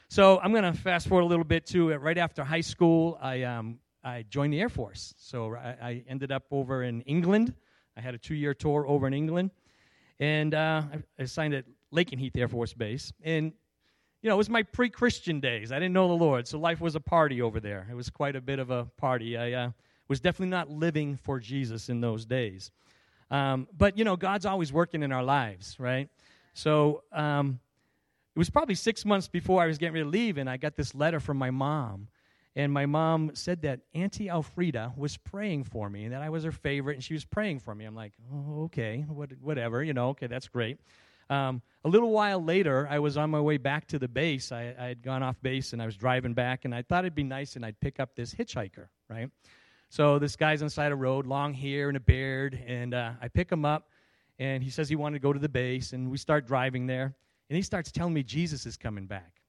So 0.09 0.39
I'm 0.41 0.53
going 0.53 0.65
to 0.65 0.73
fast 0.73 1.09
forward 1.09 1.25
a 1.25 1.27
little 1.27 1.45
bit 1.45 1.67
to 1.67 1.91
it. 1.91 1.97
right 1.97 2.19
after 2.19 2.45
high 2.45 2.61
school. 2.61 3.19
I 3.21 3.43
um, 3.43 3.81
I 4.05 4.25
joined 4.31 4.53
the 4.53 4.61
Air 4.61 4.69
Force. 4.69 5.13
So 5.19 5.55
I, 5.57 5.77
I 5.83 6.05
ended 6.09 6.31
up 6.31 6.45
over 6.53 6.85
in 6.85 7.03
England. 7.03 7.53
I 7.97 8.01
had 8.01 8.15
a 8.15 8.19
two 8.19 8.35
year 8.35 8.55
tour 8.55 8.87
over 8.87 9.07
in 9.07 9.13
England 9.13 9.51
and 10.23 10.55
uh, 10.55 10.83
I 11.19 11.25
signed 11.25 11.53
at 11.53 11.65
Lakenheath 11.93 12.37
Air 12.37 12.47
Force 12.47 12.73
Base. 12.73 13.13
And, 13.25 13.53
you 14.23 14.29
know, 14.29 14.37
it 14.37 14.39
was 14.39 14.49
my 14.49 14.63
pre 14.63 14.89
Christian 14.89 15.41
days. 15.41 15.73
I 15.73 15.77
didn't 15.77 15.95
know 15.95 16.07
the 16.07 16.15
Lord, 16.15 16.47
so 16.47 16.61
life 16.61 16.81
was 16.81 16.95
a 16.95 17.01
party 17.01 17.43
over 17.43 17.59
there. 17.59 17.89
It 17.91 17.95
was 17.95 18.09
quite 18.09 18.37
a 18.37 18.41
bit 18.41 18.61
of 18.61 18.71
a 18.71 18.85
party. 18.97 19.37
I 19.37 19.53
uh, 19.53 19.71
was 20.13 20.21
definitely 20.21 20.51
not 20.51 20.71
living 20.71 21.17
for 21.17 21.41
Jesus 21.41 21.89
in 21.89 22.01
those 22.01 22.27
days. 22.27 22.71
Um, 23.31 23.67
but, 23.77 23.97
you 23.97 24.05
know, 24.05 24.17
God's 24.17 24.45
always 24.45 24.73
working 24.73 25.03
in 25.03 25.11
our 25.11 25.25
lives, 25.25 25.77
right? 25.79 26.09
So 26.53 27.03
um, 27.13 27.61
it 28.37 28.39
was 28.39 28.51
probably 28.51 28.75
six 28.75 29.07
months 29.07 29.27
before 29.27 29.63
I 29.63 29.67
was 29.67 29.79
getting 29.79 29.95
ready 29.95 30.05
to 30.05 30.11
leave, 30.11 30.37
and 30.37 30.51
I 30.51 30.59
got 30.59 30.77
this 30.77 30.95
letter 30.95 31.19
from 31.19 31.39
my 31.39 31.51
mom 31.51 32.09
and 32.55 32.73
my 32.73 32.85
mom 32.85 33.31
said 33.35 33.63
that 33.63 33.81
Auntie 33.95 34.27
Alfreda 34.27 34.97
was 34.97 35.17
praying 35.17 35.65
for 35.65 35.89
me 35.89 36.05
and 36.05 36.13
that 36.13 36.21
I 36.21 36.29
was 36.29 36.45
her 36.45 36.53
favorite 36.53 36.95
and 36.95 37.05
she 37.05 37.15
was 37.15 37.25
praying 37.25 37.61
for 37.61 37.75
me. 37.75 37.87
I'm 37.87 37.95
like, 37.95 38.13
oh, 38.33 38.65
okay, 38.65 39.05
what, 39.09 39.31
whatever, 39.41 39.83
you 39.83 39.95
know, 39.95 40.11
okay, 40.11 40.27
that's 40.27 40.49
great. 40.49 40.79
Um, 41.31 41.63
a 41.85 41.89
little 41.89 42.11
while 42.11 42.45
later, 42.45 42.87
I 42.91 42.99
was 42.99 43.17
on 43.17 43.31
my 43.31 43.41
way 43.41 43.57
back 43.57 43.87
to 43.89 43.99
the 43.99 44.09
base. 44.09 44.53
I, 44.53 44.75
I, 44.79 44.89
had 44.89 45.03
gone 45.03 45.23
off 45.23 45.41
base 45.41 45.73
and 45.73 45.81
I 45.81 45.87
was 45.87 45.97
driving 45.97 46.35
back, 46.35 46.67
and 46.67 46.75
I 46.75 46.83
thought 46.83 47.05
it'd 47.05 47.15
be 47.15 47.23
nice 47.23 47.57
and 47.57 47.65
I'd 47.65 47.81
pick 47.81 48.01
up 48.01 48.15
this 48.15 48.35
hitchhiker, 48.35 48.89
right? 49.09 49.31
So 49.93 50.19
this 50.19 50.37
guy's 50.37 50.63
on 50.63 50.69
the 50.69 50.71
side 50.71 50.91
of 50.91 50.99
the 50.99 51.03
road, 51.03 51.27
long 51.27 51.53
hair 51.53 51.89
and 51.89 51.99
a 51.99 52.01
beard, 52.01 52.59
and 52.67 52.95
uh, 52.95 53.11
I 53.21 53.29
pick 53.29 53.53
him 53.53 53.67
up, 53.67 53.91
and 54.39 54.63
he 54.63 54.71
says 54.71 54.89
he 54.89 54.97
wanted 54.97 55.19
to 55.19 55.23
go 55.23 55.35
to 55.35 55.39
the 55.39 55.51
base, 55.51 55.93
and 55.93 56.11
we 56.11 56.17
start 56.17 56.47
driving 56.47 56.87
there, 56.87 57.15
and 57.51 57.57
he 57.57 57.61
starts 57.61 57.93
telling 57.93 58.15
me 58.15 58.23
Jesus 58.23 58.65
is 58.65 58.79
coming 58.79 59.05
back. 59.05 59.43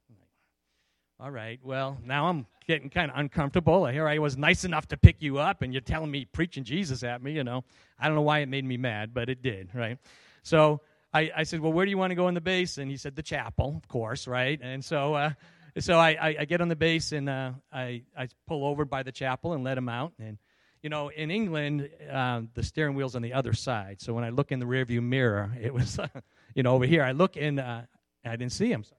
All 1.18 1.32
right, 1.32 1.62
well, 1.64 1.98
now 2.04 2.28
I'm 2.28 2.46
getting 2.68 2.90
kind 2.90 3.10
of 3.10 3.18
uncomfortable. 3.18 3.86
Here 3.86 4.06
I 4.06 4.18
was 4.18 4.36
nice 4.36 4.66
enough 4.66 4.86
to 4.90 4.98
pick 4.98 5.22
you 5.22 5.38
up, 5.38 5.62
and 5.62 5.74
you're 5.74 5.82
telling 5.82 6.12
me 6.12 6.26
preaching 6.26 6.66
Jesus 6.66 7.04
at 7.04 7.24
me, 7.24 7.32
you 7.32 7.46
know. 7.46 7.64
I 7.98 8.08
don't 8.08 8.16
know 8.16 8.22
why 8.24 8.40
it 8.40 8.50
made 8.50 8.66
me 8.66 8.76
mad, 8.76 9.14
but 9.14 9.30
it 9.30 9.42
did, 9.42 9.70
right? 9.74 9.98
So 10.42 10.82
I, 11.14 11.32
I 11.38 11.44
said, 11.44 11.62
Well, 11.62 11.72
where 11.72 11.86
do 11.86 11.90
you 11.90 11.98
want 11.98 12.12
to 12.12 12.16
go 12.16 12.28
in 12.28 12.34
the 12.34 12.42
base? 12.42 12.78
And 12.78 12.92
he 12.92 12.98
said, 12.98 13.16
The 13.16 13.24
chapel, 13.24 13.76
of 13.78 13.88
course, 13.88 14.28
right? 14.28 14.60
And 14.62 14.84
so, 14.84 15.14
uh, 15.14 15.32
so 15.80 15.98
I, 15.98 16.10
I, 16.12 16.36
I, 16.40 16.46
get 16.46 16.62
on 16.62 16.68
the 16.68 16.76
base 16.76 17.12
and 17.12 17.30
uh, 17.30 17.52
I, 17.72 18.04
I 18.18 18.28
pull 18.48 18.66
over 18.66 18.86
by 18.86 19.04
the 19.04 19.12
chapel 19.12 19.54
and 19.54 19.64
let 19.64 19.78
him 19.78 19.90
out. 19.90 20.14
And, 20.20 20.38
you 20.82 20.90
know, 20.90 21.10
in 21.10 21.32
England, 21.32 21.90
uh, 22.12 22.42
the 22.54 22.64
steering 22.64 22.96
wheel's 22.96 23.16
on 23.16 23.22
the 23.22 23.34
other 23.34 23.54
side. 23.54 24.02
So 24.02 24.14
when 24.14 24.24
I 24.24 24.30
look 24.30 24.52
in 24.52 24.60
the 24.60 24.66
rearview 24.66 25.02
mirror, 25.02 25.52
it 25.62 25.74
was, 25.74 26.00
you 26.54 26.64
know, 26.64 26.74
over 26.74 26.86
here. 26.86 27.04
I 27.04 27.12
look 27.12 27.38
and 27.38 27.60
uh, 27.60 27.82
I 28.26 28.36
didn't 28.36 28.52
see 28.52 28.72
him. 28.72 28.84
So 28.84 28.96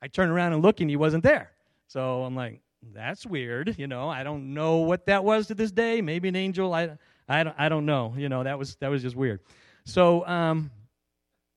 I 0.00 0.08
turn 0.08 0.30
around 0.30 0.52
and 0.52 0.62
look, 0.62 0.80
and 0.80 0.90
he 0.90 0.96
wasn't 0.96 1.22
there. 1.22 1.50
So 1.88 2.24
I'm 2.24 2.34
like, 2.34 2.62
that's 2.92 3.24
weird. 3.26 3.76
You 3.78 3.86
know, 3.86 4.08
I 4.08 4.24
don't 4.24 4.54
know 4.54 4.78
what 4.78 5.06
that 5.06 5.24
was 5.24 5.48
to 5.48 5.54
this 5.54 5.70
day. 5.70 6.00
Maybe 6.00 6.28
an 6.28 6.36
angel. 6.36 6.74
I, 6.74 6.98
I, 7.28 7.44
don't, 7.44 7.54
I 7.58 7.68
don't 7.68 7.86
know. 7.86 8.14
You 8.16 8.28
know, 8.28 8.42
that 8.42 8.58
was 8.58 8.76
that 8.76 8.88
was 8.88 9.02
just 9.02 9.14
weird. 9.14 9.40
So 9.84 10.26
um, 10.26 10.70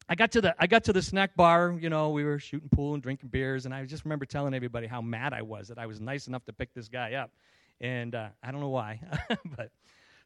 I 0.08 0.15
got 0.15 0.32
to 0.34 0.41
the 0.41 0.56
I 0.60 0.68
got 0.68 0.84
to 0.86 0.94
the 0.94 1.02
snack 1.02 1.36
bar. 1.36 1.76
You 1.80 1.89
know, 1.89 2.12
we 2.12 2.24
were 2.24 2.38
shooting 2.39 2.70
pool 2.70 2.94
and 2.94 3.02
drinking 3.02 3.30
beers, 3.30 3.65
and 3.65 3.74
I 3.74 3.84
just 3.86 4.06
remember 4.06 4.26
telling 4.26 4.54
everybody 4.54 4.88
how 4.88 5.02
mad 5.02 5.34
I 5.34 5.41
was 5.41 5.68
that 5.70 5.80
I 5.80 5.88
was 5.88 6.00
nice 6.00 6.28
enough 6.28 6.46
to 6.46 6.54
pick 6.54 6.74
this 6.74 6.88
guy 6.88 7.13
up, 7.13 7.32
and 7.82 8.13
uh, 8.13 8.28
I 8.44 8.52
don't 8.52 8.62
know 8.62 8.70
why, 8.70 9.00
but. 9.58 9.72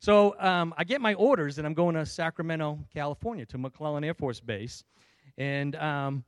So 0.01 0.39
um, 0.39 0.73
I 0.77 0.85
get 0.85 1.01
my 1.01 1.13
orders, 1.15 1.57
and 1.57 1.67
I'm 1.67 1.73
going 1.73 1.95
to 1.95 2.05
Sacramento, 2.05 2.79
California, 2.93 3.45
to 3.47 3.57
McClellan 3.57 4.05
Air 4.05 4.13
Force 4.13 4.39
Base, 4.39 4.85
and 5.37 5.75
um, 5.75 6.23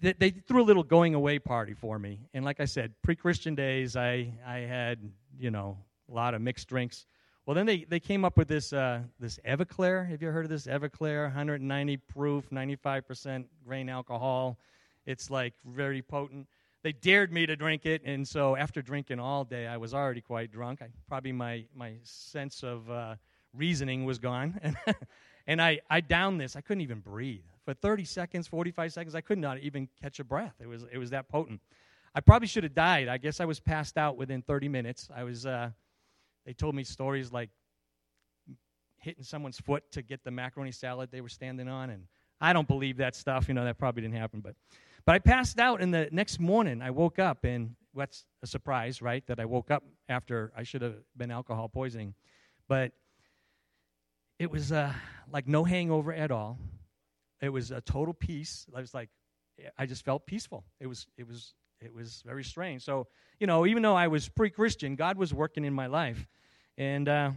they, 0.00 0.12
they, 0.12 0.30
threw 0.30 0.62
a 0.62 0.66
little 0.66 0.84
going 0.84 1.16
away 1.16 1.40
party 1.40 1.74
for 1.74 1.98
me. 1.98 2.20
And 2.32 2.44
like 2.44 2.60
I 2.60 2.66
said, 2.66 2.92
pre-Christian 3.02 3.56
days, 3.56 3.96
I 3.96 4.32
I 4.46 4.58
had 4.58 5.00
you 5.38 5.50
know 5.50 5.78
a 6.08 6.14
lot 6.14 6.34
of 6.34 6.42
mixed 6.42 6.68
drinks. 6.68 7.06
Well, 7.50 7.56
then 7.56 7.66
they, 7.66 7.82
they 7.82 7.98
came 7.98 8.24
up 8.24 8.36
with 8.36 8.46
this 8.46 8.72
uh, 8.72 9.00
this 9.18 9.40
Everclear. 9.44 10.08
Have 10.08 10.22
you 10.22 10.28
heard 10.28 10.44
of 10.44 10.50
this 10.50 10.68
Everclear? 10.68 11.24
190 11.24 11.96
proof, 11.96 12.48
95% 12.50 13.44
grain 13.66 13.88
alcohol. 13.88 14.56
It's 15.04 15.30
like 15.30 15.54
very 15.66 16.00
potent. 16.00 16.46
They 16.84 16.92
dared 16.92 17.32
me 17.32 17.46
to 17.46 17.56
drink 17.56 17.86
it, 17.86 18.02
and 18.04 18.28
so 18.28 18.54
after 18.54 18.82
drinking 18.82 19.18
all 19.18 19.42
day, 19.42 19.66
I 19.66 19.78
was 19.78 19.94
already 19.94 20.20
quite 20.20 20.52
drunk. 20.52 20.80
I, 20.80 20.90
probably 21.08 21.32
my 21.32 21.64
my 21.74 21.94
sense 22.04 22.62
of 22.62 22.88
uh, 22.88 23.16
reasoning 23.52 24.04
was 24.04 24.20
gone, 24.20 24.60
and 24.62 24.76
and 25.48 25.60
I 25.60 25.80
I 25.90 26.02
downed 26.02 26.40
this. 26.40 26.54
I 26.54 26.60
couldn't 26.60 26.82
even 26.82 27.00
breathe 27.00 27.42
for 27.64 27.74
30 27.74 28.04
seconds, 28.04 28.46
45 28.46 28.92
seconds. 28.92 29.16
I 29.16 29.22
could 29.22 29.38
not 29.38 29.58
even 29.58 29.88
catch 30.00 30.20
a 30.20 30.24
breath. 30.24 30.54
It 30.60 30.68
was 30.68 30.84
it 30.92 30.98
was 30.98 31.10
that 31.10 31.28
potent. 31.28 31.60
I 32.14 32.20
probably 32.20 32.46
should 32.46 32.62
have 32.62 32.76
died. 32.76 33.08
I 33.08 33.18
guess 33.18 33.40
I 33.40 33.44
was 33.44 33.58
passed 33.58 33.98
out 33.98 34.16
within 34.16 34.40
30 34.40 34.68
minutes. 34.68 35.08
I 35.12 35.24
was. 35.24 35.46
Uh, 35.46 35.70
they 36.44 36.52
told 36.52 36.74
me 36.74 36.84
stories 36.84 37.32
like 37.32 37.50
hitting 38.98 39.24
someone's 39.24 39.58
foot 39.58 39.84
to 39.92 40.02
get 40.02 40.24
the 40.24 40.30
macaroni 40.30 40.72
salad 40.72 41.10
they 41.10 41.20
were 41.20 41.28
standing 41.28 41.68
on, 41.68 41.90
and 41.90 42.04
I 42.40 42.52
don't 42.52 42.68
believe 42.68 42.98
that 42.98 43.14
stuff. 43.14 43.48
You 43.48 43.54
know, 43.54 43.64
that 43.64 43.78
probably 43.78 44.02
didn't 44.02 44.16
happen, 44.16 44.40
but 44.40 44.54
but 45.04 45.14
I 45.14 45.18
passed 45.18 45.58
out, 45.58 45.80
and 45.80 45.92
the 45.92 46.08
next 46.12 46.38
morning 46.38 46.82
I 46.82 46.90
woke 46.90 47.18
up, 47.18 47.44
and 47.44 47.74
what's 47.92 48.26
a 48.42 48.46
surprise, 48.46 49.00
right? 49.00 49.26
That 49.26 49.40
I 49.40 49.44
woke 49.44 49.70
up 49.70 49.84
after 50.08 50.52
I 50.56 50.62
should 50.62 50.82
have 50.82 50.96
been 51.16 51.30
alcohol 51.30 51.68
poisoning, 51.68 52.14
but 52.68 52.92
it 54.38 54.50
was 54.50 54.72
uh, 54.72 54.92
like 55.32 55.46
no 55.46 55.64
hangover 55.64 56.12
at 56.12 56.30
all. 56.30 56.58
It 57.40 57.50
was 57.50 57.70
a 57.70 57.80
total 57.80 58.14
peace. 58.14 58.66
I 58.74 58.80
was 58.80 58.94
like, 58.94 59.08
I 59.78 59.86
just 59.86 60.04
felt 60.04 60.26
peaceful. 60.26 60.64
It 60.78 60.86
was 60.86 61.06
it 61.16 61.26
was 61.26 61.54
it 61.80 61.94
was 61.94 62.22
very 62.26 62.44
strange. 62.44 62.82
So, 62.82 63.06
you 63.38 63.46
know, 63.46 63.66
even 63.66 63.82
though 63.82 63.96
I 63.96 64.08
was 64.08 64.28
pre 64.28 64.50
Christian, 64.50 64.96
God 64.96 65.16
was 65.16 65.32
working 65.32 65.64
in 65.64 65.72
my 65.72 65.86
life. 65.86 66.26
And 66.76 67.08
uh, 67.08 67.32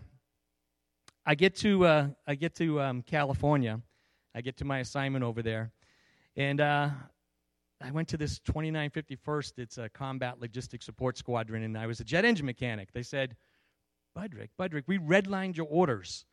I 1.25 1.36
get 1.36 1.56
to, 1.58 1.86
uh, 1.86 2.08
I 2.27 2.36
get 2.36 2.56
to 2.56 2.82
um, 2.82 3.01
California. 3.01 3.79
I 4.36 4.41
get 4.41 4.58
to 4.58 4.65
my 4.65 4.79
assignment 4.79 5.23
over 5.23 5.41
there. 5.41 5.71
And 6.36 6.60
uh, 6.60 6.89
I 7.82 7.91
went 7.91 8.08
to 8.10 8.17
this 8.17 8.39
2951st, 8.39 9.60
it's 9.60 9.77
a 9.77 9.89
combat 9.89 10.39
logistics 10.39 10.86
support 10.86 11.17
squadron, 11.17 11.63
and 11.63 11.77
I 11.77 11.86
was 11.86 11.99
a 11.99 12.03
jet 12.03 12.25
engine 12.25 12.45
mechanic. 12.45 12.91
They 12.93 13.03
said, 13.03 13.36
Budrick, 14.17 14.49
Budrick, 14.60 14.84
we 14.88 14.97
redlined 14.97 15.58
your 15.58 15.67
orders. 15.69 16.25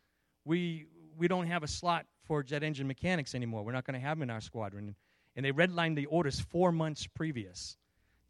We, 0.44 0.87
we 1.16 1.29
don't 1.29 1.46
have 1.46 1.62
a 1.62 1.68
slot 1.68 2.07
for 2.25 2.42
jet 2.42 2.62
engine 2.62 2.87
mechanics 2.87 3.35
anymore. 3.35 3.64
We're 3.64 3.73
not 3.73 3.85
going 3.85 4.01
to 4.01 4.07
have 4.07 4.16
them 4.16 4.23
in 4.23 4.31
our 4.31 4.40
squadron. 4.40 4.94
And 5.37 5.44
they 5.44 5.53
redlined 5.53 5.96
the 5.96 6.07
orders 6.07 6.40
four 6.40 6.73
months 6.73 7.07
previous. 7.07 7.77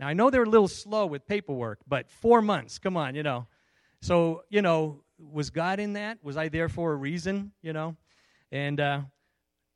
Now, 0.01 0.09
I 0.09 0.15
know 0.15 0.31
they're 0.31 0.45
a 0.45 0.49
little 0.49 0.67
slow 0.67 1.05
with 1.05 1.27
paperwork, 1.27 1.81
but 1.87 2.11
four 2.11 2.41
months, 2.41 2.79
come 2.79 2.97
on, 2.97 3.15
you 3.15 3.23
know. 3.23 3.47
So, 4.01 4.45
you 4.49 4.63
know, 4.63 5.03
was 5.19 5.51
God 5.51 5.79
in 5.79 5.93
that? 5.93 6.17
Was 6.23 6.39
I 6.39 6.49
there 6.49 6.71
for 6.71 6.93
a 6.93 6.97
reason, 6.97 7.53
you 7.61 7.75
know? 7.75 7.97
And 8.51 8.81
uh, 8.81 9.03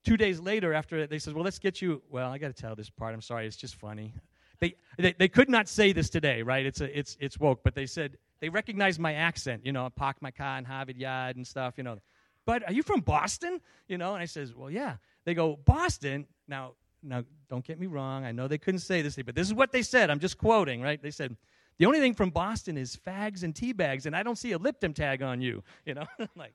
two 0.02 0.16
days 0.16 0.40
later, 0.40 0.72
after 0.72 1.06
they 1.06 1.18
said, 1.18 1.34
well, 1.34 1.44
let's 1.44 1.58
get 1.58 1.82
you, 1.82 2.02
well, 2.08 2.30
I 2.30 2.38
got 2.38 2.56
to 2.56 2.60
tell 2.60 2.74
this 2.74 2.88
part. 2.88 3.12
I'm 3.12 3.20
sorry, 3.20 3.46
it's 3.46 3.54
just 3.54 3.74
funny. 3.74 4.14
They, 4.60 4.76
they, 4.96 5.12
they 5.12 5.28
could 5.28 5.50
not 5.50 5.68
say 5.68 5.92
this 5.92 6.08
today, 6.08 6.40
right? 6.40 6.64
It's, 6.64 6.80
a, 6.80 6.98
it's, 6.98 7.18
it's 7.20 7.38
woke, 7.38 7.60
but 7.62 7.74
they 7.74 7.84
said, 7.84 8.16
they 8.40 8.48
recognized 8.48 8.98
my 8.98 9.12
accent, 9.12 9.66
you 9.66 9.72
know, 9.72 9.90
my 10.22 10.30
car 10.30 10.56
in 10.56 10.64
Harvard 10.64 10.96
Yard 10.96 11.36
and 11.36 11.46
stuff, 11.46 11.74
you 11.76 11.84
know. 11.84 11.98
But 12.46 12.66
are 12.66 12.72
you 12.72 12.82
from 12.82 13.00
Boston? 13.00 13.60
You 13.88 13.98
know, 13.98 14.14
and 14.14 14.22
I 14.22 14.26
says, 14.26 14.54
well, 14.54 14.70
yeah. 14.70 14.96
They 15.26 15.34
go, 15.34 15.58
Boston? 15.62 16.26
Now, 16.48 16.72
now 17.04 17.24
don't 17.48 17.64
get 17.64 17.78
me 17.78 17.86
wrong. 17.86 18.24
I 18.24 18.32
know 18.32 18.48
they 18.48 18.58
couldn't 18.58 18.80
say 18.80 19.02
this, 19.02 19.16
but 19.16 19.34
this 19.34 19.46
is 19.46 19.54
what 19.54 19.72
they 19.72 19.82
said. 19.82 20.10
I'm 20.10 20.20
just 20.20 20.38
quoting, 20.38 20.80
right? 20.80 21.00
They 21.00 21.10
said, 21.10 21.36
the 21.78 21.86
only 21.86 22.00
thing 22.00 22.14
from 22.14 22.30
Boston 22.30 22.76
is 22.76 22.96
fags 22.96 23.42
and 23.42 23.54
tea 23.54 23.72
bags, 23.72 24.06
and 24.06 24.14
I 24.14 24.22
don't 24.22 24.36
see 24.36 24.52
a 24.52 24.58
Lipton 24.58 24.94
tag 24.94 25.22
on 25.22 25.40
you, 25.40 25.62
you 25.84 25.94
know? 25.94 26.06
like, 26.36 26.54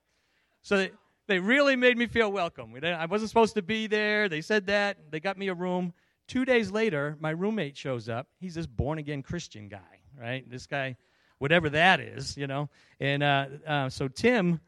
so 0.61 0.77
they, 0.77 0.91
they 1.27 1.39
really 1.39 1.75
made 1.75 1.97
me 1.97 2.07
feel 2.07 2.31
welcome. 2.31 2.73
I 2.83 3.05
wasn't 3.05 3.29
supposed 3.29 3.55
to 3.55 3.61
be 3.61 3.87
there. 3.87 4.29
They 4.29 4.41
said 4.41 4.67
that. 4.67 4.97
They 5.11 5.19
got 5.19 5.37
me 5.37 5.47
a 5.47 5.53
room. 5.53 5.93
Two 6.27 6.45
days 6.45 6.71
later, 6.71 7.17
my 7.19 7.31
roommate 7.31 7.75
shows 7.75 8.07
up. 8.07 8.27
He's 8.39 8.55
this 8.55 8.67
born 8.67 8.99
again 8.99 9.23
Christian 9.23 9.67
guy, 9.67 10.01
right? 10.19 10.49
This 10.49 10.67
guy, 10.67 10.95
whatever 11.39 11.69
that 11.69 11.99
is, 11.99 12.37
you 12.37 12.47
know? 12.47 12.69
And 12.99 13.23
uh, 13.23 13.45
uh, 13.65 13.89
so 13.89 14.07
Tim 14.07 14.59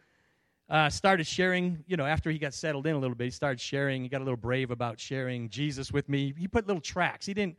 uh, 0.72 0.90
started 0.90 1.28
sharing, 1.28 1.84
you 1.86 1.98
know, 1.98 2.06
after 2.06 2.32
he 2.32 2.40
got 2.40 2.54
settled 2.54 2.88
in 2.88 2.96
a 2.96 2.98
little 2.98 3.16
bit, 3.16 3.26
he 3.26 3.32
started 3.32 3.60
sharing. 3.60 4.04
He 4.04 4.10
got 4.10 4.22
a 4.22 4.24
little 4.24 4.38
brave 4.38 4.72
about 4.72 5.02
sharing 5.02 5.50
Jesus 5.50 5.92
with 5.92 6.08
me. 6.08 6.34
He 6.38 6.48
put 6.48 6.66
little 6.66 6.82
tracks. 6.82 7.26
He 7.26 7.34
didn't, 7.34 7.58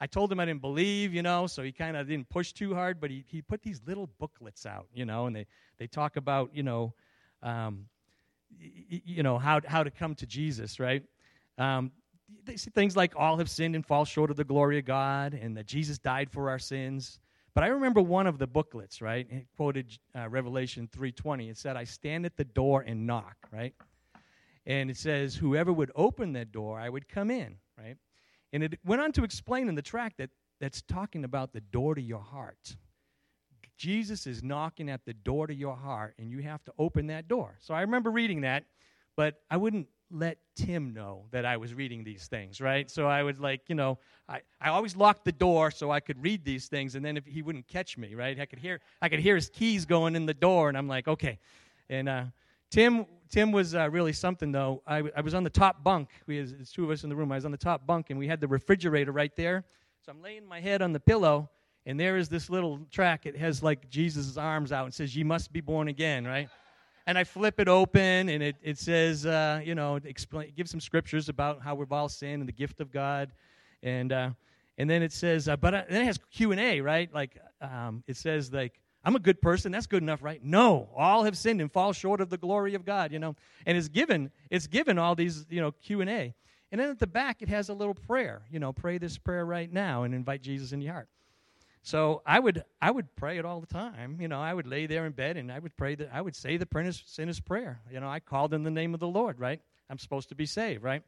I 0.00 0.08
told 0.08 0.32
him 0.32 0.40
I 0.40 0.44
didn't 0.44 0.60
believe, 0.60 1.14
you 1.14 1.22
know, 1.22 1.46
so 1.46 1.62
he 1.62 1.70
kind 1.70 1.96
of 1.96 2.08
didn't 2.08 2.28
push 2.28 2.52
too 2.52 2.74
hard, 2.74 3.00
but 3.00 3.10
he, 3.10 3.24
he 3.28 3.42
put 3.42 3.62
these 3.62 3.80
little 3.86 4.10
booklets 4.18 4.66
out, 4.66 4.88
you 4.92 5.04
know, 5.04 5.26
and 5.26 5.36
they, 5.36 5.46
they 5.78 5.86
talk 5.86 6.16
about, 6.16 6.50
you 6.52 6.64
know, 6.64 6.94
um, 7.44 7.86
y- 8.60 9.02
you 9.04 9.22
know, 9.22 9.38
how, 9.38 9.60
how 9.64 9.84
to 9.84 9.90
come 9.90 10.16
to 10.16 10.26
Jesus, 10.26 10.80
right? 10.80 11.04
Um, 11.58 11.92
they 12.44 12.56
say 12.56 12.72
things 12.74 12.96
like 12.96 13.14
all 13.14 13.36
have 13.38 13.48
sinned 13.48 13.76
and 13.76 13.86
fall 13.86 14.04
short 14.04 14.32
of 14.32 14.36
the 14.36 14.42
glory 14.42 14.80
of 14.80 14.84
God 14.84 15.32
and 15.32 15.56
that 15.56 15.66
Jesus 15.66 15.98
died 15.98 16.28
for 16.28 16.50
our 16.50 16.58
sins. 16.58 17.20
But 17.58 17.64
I 17.64 17.70
remember 17.70 18.00
one 18.00 18.28
of 18.28 18.38
the 18.38 18.46
booklets, 18.46 19.02
right? 19.02 19.26
It 19.28 19.48
quoted 19.56 19.98
uh, 20.16 20.28
Revelation 20.28 20.88
3:20. 20.96 21.50
It 21.50 21.56
said, 21.56 21.76
"I 21.76 21.82
stand 21.82 22.24
at 22.24 22.36
the 22.36 22.44
door 22.44 22.82
and 22.86 23.04
knock," 23.04 23.34
right? 23.50 23.74
And 24.64 24.88
it 24.88 24.96
says, 24.96 25.34
"Whoever 25.34 25.72
would 25.72 25.90
open 25.96 26.34
that 26.34 26.52
door, 26.52 26.78
I 26.78 26.88
would 26.88 27.08
come 27.08 27.32
in," 27.32 27.56
right? 27.76 27.96
And 28.52 28.62
it 28.62 28.78
went 28.84 29.02
on 29.02 29.10
to 29.10 29.24
explain 29.24 29.68
in 29.68 29.74
the 29.74 29.82
track 29.82 30.18
that 30.18 30.30
that's 30.60 30.82
talking 30.82 31.24
about 31.24 31.52
the 31.52 31.60
door 31.60 31.96
to 31.96 32.00
your 32.00 32.20
heart. 32.20 32.76
Jesus 33.76 34.28
is 34.28 34.40
knocking 34.44 34.88
at 34.88 35.04
the 35.04 35.14
door 35.14 35.48
to 35.48 35.54
your 35.54 35.74
heart, 35.74 36.14
and 36.16 36.30
you 36.30 36.38
have 36.42 36.62
to 36.62 36.72
open 36.78 37.08
that 37.08 37.26
door. 37.26 37.56
So 37.58 37.74
I 37.74 37.80
remember 37.80 38.12
reading 38.12 38.42
that, 38.42 38.66
but 39.16 39.42
I 39.50 39.56
wouldn't 39.56 39.88
let 40.10 40.38
Tim 40.56 40.92
know 40.94 41.26
that 41.30 41.44
I 41.44 41.56
was 41.56 41.74
reading 41.74 42.02
these 42.02 42.26
things, 42.26 42.60
right? 42.60 42.90
So 42.90 43.06
I 43.06 43.22
would 43.22 43.38
like, 43.38 43.62
you 43.68 43.74
know, 43.74 43.98
I, 44.28 44.40
I 44.60 44.70
always 44.70 44.96
locked 44.96 45.24
the 45.24 45.32
door 45.32 45.70
so 45.70 45.90
I 45.90 46.00
could 46.00 46.22
read 46.22 46.44
these 46.44 46.68
things, 46.68 46.94
and 46.94 47.04
then 47.04 47.16
if 47.16 47.26
he 47.26 47.42
wouldn't 47.42 47.68
catch 47.68 47.98
me, 47.98 48.14
right? 48.14 48.38
I 48.38 48.46
could 48.46 48.58
hear 48.58 48.80
I 49.02 49.08
could 49.08 49.20
hear 49.20 49.34
his 49.34 49.48
keys 49.48 49.84
going 49.84 50.16
in 50.16 50.26
the 50.26 50.34
door, 50.34 50.68
and 50.68 50.78
I'm 50.78 50.88
like, 50.88 51.08
okay. 51.08 51.38
And 51.90 52.08
uh, 52.08 52.24
Tim 52.70 53.06
Tim 53.30 53.52
was 53.52 53.74
uh, 53.74 53.88
really 53.90 54.12
something 54.12 54.52
though. 54.52 54.82
I, 54.86 55.02
I 55.16 55.20
was 55.20 55.34
on 55.34 55.44
the 55.44 55.50
top 55.50 55.84
bunk. 55.84 56.08
We 56.26 56.40
there's 56.40 56.70
two 56.70 56.84
of 56.84 56.90
us 56.90 57.04
in 57.04 57.10
the 57.10 57.16
room. 57.16 57.30
I 57.32 57.36
was 57.36 57.44
on 57.44 57.50
the 57.50 57.58
top 57.58 57.86
bunk, 57.86 58.10
and 58.10 58.18
we 58.18 58.26
had 58.26 58.40
the 58.40 58.48
refrigerator 58.48 59.12
right 59.12 59.34
there. 59.36 59.64
So 60.04 60.12
I'm 60.12 60.22
laying 60.22 60.46
my 60.46 60.60
head 60.60 60.80
on 60.80 60.92
the 60.92 61.00
pillow, 61.00 61.50
and 61.84 62.00
there 62.00 62.16
is 62.16 62.28
this 62.28 62.48
little 62.48 62.80
track. 62.90 63.26
It 63.26 63.36
has 63.36 63.62
like 63.62 63.90
Jesus' 63.90 64.36
arms 64.36 64.72
out 64.72 64.84
and 64.84 64.94
says, 64.94 65.14
"You 65.14 65.24
must 65.24 65.52
be 65.52 65.60
born 65.60 65.88
again," 65.88 66.24
right? 66.26 66.48
And 67.08 67.16
I 67.16 67.24
flip 67.24 67.58
it 67.58 67.68
open, 67.68 68.28
and 68.28 68.42
it, 68.42 68.56
it 68.62 68.76
says, 68.76 69.24
uh, 69.24 69.62
you 69.64 69.74
know, 69.74 69.96
explain, 70.04 70.52
give 70.54 70.68
some 70.68 70.78
scriptures 70.78 71.30
about 71.30 71.62
how 71.62 71.74
we've 71.74 71.90
all 71.90 72.10
sinned 72.10 72.40
and 72.40 72.48
the 72.48 72.52
gift 72.52 72.82
of 72.82 72.92
God, 72.92 73.32
and 73.82 74.12
uh, 74.12 74.30
and 74.76 74.90
then 74.90 75.02
it 75.02 75.12
says, 75.12 75.48
uh, 75.48 75.56
but 75.56 75.72
uh, 75.72 75.82
then 75.88 76.02
it 76.02 76.04
has 76.04 76.18
Q 76.30 76.52
and 76.52 76.60
A, 76.60 76.82
right? 76.82 77.12
Like 77.12 77.38
um, 77.62 78.04
it 78.06 78.18
says, 78.18 78.52
like 78.52 78.78
I'm 79.06 79.16
a 79.16 79.20
good 79.20 79.40
person. 79.40 79.72
That's 79.72 79.86
good 79.86 80.02
enough, 80.02 80.22
right? 80.22 80.44
No, 80.44 80.90
all 80.94 81.24
have 81.24 81.36
sinned 81.38 81.62
and 81.62 81.72
fall 81.72 81.94
short 81.94 82.20
of 82.20 82.28
the 82.28 82.36
glory 82.36 82.74
of 82.74 82.84
God, 82.84 83.10
you 83.10 83.18
know. 83.18 83.36
And 83.64 83.78
it's 83.78 83.88
given, 83.88 84.30
it's 84.50 84.66
given 84.66 84.98
all 84.98 85.14
these, 85.14 85.46
you 85.48 85.62
know, 85.62 85.72
Q 85.72 86.02
and 86.02 86.10
A, 86.10 86.34
and 86.70 86.78
then 86.78 86.90
at 86.90 86.98
the 86.98 87.06
back 87.06 87.40
it 87.40 87.48
has 87.48 87.70
a 87.70 87.74
little 87.74 87.94
prayer, 87.94 88.42
you 88.50 88.58
know, 88.58 88.74
pray 88.74 88.98
this 88.98 89.16
prayer 89.16 89.46
right 89.46 89.72
now 89.72 90.02
and 90.02 90.14
invite 90.14 90.42
Jesus 90.42 90.72
in 90.72 90.82
your 90.82 90.92
heart. 90.92 91.08
So 91.82 92.22
I 92.26 92.38
would 92.38 92.64
I 92.82 92.90
would 92.90 93.14
pray 93.16 93.38
it 93.38 93.44
all 93.44 93.60
the 93.60 93.66
time. 93.66 94.18
You 94.20 94.28
know, 94.28 94.40
I 94.40 94.52
would 94.52 94.66
lay 94.66 94.86
there 94.86 95.06
in 95.06 95.12
bed 95.12 95.36
and 95.36 95.50
I 95.50 95.58
would 95.58 95.76
pray 95.76 95.94
that 95.94 96.10
I 96.12 96.20
would 96.20 96.36
say 96.36 96.56
the 96.56 96.66
sinner's 97.06 97.40
prayer. 97.40 97.80
You 97.90 98.00
know, 98.00 98.08
I 98.08 98.20
called 98.20 98.52
in 98.54 98.62
the 98.62 98.70
name 98.70 98.94
of 98.94 99.00
the 99.00 99.08
Lord, 99.08 99.38
right? 99.38 99.60
I'm 99.90 99.98
supposed 99.98 100.28
to 100.28 100.34
be 100.34 100.46
saved, 100.46 100.82
right? 100.82 101.02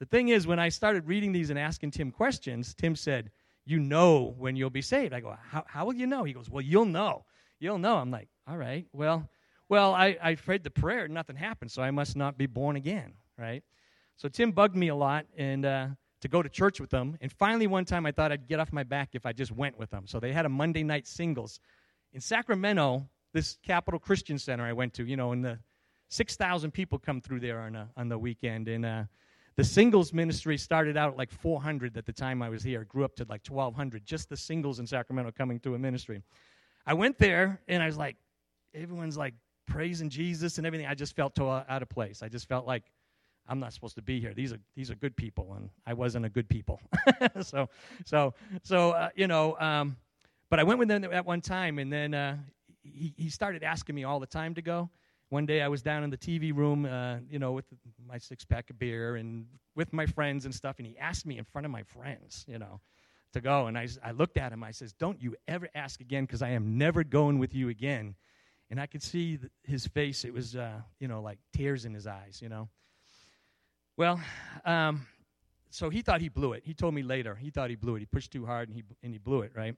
The 0.00 0.06
thing 0.06 0.28
is, 0.28 0.46
when 0.46 0.58
I 0.58 0.68
started 0.70 1.06
reading 1.06 1.32
these 1.32 1.50
and 1.50 1.58
asking 1.58 1.92
Tim 1.92 2.10
questions, 2.10 2.74
Tim 2.74 2.96
said, 2.96 3.30
You 3.64 3.78
know 3.78 4.34
when 4.38 4.56
you'll 4.56 4.70
be 4.70 4.82
saved. 4.82 5.12
I 5.12 5.20
go, 5.20 5.36
How, 5.50 5.64
how 5.66 5.86
will 5.86 5.94
you 5.94 6.06
know? 6.06 6.24
He 6.24 6.32
goes, 6.32 6.50
Well, 6.50 6.62
you'll 6.62 6.84
know. 6.84 7.24
You'll 7.60 7.78
know. 7.78 7.96
I'm 7.96 8.10
like, 8.10 8.28
All 8.48 8.56
right, 8.56 8.86
well, 8.92 9.28
well, 9.68 9.94
I, 9.94 10.16
I 10.22 10.34
prayed 10.34 10.64
the 10.64 10.70
prayer 10.70 11.04
and 11.04 11.14
nothing 11.14 11.36
happened, 11.36 11.70
so 11.70 11.82
I 11.82 11.90
must 11.90 12.16
not 12.16 12.36
be 12.36 12.46
born 12.46 12.76
again, 12.76 13.14
right? 13.38 13.62
So 14.16 14.28
Tim 14.28 14.52
bugged 14.52 14.76
me 14.76 14.88
a 14.88 14.94
lot, 14.94 15.26
and 15.36 15.64
uh, 15.64 15.86
to 16.24 16.28
go 16.28 16.42
to 16.42 16.48
church 16.48 16.80
with 16.80 16.88
them. 16.88 17.18
And 17.20 17.30
finally, 17.30 17.66
one 17.66 17.84
time 17.84 18.06
I 18.06 18.10
thought 18.10 18.32
I'd 18.32 18.48
get 18.48 18.58
off 18.58 18.72
my 18.72 18.82
back 18.82 19.10
if 19.12 19.26
I 19.26 19.34
just 19.34 19.52
went 19.52 19.78
with 19.78 19.90
them. 19.90 20.06
So 20.06 20.18
they 20.18 20.32
had 20.32 20.46
a 20.46 20.48
Monday 20.48 20.82
night 20.82 21.06
singles. 21.06 21.60
In 22.14 22.20
Sacramento, 22.22 23.06
this 23.34 23.58
Capital 23.62 24.00
Christian 24.00 24.38
Center 24.38 24.64
I 24.64 24.72
went 24.72 24.94
to, 24.94 25.04
you 25.04 25.18
know, 25.18 25.32
and 25.32 25.44
the 25.44 25.58
6,000 26.08 26.70
people 26.70 26.98
come 26.98 27.20
through 27.20 27.40
there 27.40 27.60
on, 27.60 27.76
a, 27.76 27.90
on 27.98 28.08
the 28.08 28.16
weekend. 28.16 28.68
And 28.68 28.86
uh, 28.86 29.02
the 29.56 29.64
singles 29.64 30.14
ministry 30.14 30.56
started 30.56 30.96
out 30.96 31.18
like 31.18 31.30
400 31.30 31.94
at 31.98 32.06
the 32.06 32.12
time 32.12 32.40
I 32.40 32.48
was 32.48 32.62
here. 32.62 32.84
Grew 32.84 33.04
up 33.04 33.14
to 33.16 33.26
like 33.28 33.46
1,200, 33.46 34.06
just 34.06 34.30
the 34.30 34.36
singles 34.38 34.78
in 34.78 34.86
Sacramento 34.86 35.30
coming 35.36 35.60
to 35.60 35.74
a 35.74 35.78
ministry. 35.78 36.22
I 36.86 36.94
went 36.94 37.18
there 37.18 37.60
and 37.68 37.82
I 37.82 37.86
was 37.86 37.98
like, 37.98 38.16
everyone's 38.72 39.18
like 39.18 39.34
praising 39.66 40.08
Jesus 40.08 40.56
and 40.56 40.66
everything. 40.66 40.86
I 40.86 40.94
just 40.94 41.14
felt 41.14 41.34
to, 41.34 41.44
out 41.44 41.82
of 41.82 41.90
place. 41.90 42.22
I 42.22 42.30
just 42.30 42.48
felt 42.48 42.66
like 42.66 42.84
I'm 43.48 43.60
not 43.60 43.72
supposed 43.72 43.96
to 43.96 44.02
be 44.02 44.20
here. 44.20 44.32
These 44.34 44.52
are 44.52 44.58
these 44.74 44.90
are 44.90 44.94
good 44.94 45.16
people, 45.16 45.54
and 45.56 45.70
I 45.86 45.94
wasn't 45.94 46.24
a 46.24 46.28
good 46.28 46.48
people. 46.48 46.80
so 47.42 47.68
so 48.04 48.34
so 48.62 48.92
uh, 48.92 49.10
you 49.14 49.26
know. 49.26 49.56
Um, 49.58 49.96
but 50.50 50.60
I 50.60 50.62
went 50.62 50.78
with 50.78 50.90
him 50.90 51.04
at 51.04 51.26
one 51.26 51.40
time, 51.40 51.78
and 51.78 51.92
then 51.92 52.14
uh, 52.14 52.36
he 52.82 53.12
he 53.16 53.28
started 53.28 53.62
asking 53.62 53.94
me 53.94 54.04
all 54.04 54.20
the 54.20 54.26
time 54.26 54.54
to 54.54 54.62
go. 54.62 54.90
One 55.30 55.46
day 55.46 55.62
I 55.62 55.68
was 55.68 55.82
down 55.82 56.04
in 56.04 56.10
the 56.10 56.16
TV 56.16 56.54
room, 56.54 56.84
uh, 56.84 57.16
you 57.28 57.38
know, 57.38 57.52
with 57.52 57.64
my 58.06 58.18
six 58.18 58.44
pack 58.44 58.70
of 58.70 58.78
beer 58.78 59.16
and 59.16 59.46
with 59.74 59.92
my 59.92 60.06
friends 60.06 60.44
and 60.44 60.54
stuff, 60.54 60.76
and 60.78 60.86
he 60.86 60.96
asked 60.98 61.26
me 61.26 61.38
in 61.38 61.44
front 61.44 61.64
of 61.64 61.72
my 61.72 61.82
friends, 61.82 62.44
you 62.46 62.58
know, 62.58 62.80
to 63.32 63.40
go. 63.40 63.66
And 63.66 63.76
I, 63.76 63.88
I 64.04 64.12
looked 64.12 64.36
at 64.36 64.52
him. 64.52 64.62
I 64.62 64.70
says, 64.70 64.92
"Don't 64.92 65.20
you 65.20 65.34
ever 65.48 65.68
ask 65.74 66.00
again, 66.00 66.24
because 66.24 66.42
I 66.42 66.50
am 66.50 66.78
never 66.78 67.04
going 67.04 67.38
with 67.38 67.54
you 67.54 67.68
again." 67.68 68.14
And 68.70 68.80
I 68.80 68.86
could 68.86 69.02
see 69.02 69.38
his 69.64 69.86
face. 69.86 70.24
It 70.24 70.32
was, 70.32 70.56
uh, 70.56 70.80
you 70.98 71.08
know, 71.08 71.20
like 71.20 71.38
tears 71.52 71.84
in 71.84 71.92
his 71.94 72.06
eyes, 72.06 72.40
you 72.40 72.48
know. 72.48 72.68
Well, 73.96 74.20
um, 74.64 75.06
so 75.70 75.88
he 75.88 76.02
thought 76.02 76.20
he 76.20 76.28
blew 76.28 76.52
it. 76.52 76.62
He 76.64 76.74
told 76.74 76.94
me 76.94 77.02
later 77.02 77.34
he 77.34 77.50
thought 77.50 77.70
he 77.70 77.76
blew 77.76 77.96
it. 77.96 78.00
He 78.00 78.06
pushed 78.06 78.32
too 78.32 78.44
hard 78.44 78.68
and 78.68 78.76
he 78.76 78.84
and 79.02 79.12
he 79.12 79.18
blew 79.18 79.42
it, 79.42 79.52
right? 79.54 79.76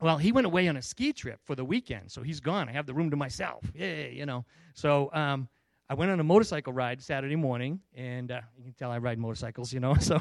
Well, 0.00 0.18
he 0.18 0.32
went 0.32 0.46
away 0.46 0.66
on 0.66 0.76
a 0.76 0.82
ski 0.82 1.12
trip 1.12 1.38
for 1.44 1.54
the 1.54 1.64
weekend, 1.64 2.10
so 2.10 2.22
he's 2.22 2.40
gone. 2.40 2.68
I 2.68 2.72
have 2.72 2.86
the 2.86 2.94
room 2.94 3.10
to 3.10 3.16
myself. 3.16 3.64
Yay, 3.72 4.14
you 4.14 4.26
know. 4.26 4.44
So 4.74 5.10
um, 5.12 5.48
I 5.88 5.94
went 5.94 6.10
on 6.10 6.18
a 6.18 6.24
motorcycle 6.24 6.72
ride 6.72 7.00
Saturday 7.00 7.36
morning, 7.36 7.78
and 7.94 8.32
uh, 8.32 8.40
you 8.56 8.64
can 8.64 8.72
tell 8.72 8.90
I 8.90 8.98
ride 8.98 9.18
motorcycles, 9.18 9.72
you 9.72 9.78
know. 9.78 9.94
So 10.00 10.20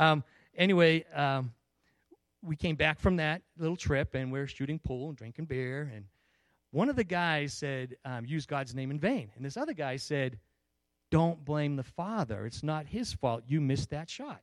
um, 0.00 0.24
anyway, 0.56 1.04
um, 1.14 1.52
we 2.42 2.56
came 2.56 2.74
back 2.74 2.98
from 2.98 3.16
that 3.16 3.42
little 3.56 3.76
trip, 3.76 4.16
and 4.16 4.32
we 4.32 4.40
are 4.40 4.48
shooting 4.48 4.80
pool 4.80 5.10
and 5.10 5.16
drinking 5.16 5.44
beer. 5.44 5.92
And 5.94 6.06
one 6.72 6.88
of 6.88 6.96
the 6.96 7.04
guys 7.04 7.52
said, 7.52 7.94
um, 8.04 8.26
"Use 8.26 8.46
God's 8.46 8.74
name 8.74 8.90
in 8.90 8.98
vain," 8.98 9.30
and 9.36 9.44
this 9.44 9.56
other 9.56 9.74
guy 9.74 9.94
said, 9.94 10.40
don't 11.10 11.44
blame 11.44 11.76
the 11.76 11.82
father. 11.82 12.46
It's 12.46 12.62
not 12.62 12.86
his 12.86 13.12
fault. 13.12 13.42
You 13.46 13.60
missed 13.60 13.90
that 13.90 14.08
shot. 14.08 14.40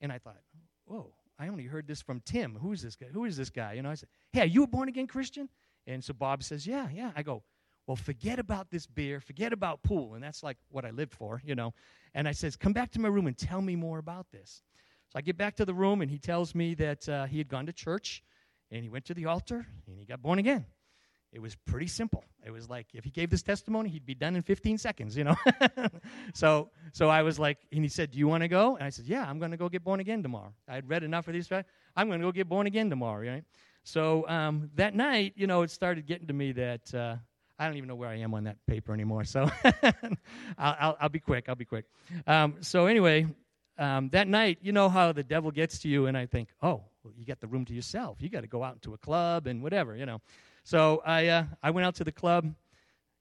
And 0.00 0.12
I 0.12 0.18
thought, 0.18 0.36
whoa, 0.84 1.12
I 1.38 1.48
only 1.48 1.64
heard 1.64 1.86
this 1.86 2.00
from 2.00 2.20
Tim. 2.20 2.56
Who 2.60 2.72
is 2.72 2.82
this 2.82 2.96
guy? 2.96 3.06
Who 3.12 3.24
is 3.24 3.36
this 3.36 3.50
guy? 3.50 3.74
You 3.74 3.82
know, 3.82 3.90
I 3.90 3.94
said, 3.94 4.08
hey, 4.32 4.42
are 4.42 4.46
you 4.46 4.62
a 4.62 4.66
born 4.66 4.88
again 4.88 5.06
Christian? 5.06 5.48
And 5.86 6.02
so 6.02 6.12
Bob 6.12 6.42
says, 6.42 6.66
yeah, 6.66 6.88
yeah. 6.92 7.12
I 7.16 7.22
go, 7.22 7.42
well, 7.86 7.96
forget 7.96 8.38
about 8.38 8.70
this 8.70 8.86
beer, 8.86 9.20
forget 9.20 9.52
about 9.52 9.82
pool. 9.82 10.14
And 10.14 10.22
that's 10.22 10.42
like 10.42 10.56
what 10.70 10.84
I 10.84 10.90
lived 10.90 11.12
for, 11.12 11.40
you 11.44 11.54
know. 11.54 11.72
And 12.14 12.26
I 12.26 12.32
says, 12.32 12.56
come 12.56 12.72
back 12.72 12.90
to 12.92 13.00
my 13.00 13.08
room 13.08 13.26
and 13.26 13.36
tell 13.36 13.62
me 13.62 13.76
more 13.76 13.98
about 13.98 14.26
this. 14.32 14.62
So 15.08 15.18
I 15.18 15.20
get 15.20 15.36
back 15.36 15.54
to 15.56 15.64
the 15.64 15.74
room 15.74 16.02
and 16.02 16.10
he 16.10 16.18
tells 16.18 16.54
me 16.54 16.74
that 16.74 17.08
uh, 17.08 17.26
he 17.26 17.38
had 17.38 17.48
gone 17.48 17.66
to 17.66 17.72
church 17.72 18.24
and 18.70 18.82
he 18.82 18.88
went 18.88 19.04
to 19.06 19.14
the 19.14 19.26
altar 19.26 19.66
and 19.86 19.98
he 19.98 20.04
got 20.04 20.20
born 20.20 20.38
again. 20.38 20.66
It 21.36 21.42
was 21.42 21.54
pretty 21.54 21.86
simple. 21.86 22.24
It 22.46 22.50
was 22.50 22.70
like 22.70 22.86
if 22.94 23.04
he 23.04 23.10
gave 23.10 23.28
this 23.28 23.42
testimony, 23.42 23.90
he'd 23.90 24.06
be 24.06 24.14
done 24.14 24.36
in 24.36 24.42
15 24.42 24.78
seconds, 24.78 25.18
you 25.18 25.24
know. 25.24 25.36
so, 26.34 26.70
so 26.94 27.10
I 27.10 27.20
was 27.20 27.38
like, 27.38 27.58
and 27.70 27.82
he 27.82 27.90
said, 27.90 28.12
"Do 28.12 28.18
you 28.18 28.26
want 28.26 28.42
to 28.42 28.48
go?" 28.48 28.76
And 28.76 28.82
I 28.82 28.88
said, 28.88 29.04
"Yeah, 29.04 29.28
I'm 29.28 29.38
going 29.38 29.50
to 29.50 29.58
go 29.58 29.68
get 29.68 29.84
born 29.84 30.00
again 30.00 30.22
tomorrow." 30.22 30.54
I 30.66 30.76
had 30.76 30.88
read 30.88 31.02
enough 31.02 31.28
of 31.28 31.34
these. 31.34 31.52
I'm 31.52 32.08
going 32.08 32.20
to 32.20 32.26
go 32.26 32.32
get 32.32 32.48
born 32.48 32.66
again 32.66 32.88
tomorrow, 32.88 33.30
right? 33.30 33.44
So 33.84 34.26
um, 34.28 34.70
that 34.76 34.94
night, 34.94 35.34
you 35.36 35.46
know, 35.46 35.60
it 35.60 35.70
started 35.70 36.06
getting 36.06 36.26
to 36.28 36.32
me 36.32 36.52
that 36.52 36.94
uh, 36.94 37.16
I 37.58 37.66
don't 37.66 37.76
even 37.76 37.88
know 37.88 37.96
where 37.96 38.08
I 38.08 38.16
am 38.16 38.32
on 38.32 38.44
that 38.44 38.56
paper 38.66 38.94
anymore. 38.94 39.24
So 39.24 39.50
I'll, 40.56 40.76
I'll, 40.80 40.96
I'll, 41.02 41.08
be 41.10 41.20
quick. 41.20 41.50
I'll 41.50 41.54
be 41.54 41.66
quick. 41.66 41.84
Um, 42.26 42.54
so 42.62 42.86
anyway, 42.86 43.26
um, 43.76 44.08
that 44.08 44.26
night, 44.26 44.60
you 44.62 44.72
know 44.72 44.88
how 44.88 45.12
the 45.12 45.22
devil 45.22 45.50
gets 45.50 45.80
to 45.80 45.88
you, 45.88 46.06
and 46.06 46.16
I 46.16 46.24
think, 46.24 46.48
oh, 46.62 46.84
well, 47.04 47.12
you 47.14 47.26
got 47.26 47.40
the 47.40 47.46
room 47.46 47.66
to 47.66 47.74
yourself. 47.74 48.16
You 48.20 48.30
got 48.30 48.40
to 48.40 48.46
go 48.46 48.64
out 48.64 48.72
into 48.72 48.94
a 48.94 48.98
club 48.98 49.46
and 49.46 49.62
whatever, 49.62 49.94
you 49.94 50.06
know. 50.06 50.22
So 50.66 51.00
I, 51.06 51.28
uh, 51.28 51.44
I 51.62 51.70
went 51.70 51.86
out 51.86 51.94
to 51.94 52.02
the 52.02 52.10
club, 52.10 52.52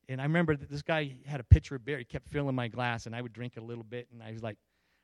and 0.10 0.20
I 0.20 0.24
remember 0.24 0.56
that 0.56 0.68
this 0.68 0.82
guy 0.82 1.16
had 1.28 1.39
a 1.39 1.43
pitcher 1.43 1.76
of 1.76 1.86
beer. 1.86 2.00
He 2.00 2.04
kept 2.04 2.28
filling 2.28 2.56
my 2.56 2.68
glass, 2.68 3.06
and 3.06 3.16
I 3.16 3.22
would 3.22 3.34
drink 3.34 3.56
a 3.58 3.62
little 3.62 3.84
bit, 3.84 4.08
and 4.12 4.24
I 4.24 4.32
was 4.32 4.41
like, 4.41 4.58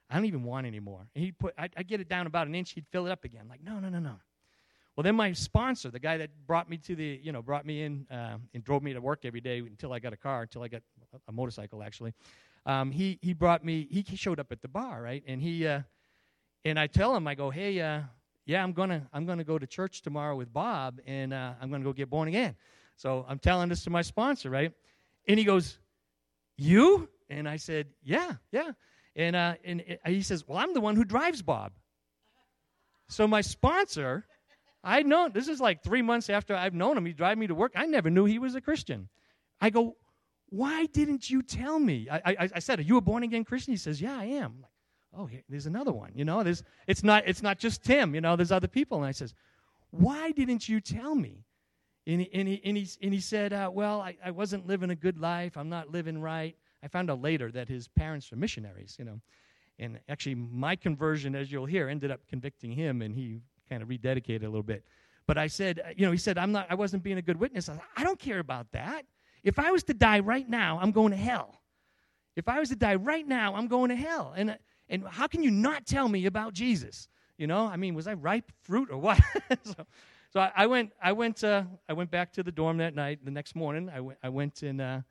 I 0.09 0.15
don't 0.15 0.25
even 0.25 0.43
want 0.43 0.65
any 0.65 0.79
more. 0.79 1.05
And 1.13 1.23
he'd 1.23 1.37
put, 1.37 1.53
I'd, 1.55 1.71
I'd 1.77 1.87
get 1.87 2.01
it 2.01 2.09
down 2.09 2.25
about 2.25 2.47
an 2.47 2.55
inch, 2.55 2.71
he'd 2.71 2.87
fill 2.91 3.05
it 3.05 3.11
up 3.11 3.25
again. 3.25 3.45
Like, 3.47 3.63
no, 3.63 3.79
no, 3.79 3.89
no, 3.89 3.99
no. 3.99 4.15
Well, 4.95 5.03
then 5.03 5.15
my 5.15 5.33
sponsor, 5.33 5.91
the 5.91 5.99
guy 5.99 6.17
that 6.17 6.31
brought 6.47 6.67
me 6.67 6.77
to 6.77 6.95
the, 6.95 7.19
you 7.21 7.31
know, 7.31 7.43
brought 7.43 7.63
me 7.63 7.83
in 7.83 8.07
uh, 8.09 8.37
and 8.55 8.63
drove 8.63 8.81
me 8.81 8.91
to 8.93 9.01
work 9.01 9.19
every 9.23 9.41
day 9.41 9.59
until 9.59 9.93
I 9.93 9.99
got 9.99 10.11
a 10.11 10.17
car, 10.17 10.41
until 10.41 10.63
I 10.63 10.67
got 10.67 10.81
a, 11.27 11.31
motorcycle, 11.31 11.83
actually. 11.83 12.11
Um, 12.65 12.89
he 12.89 13.19
he 13.21 13.33
brought 13.33 13.63
me. 13.63 13.87
He 13.91 14.15
showed 14.15 14.39
up 14.39 14.51
at 14.51 14.63
the 14.63 14.67
bar, 14.67 14.99
right? 15.01 15.23
And 15.27 15.41
he 15.41 15.67
uh, 15.67 15.81
and 16.65 16.79
I 16.79 16.87
tell 16.87 17.15
him, 17.15 17.27
I 17.27 17.35
go, 17.35 17.51
hey, 17.51 17.79
uh, 17.79 18.01
yeah, 18.45 18.63
I'm 18.63 18.73
gonna 18.73 19.07
I'm 19.13 19.25
gonna 19.25 19.43
go 19.43 19.59
to 19.59 19.67
church 19.67 20.01
tomorrow 20.01 20.35
with 20.35 20.51
Bob, 20.51 20.99
and 21.05 21.33
uh, 21.33 21.53
I'm 21.61 21.69
gonna 21.69 21.83
go 21.83 21.93
get 21.93 22.09
born 22.09 22.27
again. 22.27 22.55
So 22.95 23.25
I'm 23.27 23.39
telling 23.39 23.69
this 23.69 23.83
to 23.83 23.89
my 23.89 24.01
sponsor, 24.01 24.49
right? 24.49 24.71
And 25.27 25.37
he 25.37 25.45
goes, 25.45 25.77
"You?" 26.57 27.09
And 27.29 27.47
I 27.47 27.57
said, 27.57 27.87
"Yeah, 28.03 28.33
yeah." 28.51 28.71
And 29.15 29.35
uh, 29.35 29.55
and 29.63 29.83
he 30.05 30.21
says, 30.21 30.47
"Well, 30.47 30.57
I'm 30.57 30.73
the 30.73 30.81
one 30.81 30.95
who 30.95 31.03
drives 31.03 31.41
Bob." 31.41 31.73
So 33.09 33.27
my 33.27 33.41
sponsor, 33.41 34.25
I 34.83 35.03
know 35.03 35.29
this 35.29 35.47
is 35.47 35.59
like 35.59 35.83
three 35.83 36.01
months 36.01 36.29
after 36.29 36.55
I've 36.55 36.73
known 36.73 36.97
him. 36.97 37.05
He 37.05 37.13
drive 37.13 37.37
me 37.37 37.47
to 37.47 37.55
work. 37.55 37.73
I 37.75 37.85
never 37.85 38.09
knew 38.09 38.25
he 38.25 38.39
was 38.39 38.55
a 38.55 38.61
Christian. 38.61 39.09
I 39.59 39.69
go, 39.69 39.97
"Why 40.49 40.87
didn't 40.87 41.29
you 41.29 41.43
tell 41.43 41.77
me?" 41.77 42.07
I, 42.09 42.21
I, 42.25 42.49
I 42.55 42.59
said, 42.59 42.79
"Are 42.79 42.83
you 42.83 42.97
a 42.97 43.01
born 43.01 43.21
again 43.23 43.43
Christian?" 43.43 43.73
He 43.73 43.77
says, 43.77 44.01
"Yeah, 44.01 44.17
I 44.17 44.25
am." 44.25 44.53
I'm 44.53 44.61
like, 44.61 44.71
oh, 45.17 45.25
here, 45.25 45.43
there's 45.49 45.65
another 45.65 45.91
one. 45.91 46.11
You 46.15 46.25
know, 46.25 46.43
there's, 46.43 46.63
it's, 46.87 47.03
not, 47.03 47.23
it's 47.27 47.41
not 47.41 47.59
just 47.59 47.83
Tim, 47.83 48.15
you 48.15 48.21
know, 48.21 48.35
there's 48.35 48.51
other 48.51 48.67
people. 48.67 48.99
And 48.99 49.07
I 49.07 49.11
says, 49.11 49.33
why 49.91 50.31
didn't 50.31 50.69
you 50.69 50.79
tell 50.79 51.15
me? 51.15 51.45
And 52.07 52.21
he, 52.21 52.29
and 52.33 52.47
he, 52.47 52.61
and 52.65 52.77
he, 52.77 52.89
and 53.01 53.13
he 53.13 53.19
said, 53.19 53.53
uh, 53.53 53.69
well, 53.71 54.01
I, 54.01 54.17
I 54.23 54.31
wasn't 54.31 54.65
living 54.65 54.89
a 54.89 54.95
good 54.95 55.19
life. 55.19 55.57
I'm 55.57 55.69
not 55.69 55.91
living 55.91 56.19
right. 56.19 56.55
I 56.83 56.87
found 56.87 57.11
out 57.11 57.21
later 57.21 57.51
that 57.51 57.67
his 57.67 57.87
parents 57.87 58.31
were 58.31 58.37
missionaries, 58.37 58.95
you 58.97 59.05
know. 59.05 59.21
And 59.77 59.99
actually, 60.09 60.35
my 60.35 60.75
conversion, 60.75 61.35
as 61.35 61.51
you'll 61.51 61.65
hear, 61.65 61.89
ended 61.89 62.11
up 62.11 62.21
convicting 62.27 62.71
him, 62.71 63.01
and 63.01 63.15
he 63.15 63.41
kind 63.69 63.83
of 63.83 63.89
rededicated 63.89 64.43
a 64.43 64.47
little 64.47 64.63
bit. 64.63 64.83
But 65.27 65.37
I 65.37 65.47
said, 65.47 65.79
uh, 65.79 65.89
you 65.95 66.05
know, 66.05 66.11
he 66.11 66.17
said, 66.17 66.37
I'm 66.37 66.51
not, 66.51 66.67
I 66.69 66.75
wasn't 66.75 67.03
being 67.03 67.17
a 67.17 67.21
good 67.21 67.39
witness. 67.39 67.69
I, 67.69 67.73
said, 67.73 67.81
I 67.95 68.03
don't 68.03 68.19
care 68.19 68.39
about 68.39 68.71
that. 68.71 69.05
If 69.43 69.59
I 69.59 69.71
was 69.71 69.83
to 69.83 69.93
die 69.93 70.19
right 70.19 70.47
now, 70.47 70.79
I'm 70.81 70.91
going 70.91 71.11
to 71.11 71.17
hell. 71.17 71.61
If 72.35 72.47
I 72.47 72.59
was 72.59 72.69
to 72.69 72.75
die 72.75 72.95
right 72.95 73.27
now, 73.27 73.55
I'm 73.55 73.67
going 73.67 73.89
to 73.89 73.95
hell. 73.95 74.33
And 74.35 74.57
and 74.91 75.07
how 75.07 75.25
can 75.25 75.41
you 75.41 75.49
not 75.49 75.87
tell 75.87 76.07
me 76.07 76.27
about 76.27 76.53
Jesus? 76.53 77.07
You 77.37 77.47
know, 77.47 77.65
I 77.65 77.77
mean, 77.77 77.95
was 77.95 78.07
I 78.07 78.13
ripe 78.13 78.51
fruit 78.61 78.91
or 78.91 78.97
what? 78.97 79.19
so, 79.63 79.73
so 80.31 80.39
I, 80.39 80.51
I, 80.55 80.65
went. 80.67 80.91
I 81.01 81.13
went. 81.13 81.43
Uh, 81.43 81.63
I 81.89 81.93
went 81.93 82.11
back 82.11 82.33
to 82.33 82.43
the 82.43 82.51
dorm 82.51 82.77
that 82.77 82.93
night. 82.93 83.25
The 83.25 83.31
next 83.31 83.55
morning, 83.55 83.89
I 83.91 84.01
went. 84.01 84.19
I 84.21 84.29
went 84.29 84.61
and. 84.61 84.79
Uh, 84.79 85.01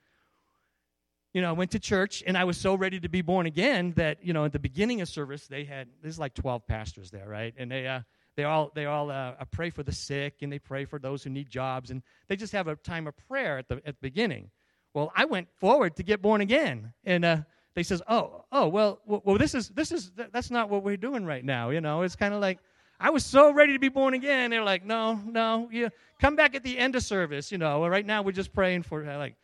you 1.33 1.41
know, 1.41 1.49
I 1.49 1.53
went 1.53 1.71
to 1.71 1.79
church 1.79 2.25
and 2.27 2.37
I 2.37 2.43
was 2.43 2.57
so 2.57 2.75
ready 2.75 2.99
to 2.99 3.09
be 3.09 3.23
born 3.23 3.47
again 3.47 3.93
that 3.97 4.19
you 4.21 4.33
know 4.33 4.45
at 4.45 4.53
the 4.53 4.59
beginning 4.59 5.01
of 5.01 5.09
service 5.09 5.47
they 5.47 5.63
had 5.63 5.87
there's 6.03 6.19
like 6.19 6.35
12 6.35 6.67
pastors 6.67 7.13
there, 7.13 7.29
right? 7.29 7.55
And 7.57 7.71
they 7.71 7.87
uh, 7.87 8.01
they 8.35 8.43
all 8.43 8.73
they 8.75 8.87
all 8.87 9.13
uh, 9.13 9.35
pray 9.53 9.71
for 9.71 9.85
the 9.85 9.93
sick 9.93 10.43
and 10.43 10.53
they 10.53 10.59
pray 10.59 10.85
for 10.85 10.99
those 10.99 11.23
who 11.23 11.31
need 11.31 11.49
jobs 11.49 11.93
and 11.93 12.03
they 12.27 12.35
just 12.35 12.53
have 12.53 12.67
a 12.67 12.75
time 12.75 13.07
of 13.07 13.15
prayer 13.29 13.59
at 13.59 13.69
the 13.69 13.77
at 13.77 13.95
the 13.95 14.03
beginning. 14.03 14.51
Well, 14.93 15.13
I 15.15 15.25
went 15.25 15.47
forward 15.61 15.95
to 15.97 16.03
get 16.03 16.21
born 16.21 16.41
again 16.41 16.93
and. 17.05 17.25
Uh, 17.25 17.37
they 17.75 17.83
says, 17.83 18.03
"Oh, 18.09 18.45
oh, 18.51 18.69
well, 18.69 19.01
well, 19.07 19.39
this 19.39 19.55
is 19.55 19.69
this 19.71 19.93
is 19.93 20.11
that's 20.33 20.51
not 20.51 20.69
what 20.69 20.83
we're 20.83 20.97
doing 20.97 21.25
right 21.25 21.45
now." 21.45 21.71
You 21.71 21.81
know, 21.81 22.03
it's 22.03 22.17
kind 22.17 22.35
of 22.35 22.41
like 22.41 22.59
I 22.99 23.11
was 23.11 23.25
so 23.25 23.53
ready 23.53 23.73
to 23.73 23.79
be 23.79 23.89
born 23.89 24.15
again. 24.15 24.51
They're 24.51 24.65
like, 24.65 24.85
"No, 24.85 25.21
no, 25.25 25.69
you 25.71 25.91
come 26.21 26.37
back 26.37 26.55
at 26.55 26.63
the 26.63 26.79
end 26.79 26.97
of 26.97 27.03
service." 27.03 27.53
You 27.53 27.59
know, 27.59 27.87
right 27.87 28.05
now 28.05 28.23
we're 28.23 28.33
just 28.33 28.53
praying 28.53 28.83
for 28.83 29.05
like, 29.05 29.37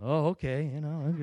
"Oh, 0.00 0.26
okay," 0.28 0.64
you 0.64 0.80
know, 0.80 1.14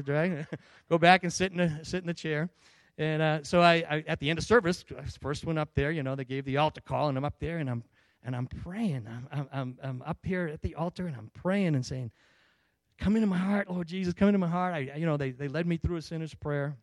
go 0.90 0.98
back 0.98 1.24
and 1.24 1.34
sit 1.34 1.52
in 1.52 1.58
the 1.58 1.80
sit 1.84 2.02
in 2.02 2.08
the 2.08 2.14
chair. 2.14 2.50
And 2.98 3.22
uh, 3.22 3.44
so 3.44 3.62
I, 3.62 3.84
I, 3.90 4.04
at 4.08 4.20
the 4.20 4.30
end 4.30 4.38
of 4.38 4.46
service, 4.46 4.86
I 4.98 5.04
first 5.22 5.46
went 5.46 5.58
up 5.58 5.70
there. 5.74 5.92
You 5.92 6.04
know, 6.04 6.16
they 6.16 6.26
gave 6.26 6.46
the 6.46 6.58
altar 6.58 6.82
call, 6.82 7.10
and 7.10 7.18
I'm 7.18 7.26
up 7.26 7.40
there, 7.40 7.58
and 7.58 7.70
I'm 7.70 7.84
and 8.24 8.36
I'm 8.36 8.48
praying. 8.48 9.08
I'm 9.32 9.50
I'm 9.52 9.78
I'm 9.82 10.04
up 10.06 10.20
here 10.24 10.48
at 10.48 10.62
the 10.62 10.76
altar, 10.76 11.08
and 11.08 11.16
I'm 11.16 11.32
praying 11.34 11.76
and 11.76 11.86
saying, 11.86 12.12
Come 13.02 13.16
into 13.16 13.28
my 13.28 13.38
heart, 13.38 13.68
Lord 13.68 13.88
Jesus. 13.88 14.14
Come 14.14 14.28
into 14.28 14.38
my 14.38 14.48
heart. 14.48 14.76
I, 14.76 14.94
you 14.96 15.08
know, 15.08 15.18
they, 15.18 15.32
they 15.32 15.48
led 15.48 15.66
me 15.66 15.78
through 15.78 15.98
a 15.98 16.04
sinner's 16.04 16.36
prayer. 16.36 16.78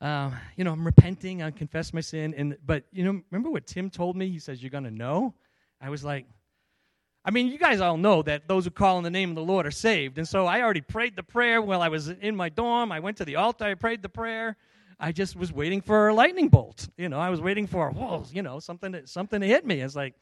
Uh, 0.00 0.30
you 0.56 0.64
know, 0.64 0.72
I'm 0.72 0.84
repenting. 0.84 1.42
I 1.42 1.50
confess 1.50 1.92
my 1.92 2.00
sin. 2.00 2.32
And 2.34 2.56
but 2.64 2.84
you 2.90 3.04
know, 3.04 3.20
remember 3.30 3.50
what 3.50 3.66
Tim 3.66 3.90
told 3.90 4.16
me? 4.16 4.30
He 4.30 4.38
says 4.38 4.62
you're 4.62 4.70
gonna 4.70 4.90
know. 4.90 5.34
I 5.78 5.90
was 5.90 6.02
like, 6.04 6.24
I 7.22 7.32
mean, 7.32 7.48
you 7.48 7.58
guys 7.58 7.82
all 7.82 7.98
know 7.98 8.22
that 8.22 8.48
those 8.48 8.64
who 8.64 8.70
call 8.70 8.96
in 8.96 9.04
the 9.04 9.10
name 9.10 9.28
of 9.28 9.36
the 9.36 9.42
Lord 9.42 9.66
are 9.66 9.70
saved. 9.70 10.16
And 10.16 10.26
so 10.26 10.46
I 10.46 10.62
already 10.62 10.80
prayed 10.80 11.16
the 11.16 11.22
prayer 11.22 11.60
while 11.60 11.82
I 11.82 11.88
was 11.88 12.08
in 12.08 12.34
my 12.34 12.48
dorm. 12.48 12.92
I 12.92 13.00
went 13.00 13.18
to 13.18 13.26
the 13.26 13.36
altar. 13.36 13.66
I 13.66 13.74
prayed 13.74 14.00
the 14.00 14.08
prayer. 14.08 14.56
I 14.98 15.12
just 15.12 15.36
was 15.36 15.52
waiting 15.52 15.82
for 15.82 16.08
a 16.08 16.14
lightning 16.14 16.48
bolt. 16.48 16.88
You 16.96 17.10
know, 17.10 17.20
I 17.20 17.28
was 17.28 17.42
waiting 17.42 17.66
for 17.66 17.90
whoa, 17.90 18.24
you 18.32 18.40
know, 18.40 18.58
something 18.58 18.92
to, 18.92 19.06
something 19.06 19.42
to 19.42 19.46
hit 19.46 19.66
me. 19.66 19.82
It's 19.82 19.94
like 19.94 20.14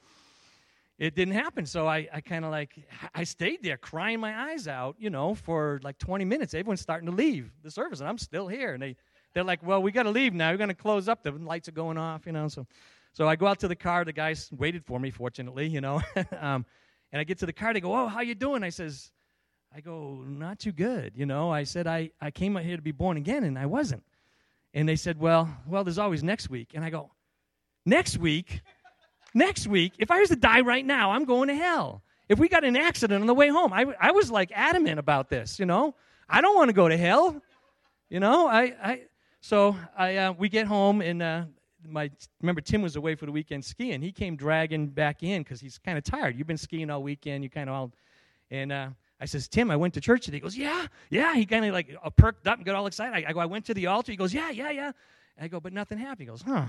it 0.99 1.15
didn't 1.15 1.35
happen. 1.35 1.67
So 1.67 1.87
I, 1.89 2.09
I 2.13 2.21
kind 2.21 2.45
of 2.45 2.51
like, 2.51 2.75
I 3.15 3.25
stayed 3.25 3.63
there 3.63 3.77
crying 3.77 4.21
my 4.21 4.51
eyes 4.51 4.69
out, 4.69 4.97
you 4.99 5.11
know, 5.11 5.35
for 5.35 5.81
like 5.83 5.99
20 5.99 6.25
minutes. 6.25 6.55
Everyone's 6.55 6.81
starting 6.81 7.09
to 7.09 7.15
leave 7.15 7.51
the 7.63 7.71
service, 7.71 8.01
and 8.01 8.09
I'm 8.09 8.19
still 8.19 8.47
here. 8.47 8.75
And 8.75 8.83
they, 8.83 8.97
they're 9.35 9.45
like, 9.45 9.65
well, 9.67 9.83
we 9.83 9.91
got 9.91 10.05
to 10.05 10.11
leave 10.11 10.35
now. 10.35 10.51
We're 10.51 10.59
going 10.59 10.69
to 10.69 10.75
close 10.75 11.09
up. 11.09 11.23
The 11.23 11.33
lights 11.33 11.69
are 11.69 11.73
going 11.73 11.99
off, 11.99 12.27
you 12.27 12.33
know. 12.33 12.49
So, 12.49 12.67
so 13.13 13.29
I 13.29 13.37
go 13.37 13.47
out 13.47 13.59
to 13.61 13.69
the 13.69 13.77
car. 13.77 14.05
The 14.05 14.13
guys 14.13 14.51
waited 14.53 14.85
for 14.85 15.01
me, 15.01 15.11
fortunately, 15.11 15.67
you 15.67 15.81
know. 15.81 16.01
um, 16.41 16.65
and 17.11 17.21
I 17.21 17.25
get 17.25 17.39
to 17.39 17.47
the 17.47 17.53
car. 17.53 17.73
They 17.73 17.81
go, 17.81 17.95
oh, 17.95 18.07
how 18.07 18.21
you 18.21 18.35
doing? 18.35 18.63
I 18.63 18.71
says, 18.71 19.11
I 19.75 19.81
go, 19.81 20.23
not 20.27 20.59
too 20.59 20.73
good. 20.73 21.13
You 21.17 21.27
know, 21.27 21.51
I 21.51 21.65
said, 21.65 21.87
I, 21.87 22.11
I 22.21 22.31
came 22.31 22.57
out 22.57 22.65
here 22.65 22.77
to 22.77 22.83
be 22.83 22.93
born 22.93 23.17
again, 23.17 23.45
and 23.45 23.59
I 23.59 23.67
wasn't. 23.67 24.03
And 24.75 24.89
they 24.89 24.97
said, 24.97 25.19
well, 25.19 25.55
well, 25.67 25.85
there's 25.85 25.99
always 25.99 26.23
next 26.23 26.51
week. 26.51 26.73
And 26.75 26.85
I 26.85 26.91
go, 26.91 27.11
next 27.85 28.19
week? 28.19 28.63
Next 29.35 29.67
week? 29.67 29.95
If 29.99 30.11
I 30.11 30.21
was 30.21 30.29
to 30.31 30.37
die 30.37 30.61
right 30.61 30.85
now, 30.85 31.13
I'm 31.13 31.25
going 31.25 31.49
to 31.49 31.55
hell. 31.55 32.03
If 32.29 32.39
we 32.39 32.49
got 32.49 32.65
an 32.65 32.77
accident 32.77 33.21
on 33.21 33.27
the 33.27 33.35
way 33.35 33.49
home, 33.49 33.73
I, 33.73 33.87
I 34.01 34.13
was 34.13 34.31
like 34.31 34.51
adamant 34.55 34.99
about 34.99 35.29
this, 35.29 35.59
you 35.59 35.67
know. 35.67 35.95
I 36.29 36.41
don't 36.41 36.55
want 36.57 36.69
to 36.69 36.73
go 36.73 36.89
to 36.89 36.97
hell. 36.97 37.41
You 38.09 38.21
know, 38.21 38.47
I, 38.47 38.75
I 38.83 39.01
so 39.41 39.77
I 39.97 40.17
uh, 40.17 40.33
we 40.33 40.49
get 40.49 40.67
home 40.67 41.01
and 41.01 41.23
uh, 41.23 41.45
my 41.87 42.11
remember 42.41 42.61
Tim 42.61 42.83
was 42.83 42.97
away 42.97 43.15
for 43.15 43.27
the 43.27 43.33
weekend 43.33 43.65
skiing. 43.65 44.01
He 44.01 44.13
came 44.13 44.37
dragging 44.37 44.89
back 44.89 45.23
in 45.23 45.43
because 45.43 45.61
he's 45.61 45.79
kind 45.79 45.99
of 45.99 46.05
tired. 46.05 46.39
You've 46.39 46.47
been 46.47 46.59
skiing 46.59 46.91
all 46.91 47.03
weekend. 47.03 47.43
You 47.43 47.51
kind 47.51 47.69
of 47.69 47.75
all, 47.75 47.93
and 48.51 48.71
uh, 48.71 48.89
I 49.23 49.25
says, 49.25 49.47
Tim, 49.47 49.71
I 49.71 49.77
went 49.77 49.95
to 49.95 50.01
church 50.01 50.25
today. 50.25 50.39
He 50.39 50.41
goes, 50.41 50.57
Yeah, 50.57 50.87
yeah. 51.09 51.35
He 51.37 51.47
kind 51.47 51.65
of 51.65 51.73
like 51.73 51.97
uh, 52.03 52.11
perked 52.11 52.49
up 52.49 52.57
and 52.57 52.67
got 52.67 52.75
all 52.75 52.87
excited. 52.89 53.15
I, 53.15 53.31
I, 53.31 53.33
go, 53.33 53.39
I 53.39 53.47
went 53.47 53.65
to 53.67 53.75
the 53.75 53.87
altar. 53.87 54.11
He 54.11 54.17
goes, 54.17 54.35
Yeah, 54.35 54.51
yeah, 54.51 54.71
yeah. 54.71 54.91
And 55.37 55.45
I 55.45 55.49
go, 55.49 55.61
But 55.61 55.73
nothing 55.73 55.97
happened. 55.97 56.21
He 56.21 56.27
goes, 56.27 56.43
Huh. 56.43 56.65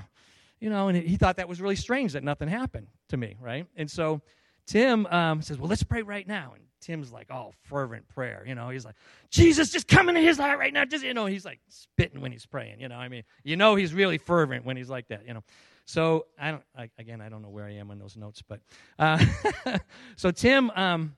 You 0.63 0.69
know, 0.69 0.87
and 0.87 0.97
he 0.97 1.17
thought 1.17 1.35
that 1.35 1.49
was 1.49 1.59
really 1.59 1.75
strange 1.75 2.13
that 2.13 2.23
nothing 2.23 2.47
happened 2.47 2.87
to 3.09 3.17
me, 3.17 3.35
right? 3.41 3.67
And 3.75 3.91
so 3.91 4.21
Tim 4.65 5.05
um, 5.07 5.41
says, 5.41 5.57
Well, 5.57 5.67
let's 5.67 5.83
pray 5.83 6.03
right 6.03 6.25
now. 6.25 6.53
And 6.55 6.63
Tim's 6.79 7.11
like, 7.11 7.27
Oh, 7.29 7.51
fervent 7.63 8.07
prayer. 8.07 8.45
You 8.47 8.55
know, 8.55 8.69
he's 8.69 8.85
like, 8.85 8.95
Jesus, 9.29 9.71
just 9.71 9.89
come 9.89 10.07
into 10.07 10.21
his 10.21 10.37
heart 10.37 10.57
right 10.57 10.71
now. 10.71 10.85
Just, 10.85 11.03
you 11.03 11.13
know, 11.13 11.25
he's 11.25 11.43
like 11.43 11.59
spitting 11.67 12.21
when 12.21 12.31
he's 12.31 12.45
praying. 12.45 12.79
You 12.79 12.87
know, 12.87 12.95
I 12.95 13.09
mean, 13.09 13.23
you 13.43 13.57
know, 13.57 13.75
he's 13.75 13.93
really 13.93 14.17
fervent 14.17 14.63
when 14.63 14.77
he's 14.77 14.89
like 14.89 15.09
that, 15.09 15.27
you 15.27 15.33
know. 15.33 15.43
So 15.83 16.27
I 16.39 16.51
don't, 16.51 16.63
I, 16.77 16.89
again, 16.97 17.19
I 17.19 17.27
don't 17.27 17.41
know 17.41 17.49
where 17.49 17.65
I 17.65 17.73
am 17.73 17.91
on 17.91 17.99
those 17.99 18.15
notes, 18.15 18.41
but 18.41 18.61
uh, 18.97 19.21
so 20.15 20.31
Tim, 20.31 20.69
um, 20.77 21.17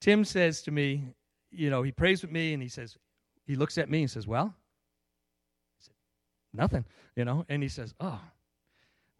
Tim 0.00 0.24
says 0.24 0.60
to 0.62 0.72
me, 0.72 1.04
you 1.52 1.70
know, 1.70 1.84
he 1.84 1.92
prays 1.92 2.20
with 2.20 2.32
me 2.32 2.52
and 2.52 2.60
he 2.60 2.68
says, 2.68 2.96
he 3.46 3.54
looks 3.54 3.78
at 3.78 3.88
me 3.88 4.00
and 4.00 4.10
says, 4.10 4.26
Well, 4.26 4.52
said, 5.78 5.94
nothing, 6.52 6.84
you 7.14 7.24
know, 7.24 7.46
and 7.48 7.62
he 7.62 7.68
says, 7.68 7.94
Oh, 8.00 8.20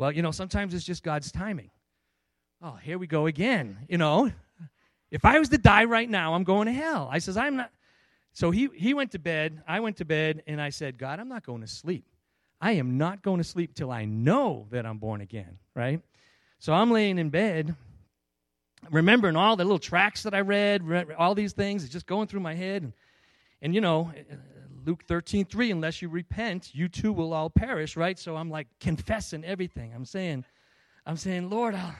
well, 0.02 0.10
you 0.10 0.20
know, 0.20 0.32
sometimes 0.32 0.74
it's 0.74 0.84
just 0.84 1.04
God's 1.04 1.30
timing. 1.30 1.70
Oh, 2.60 2.72
here 2.72 2.98
we 2.98 3.06
go 3.06 3.26
again, 3.26 3.78
you 3.88 3.98
know. 3.98 4.32
If 5.12 5.24
I 5.24 5.38
was 5.38 5.48
to 5.50 5.58
die 5.58 5.84
right 5.84 6.10
now, 6.10 6.34
I'm 6.34 6.42
going 6.42 6.66
to 6.66 6.72
hell. 6.72 7.08
I 7.08 7.20
says, 7.20 7.36
I'm 7.36 7.54
not. 7.54 7.70
So 8.32 8.50
he, 8.50 8.68
he 8.74 8.94
went 8.94 9.12
to 9.12 9.20
bed, 9.20 9.62
I 9.68 9.78
went 9.78 9.98
to 9.98 10.04
bed, 10.04 10.42
and 10.48 10.60
I 10.60 10.70
said, 10.70 10.98
God, 10.98 11.20
I'm 11.20 11.28
not 11.28 11.46
going 11.46 11.60
to 11.60 11.68
sleep. 11.68 12.04
I 12.60 12.72
am 12.72 12.98
not 12.98 13.22
going 13.22 13.38
to 13.38 13.44
sleep 13.44 13.76
till 13.76 13.92
I 13.92 14.04
know 14.04 14.66
that 14.72 14.86
I'm 14.86 14.98
born 14.98 15.20
again, 15.20 15.58
right? 15.76 16.00
So 16.58 16.72
I'm 16.72 16.90
laying 16.90 17.18
in 17.18 17.30
bed 17.30 17.76
remembering 18.90 19.36
all 19.36 19.54
the 19.54 19.64
little 19.64 19.78
tracks 19.78 20.24
that 20.24 20.34
I 20.34 20.40
read, 20.40 20.82
all 21.16 21.36
these 21.36 21.52
things, 21.52 21.84
it's 21.84 21.92
just 21.92 22.06
going 22.06 22.26
through 22.26 22.40
my 22.40 22.54
head. 22.54 22.82
And, 22.82 22.92
and 23.60 23.72
you 23.72 23.80
know, 23.80 24.10
Luke 24.84 25.04
13, 25.06 25.44
3, 25.44 25.70
unless 25.70 26.02
you 26.02 26.08
repent, 26.08 26.74
you 26.74 26.88
too 26.88 27.12
will 27.12 27.32
all 27.32 27.50
perish, 27.50 27.96
right? 27.96 28.18
So 28.18 28.36
I'm 28.36 28.50
like 28.50 28.66
confessing 28.80 29.44
everything. 29.44 29.92
I'm 29.94 30.04
saying, 30.04 30.44
I'm 31.06 31.16
saying, 31.16 31.50
Lord, 31.50 31.74
i 31.74 31.94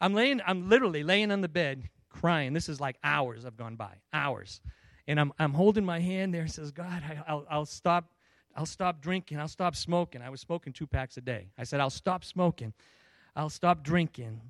am 0.00 0.14
laying, 0.14 0.40
I'm 0.46 0.68
literally 0.68 1.02
laying 1.02 1.30
on 1.30 1.40
the 1.40 1.48
bed 1.48 1.88
crying. 2.08 2.52
This 2.52 2.68
is 2.68 2.80
like 2.80 2.96
hours 3.02 3.44
have 3.44 3.56
gone 3.56 3.76
by, 3.76 3.94
hours. 4.12 4.60
And 5.06 5.18
I'm, 5.18 5.32
I'm 5.38 5.54
holding 5.54 5.84
my 5.84 6.00
hand 6.00 6.32
there 6.34 6.42
and 6.42 6.50
says, 6.50 6.70
God, 6.70 7.02
I, 7.02 7.22
I'll, 7.26 7.46
I'll 7.50 7.66
stop, 7.66 8.12
I'll 8.56 8.66
stop 8.66 9.00
drinking. 9.00 9.38
I'll 9.38 9.48
stop 9.48 9.74
smoking. 9.74 10.22
I 10.22 10.30
was 10.30 10.40
smoking 10.40 10.72
two 10.72 10.86
packs 10.86 11.16
a 11.16 11.20
day. 11.20 11.48
I 11.58 11.64
said, 11.64 11.80
I'll 11.80 11.90
stop 11.90 12.24
smoking. 12.24 12.72
I'll 13.34 13.50
stop 13.50 13.82
drinking. 13.82 14.40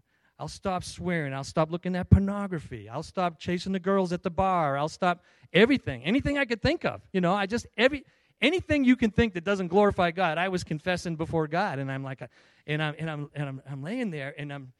I'll 0.41 0.49
stop 0.49 0.82
swearing. 0.82 1.34
I'll 1.34 1.45
stop 1.45 1.70
looking 1.70 1.95
at 1.95 2.09
pornography. 2.09 2.88
I'll 2.88 3.03
stop 3.03 3.38
chasing 3.38 3.72
the 3.72 3.78
girls 3.78 4.11
at 4.11 4.22
the 4.22 4.30
bar. 4.30 4.78
I'll 4.78 4.88
stop 4.88 5.22
everything, 5.53 6.03
anything 6.03 6.38
I 6.38 6.47
could 6.47 6.62
think 6.62 6.86
of. 6.86 7.03
You 7.12 7.20
know, 7.20 7.34
I 7.34 7.45
just 7.45 7.66
every 7.76 8.07
anything 8.41 8.84
you 8.84 8.97
can 8.97 9.11
think 9.11 9.34
that 9.34 9.45
doesn't 9.45 9.68
glorify 9.68 10.12
God. 10.12 10.38
I 10.38 10.49
was 10.49 10.64
confessing 10.64 11.16
before 11.16 11.47
God, 11.47 11.78
and 11.78 11.93
I'm 11.93 12.03
like, 12.03 12.22
and 12.66 12.82
I'm 12.82 12.95
and 12.99 13.11
I'm 13.11 13.30
and 13.34 13.49
I'm, 13.49 13.62
I'm 13.70 13.82
laying 13.82 14.11
there, 14.11 14.34
and 14.38 14.51
I'm 14.51 14.72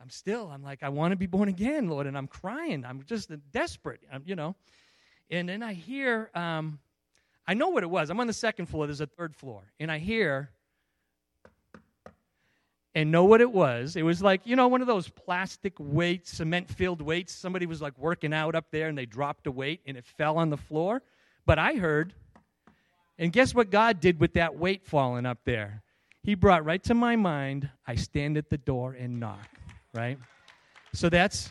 I'm 0.00 0.08
still 0.08 0.48
I'm 0.48 0.62
like 0.62 0.84
I 0.84 0.88
want 0.88 1.10
to 1.10 1.16
be 1.16 1.26
born 1.26 1.48
again, 1.48 1.88
Lord, 1.88 2.06
and 2.06 2.16
I'm 2.16 2.28
crying. 2.28 2.84
I'm 2.84 3.02
just 3.02 3.32
desperate, 3.50 4.02
I'm, 4.12 4.22
you 4.24 4.36
know. 4.36 4.54
And 5.30 5.48
then 5.48 5.64
I 5.64 5.72
hear, 5.72 6.30
um, 6.34 6.78
I 7.44 7.54
know 7.54 7.70
what 7.70 7.82
it 7.82 7.90
was. 7.90 8.08
I'm 8.08 8.20
on 8.20 8.28
the 8.28 8.32
second 8.32 8.66
floor. 8.66 8.86
There's 8.86 9.00
a 9.00 9.06
third 9.06 9.34
floor, 9.34 9.72
and 9.80 9.90
I 9.90 9.98
hear 9.98 10.50
and 12.94 13.10
know 13.10 13.24
what 13.24 13.40
it 13.40 13.50
was. 13.50 13.96
It 13.96 14.02
was 14.02 14.22
like, 14.22 14.42
you 14.44 14.56
know, 14.56 14.68
one 14.68 14.80
of 14.80 14.86
those 14.86 15.08
plastic 15.08 15.74
weights, 15.78 16.32
cement 16.32 16.68
filled 16.68 17.00
weights. 17.00 17.32
Somebody 17.32 17.66
was 17.66 17.80
like 17.80 17.96
working 17.98 18.34
out 18.34 18.54
up 18.54 18.66
there 18.70 18.88
and 18.88 18.96
they 18.96 19.06
dropped 19.06 19.46
a 19.46 19.50
weight 19.50 19.80
and 19.86 19.96
it 19.96 20.04
fell 20.04 20.36
on 20.36 20.50
the 20.50 20.56
floor. 20.56 21.02
But 21.46 21.58
I 21.58 21.74
heard, 21.74 22.14
and 23.18 23.32
guess 23.32 23.54
what 23.54 23.70
God 23.70 24.00
did 24.00 24.20
with 24.20 24.34
that 24.34 24.56
weight 24.56 24.84
falling 24.84 25.26
up 25.26 25.38
there? 25.44 25.82
He 26.22 26.34
brought 26.34 26.64
right 26.64 26.82
to 26.84 26.94
my 26.94 27.16
mind, 27.16 27.68
I 27.86 27.96
stand 27.96 28.36
at 28.36 28.48
the 28.48 28.58
door 28.58 28.92
and 28.92 29.18
knock, 29.18 29.48
right? 29.92 30.18
So 30.92 31.08
that's 31.08 31.50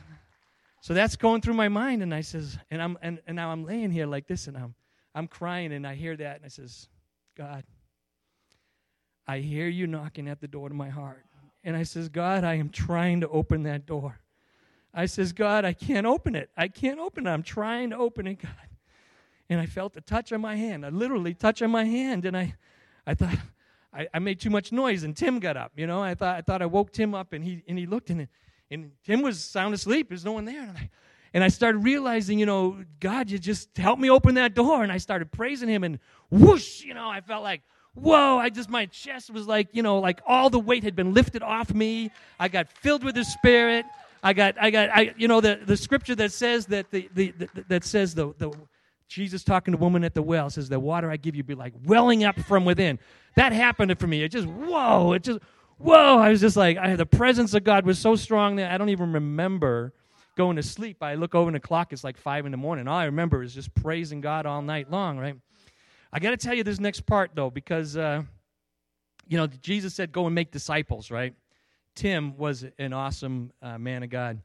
so 0.82 0.94
that's 0.94 1.16
going 1.16 1.42
through 1.42 1.54
my 1.54 1.68
mind 1.68 2.02
and 2.02 2.14
I 2.14 2.22
says 2.22 2.58
and 2.70 2.82
I'm 2.82 2.98
and, 3.02 3.20
and 3.28 3.36
now 3.36 3.52
I'm 3.52 3.66
laying 3.66 3.92
here 3.92 4.06
like 4.06 4.28
this 4.28 4.48
and 4.48 4.56
I'm 4.56 4.74
I'm 5.14 5.28
crying 5.28 5.74
and 5.74 5.86
I 5.86 5.96
hear 5.96 6.16
that 6.16 6.38
and 6.38 6.46
I 6.46 6.48
says, 6.48 6.88
God, 7.36 7.64
I 9.28 9.40
hear 9.40 9.68
you 9.68 9.88
knocking 9.88 10.28
at 10.28 10.40
the 10.40 10.48
door 10.48 10.70
to 10.70 10.76
my 10.76 10.90
heart. 10.90 11.26
And 11.64 11.76
I 11.76 11.84
says, 11.84 12.10
God, 12.10 12.44
I 12.44 12.56
am 12.56 12.70
trying 12.70 13.22
to 13.22 13.30
open 13.30 13.64
that 13.64 13.86
door. 13.86 14.20
I 14.94 15.06
says, 15.06 15.32
God, 15.32 15.64
I 15.64 15.74
can't 15.74 16.06
open 16.06 16.36
it. 16.36 16.50
I 16.58 16.68
can't 16.68 17.00
open 17.00 17.28
it. 17.28 17.30
I'm 17.30 17.44
trying 17.44 17.92
to 17.92 17.98
open 17.98 18.28
it, 18.28 18.36
God. 18.42 18.52
And 19.50 19.60
I 19.60 19.66
felt 19.66 19.96
a 19.98 20.02
touch 20.02 20.32
on 20.32 20.42
my 20.42 20.56
hand, 20.56 20.86
I 20.86 20.90
literally 20.90 21.34
touch 21.34 21.62
on 21.62 21.72
my 21.72 21.84
hand. 21.84 22.26
And 22.26 22.38
I, 22.38 22.56
I 23.06 23.14
thought, 23.14 23.36
I, 23.94 24.08
I 24.14 24.20
made 24.20 24.40
too 24.40 24.50
much 24.50 24.72
noise. 24.72 25.04
And 25.04 25.16
Tim 25.16 25.40
got 25.40 25.58
up. 25.58 25.74
You 25.76 25.88
know, 25.88 26.02
I 26.02 26.16
thought 26.16 26.38
I 26.38 26.42
thought 26.42 26.62
I 26.62 26.66
woke 26.66 26.94
Tim 26.94 27.14
up, 27.14 27.34
and 27.34 27.44
he 27.44 27.62
and 27.68 27.78
he 27.78 27.86
looked, 27.86 28.10
and 28.10 28.28
and 28.70 28.92
Tim 29.06 29.22
was 29.22 29.44
sound 29.44 29.74
asleep. 29.74 30.08
There's 30.10 30.24
no 30.24 30.32
one 30.32 30.46
there. 30.46 30.62
And 30.62 30.78
I, 30.78 30.90
and 31.34 31.44
I 31.44 31.50
started 31.50 31.80
realizing, 31.80 32.40
you 32.40 32.46
know, 32.46 32.84
God, 33.02 33.30
you 33.30 33.38
just 33.38 33.78
help 33.78 34.00
me 34.00 34.10
open 34.10 34.36
that 34.36 34.54
door. 34.54 34.84
And 34.84 34.92
I 34.92 34.98
started 34.98 35.32
praising 35.32 35.68
Him, 35.68 35.84
and 35.84 36.00
whoosh, 36.30 36.84
you 36.84 36.94
know, 36.94 37.10
I 37.10 37.20
felt 37.20 37.44
like 37.44 37.62
whoa, 37.94 38.38
I 38.38 38.50
just, 38.50 38.70
my 38.70 38.86
chest 38.88 39.32
was 39.32 39.48
like, 39.48 39.70
you 39.72 39.84
know, 39.84 40.00
like 40.00 40.22
all 40.26 40.50
the 40.50 40.60
weight 40.60 40.84
had 40.84 40.96
been 40.96 41.14
lifted 41.14 41.44
off 41.44 41.74
me. 41.74 42.12
I 42.40 42.48
got 42.48 42.70
filled 42.70 43.04
with 43.04 43.16
the 43.16 43.24
Spirit. 43.24 43.86
I 44.24 44.34
got, 44.34 44.56
I 44.60 44.70
got, 44.70 44.90
I, 44.90 45.14
you 45.18 45.28
know, 45.28 45.42
the, 45.42 45.60
the 45.66 45.76
scripture 45.76 46.16
that 46.16 46.32
says 46.32 46.68
that 46.68 46.92
the, 46.92 47.10
the, 47.14 47.32
the 47.32 47.66
that 47.70 47.84
says 47.84 48.14
the, 48.14 48.34
the, 48.38 48.52
Jesus 49.08 49.44
talking 49.44 49.74
to 49.74 49.78
woman 49.78 50.04
at 50.04 50.14
the 50.14 50.22
well 50.22 50.50
says, 50.50 50.70
the 50.70 50.80
water 50.80 51.12
I 51.12 51.18
give 51.18 51.36
you 51.36 51.44
be 51.44 51.56
like 51.56 51.74
welling 51.86 52.24
up 52.24 52.40
from 52.40 52.64
within. 52.64 52.98
That 53.36 53.52
happened 53.52 53.98
for 54.00 54.08
me. 54.08 54.24
It 54.24 54.30
just, 54.30 54.48
whoa, 54.48 55.14
it 55.14 55.24
just, 55.24 55.40
whoa. 55.80 56.18
I 56.20 56.30
was 56.30 56.40
just 56.40 56.56
like, 56.56 56.78
I, 56.78 56.96
the 56.96 57.06
presence 57.06 57.54
of 57.54 57.64
God 57.64 57.86
was 57.86 58.00
so 58.00 58.16
strong 58.16 58.56
that 58.58 58.72
I 58.72 58.78
don't 58.78 58.90
even 58.90 59.12
remember 59.12 59.94
going 60.38 60.56
to 60.56 60.64
sleep. 60.64 61.04
I 61.04 61.16
look 61.16 61.36
over 61.36 61.50
in 61.50 61.54
the 61.54 61.60
clock, 61.60 61.92
it's 61.92 62.04
like 62.04 62.16
five 62.16 62.46
in 62.46 62.52
the 62.52 62.58
morning. 62.58 62.88
All 62.88 62.98
I 62.98 63.06
remember 63.06 63.44
is 63.44 63.54
just 63.54 63.74
praising 63.76 64.22
God 64.22 64.46
all 64.46 64.62
night 64.62 64.90
long, 64.90 65.18
right? 65.18 65.36
I 66.14 66.20
got 66.20 66.32
to 66.32 66.38
tell 66.38 66.54
you 66.54 66.64
this 66.64 66.80
next 66.80 67.06
part, 67.06 67.32
though, 67.34 67.50
because, 67.50 67.96
uh, 67.96 68.24
you 69.28 69.38
know, 69.38 69.48
Jesus 69.48 69.94
said, 69.94 70.12
go 70.12 70.26
and 70.26 70.36
make 70.36 70.52
disciples, 70.52 71.10
right? 71.10 71.34
Tim 71.96 72.38
was 72.38 72.66
an 72.78 72.92
awesome 72.94 73.52
uh, 73.62 73.78
man 73.78 74.04
of 74.04 74.10
God. 74.10 74.42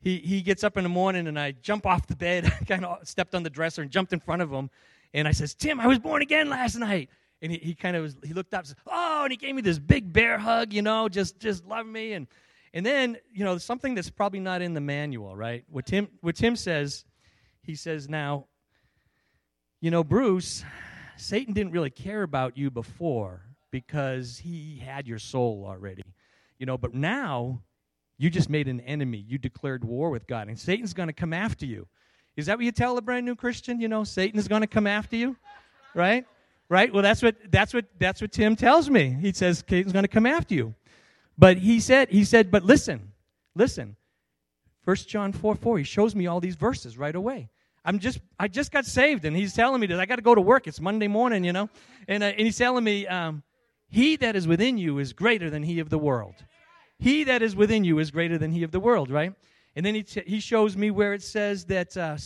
He, 0.00 0.18
he 0.18 0.42
gets 0.42 0.64
up 0.64 0.76
in 0.76 0.82
the 0.82 0.90
morning, 0.90 1.26
and 1.26 1.38
I 1.38 1.52
jump 1.52 1.86
off 1.86 2.06
the 2.06 2.16
bed, 2.16 2.44
I 2.60 2.64
kind 2.64 2.84
of 2.84 3.06
stepped 3.08 3.34
on 3.34 3.42
the 3.42 3.50
dresser 3.50 3.82
and 3.82 3.90
jumped 3.90 4.12
in 4.12 4.20
front 4.20 4.42
of 4.42 4.50
him. 4.50 4.70
And 5.14 5.26
I 5.26 5.32
says, 5.32 5.54
Tim, 5.54 5.80
I 5.80 5.86
was 5.86 5.98
born 5.98 6.20
again 6.20 6.50
last 6.50 6.76
night. 6.76 7.08
And 7.40 7.52
he, 7.52 7.58
he 7.58 7.74
kind 7.74 7.96
of 7.96 8.02
was, 8.02 8.16
he 8.24 8.34
looked 8.34 8.52
up 8.52 8.66
said, 8.66 8.76
oh, 8.86 9.22
and 9.22 9.30
he 9.30 9.36
gave 9.36 9.54
me 9.54 9.62
this 9.62 9.78
big 9.78 10.12
bear 10.12 10.38
hug, 10.38 10.72
you 10.72 10.82
know, 10.82 11.08
just, 11.08 11.38
just 11.38 11.64
love 11.66 11.86
me. 11.86 12.12
And, 12.12 12.26
and 12.74 12.84
then, 12.84 13.16
you 13.32 13.44
know, 13.44 13.56
something 13.58 13.94
that's 13.94 14.10
probably 14.10 14.40
not 14.40 14.60
in 14.60 14.74
the 14.74 14.80
manual, 14.80 15.36
right? 15.36 15.64
What 15.70 15.86
Tim, 15.86 16.08
what 16.20 16.34
Tim 16.36 16.56
says, 16.56 17.04
he 17.62 17.76
says, 17.76 18.08
now, 18.08 18.46
you 19.80 19.90
know, 19.90 20.02
Bruce, 20.02 20.64
Satan 21.18 21.52
didn't 21.52 21.72
really 21.72 21.90
care 21.90 22.22
about 22.22 22.56
you 22.56 22.70
before 22.70 23.42
because 23.70 24.38
he 24.38 24.82
had 24.84 25.06
your 25.06 25.18
soul 25.18 25.64
already. 25.66 26.02
You 26.58 26.66
know, 26.66 26.78
but 26.78 26.94
now 26.94 27.62
you 28.16 28.30
just 28.30 28.48
made 28.48 28.68
an 28.68 28.80
enemy. 28.80 29.24
You 29.26 29.38
declared 29.38 29.84
war 29.84 30.10
with 30.10 30.26
God, 30.26 30.48
and 30.48 30.58
Satan's 30.58 30.94
going 30.94 31.08
to 31.08 31.12
come 31.12 31.32
after 31.32 31.66
you. 31.66 31.86
Is 32.36 32.46
that 32.46 32.56
what 32.56 32.64
you 32.64 32.72
tell 32.72 32.96
a 32.98 33.02
brand 33.02 33.26
new 33.26 33.34
Christian? 33.34 33.80
You 33.80 33.88
know, 33.88 34.04
Satan 34.04 34.38
is 34.38 34.48
going 34.48 34.60
to 34.60 34.68
come 34.68 34.86
after 34.86 35.16
you, 35.16 35.36
right? 35.94 36.24
Right? 36.68 36.92
Well, 36.92 37.02
that's 37.02 37.22
what 37.22 37.36
that's 37.50 37.74
what 37.74 37.86
that's 37.98 38.20
what 38.20 38.32
Tim 38.32 38.54
tells 38.54 38.88
me. 38.88 39.16
He 39.20 39.32
says 39.32 39.64
Satan's 39.68 39.92
going 39.92 40.04
to 40.04 40.08
come 40.08 40.26
after 40.26 40.54
you. 40.54 40.74
But 41.36 41.58
he 41.58 41.80
said 41.80 42.10
he 42.10 42.24
said, 42.24 42.50
but 42.50 42.64
listen, 42.64 43.12
listen. 43.54 43.96
First 44.84 45.08
John 45.08 45.32
4 45.32 45.54
4, 45.54 45.78
he 45.78 45.84
shows 45.84 46.14
me 46.14 46.26
all 46.26 46.40
these 46.40 46.56
verses 46.56 46.96
right 46.96 47.14
away. 47.14 47.50
I'm 47.88 47.98
just, 47.98 48.20
I 48.38 48.48
just 48.48 48.70
got 48.70 48.84
saved, 48.84 49.24
and 49.24 49.34
he's 49.34 49.54
telling 49.54 49.80
me 49.80 49.86
that 49.86 49.98
I 49.98 50.04
got 50.04 50.16
to 50.16 50.22
go 50.22 50.34
to 50.34 50.42
work. 50.42 50.66
It's 50.66 50.78
Monday 50.78 51.08
morning, 51.08 51.42
you 51.42 51.54
know, 51.54 51.70
and, 52.06 52.22
uh, 52.22 52.26
and 52.26 52.40
he's 52.40 52.58
telling 52.58 52.84
me, 52.84 53.06
um, 53.06 53.42
"He 53.88 54.16
that 54.16 54.36
is 54.36 54.46
within 54.46 54.76
you 54.76 54.98
is 54.98 55.14
greater 55.14 55.48
than 55.48 55.62
he 55.62 55.80
of 55.80 55.88
the 55.88 55.98
world. 55.98 56.34
He 56.98 57.24
that 57.24 57.40
is 57.40 57.56
within 57.56 57.84
you 57.84 57.98
is 57.98 58.10
greater 58.10 58.36
than 58.36 58.52
he 58.52 58.62
of 58.62 58.72
the 58.72 58.78
world." 58.78 59.10
Right? 59.10 59.32
And 59.74 59.86
then 59.86 59.94
he 59.94 60.02
t- 60.02 60.22
he 60.26 60.38
shows 60.38 60.76
me 60.76 60.90
where 60.90 61.14
it 61.14 61.22
says 61.22 61.64
that 61.66 61.96
uh, 61.96 62.18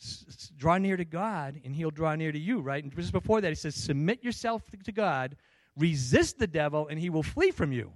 S- 0.00 0.24
s- 0.28 0.52
draw 0.56 0.78
near 0.78 0.96
to 0.96 1.04
God, 1.04 1.60
and 1.64 1.74
He'll 1.74 1.90
draw 1.90 2.14
near 2.14 2.32
to 2.32 2.38
you, 2.38 2.60
right? 2.60 2.82
And 2.82 2.94
just 2.94 3.12
before 3.12 3.40
that, 3.40 3.48
He 3.48 3.54
says, 3.54 3.74
Submit 3.74 4.22
yourself 4.22 4.62
to 4.84 4.92
God, 4.92 5.36
resist 5.76 6.38
the 6.38 6.46
devil, 6.46 6.88
and 6.88 6.98
He 6.98 7.10
will 7.10 7.22
flee 7.22 7.50
from 7.50 7.72
you, 7.72 7.92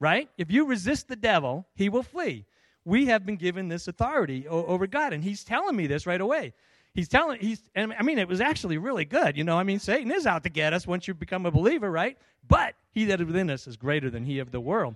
right? 0.00 0.28
If 0.36 0.50
you 0.50 0.66
resist 0.66 1.08
the 1.08 1.16
devil, 1.16 1.66
He 1.74 1.88
will 1.88 2.02
flee. 2.02 2.46
We 2.84 3.06
have 3.06 3.24
been 3.24 3.36
given 3.36 3.68
this 3.68 3.88
authority 3.88 4.46
o- 4.48 4.66
over 4.66 4.86
God, 4.86 5.12
and 5.12 5.24
He's 5.24 5.44
telling 5.44 5.76
me 5.76 5.86
this 5.86 6.06
right 6.06 6.20
away. 6.20 6.52
He's 6.94 7.08
telling, 7.08 7.40
he's, 7.40 7.60
and 7.74 7.92
I 7.98 8.02
mean, 8.02 8.18
it 8.18 8.28
was 8.28 8.40
actually 8.40 8.78
really 8.78 9.04
good. 9.04 9.36
You 9.36 9.42
know, 9.42 9.58
I 9.58 9.64
mean, 9.64 9.80
Satan 9.80 10.12
is 10.12 10.26
out 10.26 10.44
to 10.44 10.48
get 10.48 10.72
us 10.72 10.86
once 10.86 11.08
you 11.08 11.14
become 11.14 11.44
a 11.44 11.50
believer, 11.50 11.90
right? 11.90 12.16
But 12.46 12.76
he 12.92 13.06
that 13.06 13.20
is 13.20 13.26
within 13.26 13.50
us 13.50 13.66
is 13.66 13.76
greater 13.76 14.10
than 14.10 14.24
he 14.24 14.38
of 14.38 14.52
the 14.52 14.60
world, 14.60 14.94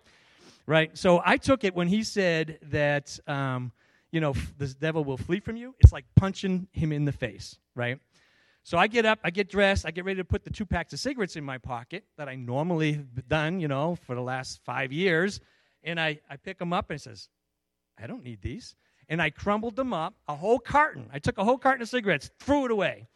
right? 0.65 0.97
So 0.97 1.21
I 1.25 1.39
took 1.39 1.65
it 1.65 1.75
when 1.75 1.89
he 1.89 2.05
said 2.05 2.61
that, 2.71 3.19
um, 3.27 3.73
you 4.13 4.21
know, 4.21 4.31
f- 4.31 4.55
this 4.59 4.75
devil 4.75 5.03
will 5.03 5.17
flee 5.17 5.41
from 5.41 5.57
you. 5.57 5.75
It's 5.81 5.93
like 5.93 6.05
punching 6.15 6.69
him 6.71 6.93
in 6.93 7.05
the 7.05 7.11
face, 7.11 7.59
right? 7.75 7.99
So 8.63 8.79
I 8.79 8.87
get 8.87 9.05
up, 9.05 9.19
I 9.25 9.31
get 9.31 9.51
dressed, 9.51 9.85
I 9.85 9.91
get 9.91 10.05
ready 10.05 10.19
to 10.19 10.25
put 10.25 10.45
the 10.45 10.51
two 10.51 10.67
packs 10.67 10.93
of 10.93 11.01
cigarettes 11.01 11.35
in 11.35 11.43
my 11.43 11.59
pocket 11.59 12.05
that 12.17 12.29
I 12.29 12.37
normally 12.37 12.93
have 12.93 13.29
done, 13.29 13.59
you 13.59 13.67
know, 13.67 13.97
for 14.07 14.15
the 14.15 14.21
last 14.21 14.61
five 14.65 14.93
years. 14.93 15.41
And 15.83 15.99
I, 15.99 16.21
I 16.31 16.37
pick 16.37 16.59
them 16.59 16.73
up 16.73 16.91
and 16.91 17.01
it 17.01 17.03
says, 17.03 17.29
I 18.01 18.07
don't 18.07 18.25
need 18.25 18.43
these. 18.43 18.77
And 19.09 19.23
I 19.23 19.31
crumbled 19.31 19.77
them 19.77 19.93
up, 19.93 20.15
a 20.29 20.35
whole 20.35 20.59
carton. 20.59 21.09
I 21.13 21.19
took 21.19 21.39
a 21.39 21.45
whole 21.45 21.59
carton 21.59 21.83
of 21.83 21.89
cigarettes, 21.89 22.31
threw 22.41 22.67
it 22.67 22.71
away. 22.71 23.07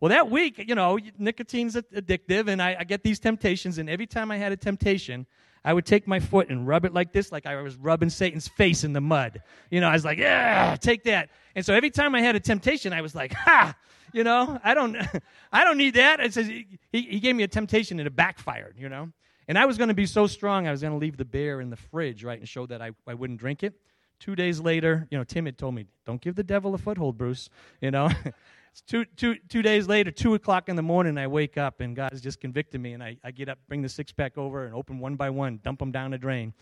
Well, 0.00 0.10
that 0.10 0.30
week, 0.30 0.62
you 0.66 0.74
know, 0.74 0.98
nicotine's 1.18 1.74
addictive, 1.74 2.48
and 2.48 2.60
I, 2.60 2.76
I 2.80 2.84
get 2.84 3.02
these 3.02 3.18
temptations. 3.18 3.78
And 3.78 3.88
every 3.88 4.06
time 4.06 4.30
I 4.30 4.36
had 4.36 4.52
a 4.52 4.56
temptation, 4.56 5.26
I 5.64 5.72
would 5.72 5.86
take 5.86 6.06
my 6.06 6.20
foot 6.20 6.48
and 6.48 6.66
rub 6.66 6.84
it 6.84 6.92
like 6.92 7.12
this, 7.12 7.32
like 7.32 7.46
I 7.46 7.60
was 7.62 7.76
rubbing 7.76 8.10
Satan's 8.10 8.46
face 8.46 8.84
in 8.84 8.92
the 8.92 9.00
mud. 9.00 9.42
You 9.70 9.80
know, 9.80 9.88
I 9.88 9.94
was 9.94 10.04
like, 10.04 10.18
yeah, 10.18 10.76
take 10.78 11.04
that. 11.04 11.30
And 11.54 11.64
so 11.64 11.74
every 11.74 11.90
time 11.90 12.14
I 12.14 12.20
had 12.20 12.36
a 12.36 12.40
temptation, 12.40 12.92
I 12.92 13.00
was 13.00 13.14
like, 13.14 13.32
ha, 13.34 13.74
you 14.12 14.22
know, 14.22 14.60
I 14.62 14.74
don't, 14.74 14.96
I 15.52 15.64
don't 15.64 15.78
need 15.78 15.94
that. 15.94 16.20
It 16.20 16.34
says 16.34 16.46
he, 16.46 16.78
he 16.92 17.18
gave 17.18 17.34
me 17.34 17.42
a 17.42 17.48
temptation 17.48 17.98
and 17.98 18.06
it 18.06 18.14
backfired, 18.14 18.76
you 18.78 18.88
know. 18.88 19.10
And 19.48 19.58
I 19.58 19.66
was 19.66 19.78
going 19.78 19.88
to 19.88 19.94
be 19.94 20.06
so 20.06 20.26
strong, 20.26 20.66
I 20.66 20.70
was 20.70 20.82
going 20.82 20.92
to 20.92 20.98
leave 20.98 21.16
the 21.16 21.24
beer 21.24 21.60
in 21.60 21.70
the 21.70 21.76
fridge, 21.76 22.22
right, 22.22 22.38
and 22.38 22.48
show 22.48 22.66
that 22.66 22.82
I, 22.82 22.90
I 23.06 23.14
wouldn't 23.14 23.40
drink 23.40 23.62
it. 23.62 23.74
Two 24.18 24.34
days 24.34 24.60
later, 24.60 25.06
you 25.10 25.18
know, 25.18 25.24
Tim 25.24 25.46
had 25.46 25.58
told 25.58 25.74
me, 25.74 25.86
don't 26.06 26.20
give 26.20 26.34
the 26.34 26.42
devil 26.42 26.74
a 26.74 26.78
foothold, 26.78 27.18
Bruce. 27.18 27.50
You 27.80 27.90
know, 27.90 28.08
it's 28.72 28.80
two, 28.82 29.04
two, 29.16 29.36
two 29.48 29.62
days 29.62 29.86
later, 29.86 30.10
2 30.10 30.34
o'clock 30.34 30.68
in 30.68 30.76
the 30.76 30.82
morning, 30.82 31.18
I 31.18 31.26
wake 31.26 31.58
up 31.58 31.80
and 31.80 31.94
God 31.94 32.12
has 32.12 32.20
just 32.20 32.40
convicted 32.40 32.80
me. 32.80 32.92
And 32.94 33.02
I, 33.02 33.18
I 33.22 33.30
get 33.30 33.48
up, 33.48 33.58
bring 33.68 33.82
the 33.82 33.88
six 33.88 34.12
pack 34.12 34.38
over, 34.38 34.64
and 34.64 34.74
open 34.74 34.98
one 34.98 35.16
by 35.16 35.30
one, 35.30 35.60
dump 35.62 35.78
them 35.78 35.92
down 35.92 36.12
the 36.12 36.18
drain. 36.18 36.54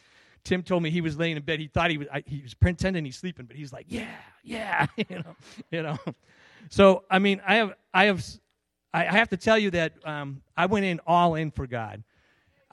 Tim 0.45 0.63
told 0.63 0.83
me 0.83 0.91
he 0.91 1.01
was 1.01 1.17
laying 1.17 1.37
in 1.37 1.43
bed. 1.43 1.59
He 1.59 1.69
thought 1.69 1.91
he 1.91 1.99
was, 1.99 2.09
I, 2.13 2.23
he 2.27 2.43
was 2.43 2.55
pretending 2.55 3.05
he's 3.05 3.17
sleeping, 3.17 3.47
but 3.47 3.57
he's 3.57 3.73
like, 3.73 3.87
yeah, 3.89 4.15
yeah, 4.43 4.87
you 4.97 5.17
know, 5.17 5.37
you 5.71 5.83
know. 5.83 5.99
So, 6.69 7.05
I 7.11 7.19
mean, 7.19 7.41
I 7.47 7.57
have, 7.57 7.73
I 7.93 8.05
have, 8.05 8.25
I 8.93 9.05
have 9.05 9.31
to 9.31 9.37
tell 9.37 9.59
you 9.59 9.71
that 9.71 9.95
um, 10.05 10.43
I 10.57 10.67
went 10.67 10.85
in 10.85 11.01
all 11.07 11.35
in 11.35 11.51
for 11.51 11.67
God. 11.67 12.05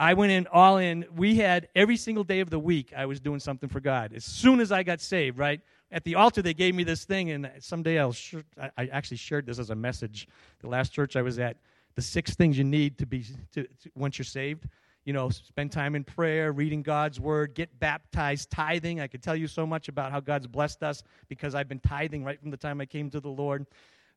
I 0.01 0.15
went 0.15 0.31
in 0.31 0.47
all 0.51 0.77
in. 0.77 1.05
We 1.15 1.35
had 1.35 1.67
every 1.75 1.95
single 1.95 2.23
day 2.23 2.39
of 2.39 2.49
the 2.49 2.57
week, 2.57 2.91
I 2.97 3.05
was 3.05 3.19
doing 3.19 3.39
something 3.39 3.69
for 3.69 3.79
God. 3.79 4.13
As 4.15 4.25
soon 4.25 4.59
as 4.59 4.71
I 4.71 4.81
got 4.81 4.99
saved, 4.99 5.37
right? 5.37 5.61
At 5.91 6.03
the 6.05 6.15
altar, 6.15 6.41
they 6.41 6.55
gave 6.55 6.73
me 6.73 6.83
this 6.83 7.05
thing, 7.05 7.29
and 7.29 7.51
someday 7.59 7.99
I'll 7.99 8.11
share, 8.11 8.41
I 8.79 8.87
actually 8.87 9.17
shared 9.17 9.45
this 9.45 9.59
as 9.59 9.69
a 9.69 9.75
message. 9.75 10.27
The 10.61 10.69
last 10.69 10.91
church 10.91 11.15
I 11.15 11.21
was 11.21 11.37
at, 11.37 11.57
the 11.93 12.01
six 12.01 12.33
things 12.33 12.57
you 12.57 12.63
need 12.63 12.97
to 12.97 13.05
be 13.05 13.25
to, 13.53 13.63
to, 13.63 13.91
once 13.93 14.17
you're 14.17 14.25
saved. 14.25 14.67
You 15.05 15.13
know, 15.13 15.29
spend 15.29 15.71
time 15.71 15.93
in 15.93 16.03
prayer, 16.03 16.51
reading 16.51 16.81
God's 16.81 17.19
word, 17.19 17.53
get 17.53 17.79
baptized, 17.79 18.49
tithing. 18.49 19.01
I 19.01 19.05
could 19.05 19.21
tell 19.21 19.35
you 19.35 19.45
so 19.45 19.67
much 19.67 19.87
about 19.87 20.11
how 20.11 20.19
God's 20.19 20.47
blessed 20.47 20.81
us 20.81 21.03
because 21.29 21.53
I've 21.53 21.69
been 21.69 21.79
tithing 21.79 22.23
right 22.23 22.39
from 22.39 22.49
the 22.49 22.57
time 22.57 22.81
I 22.81 22.87
came 22.87 23.11
to 23.11 23.19
the 23.19 23.29
Lord. 23.29 23.67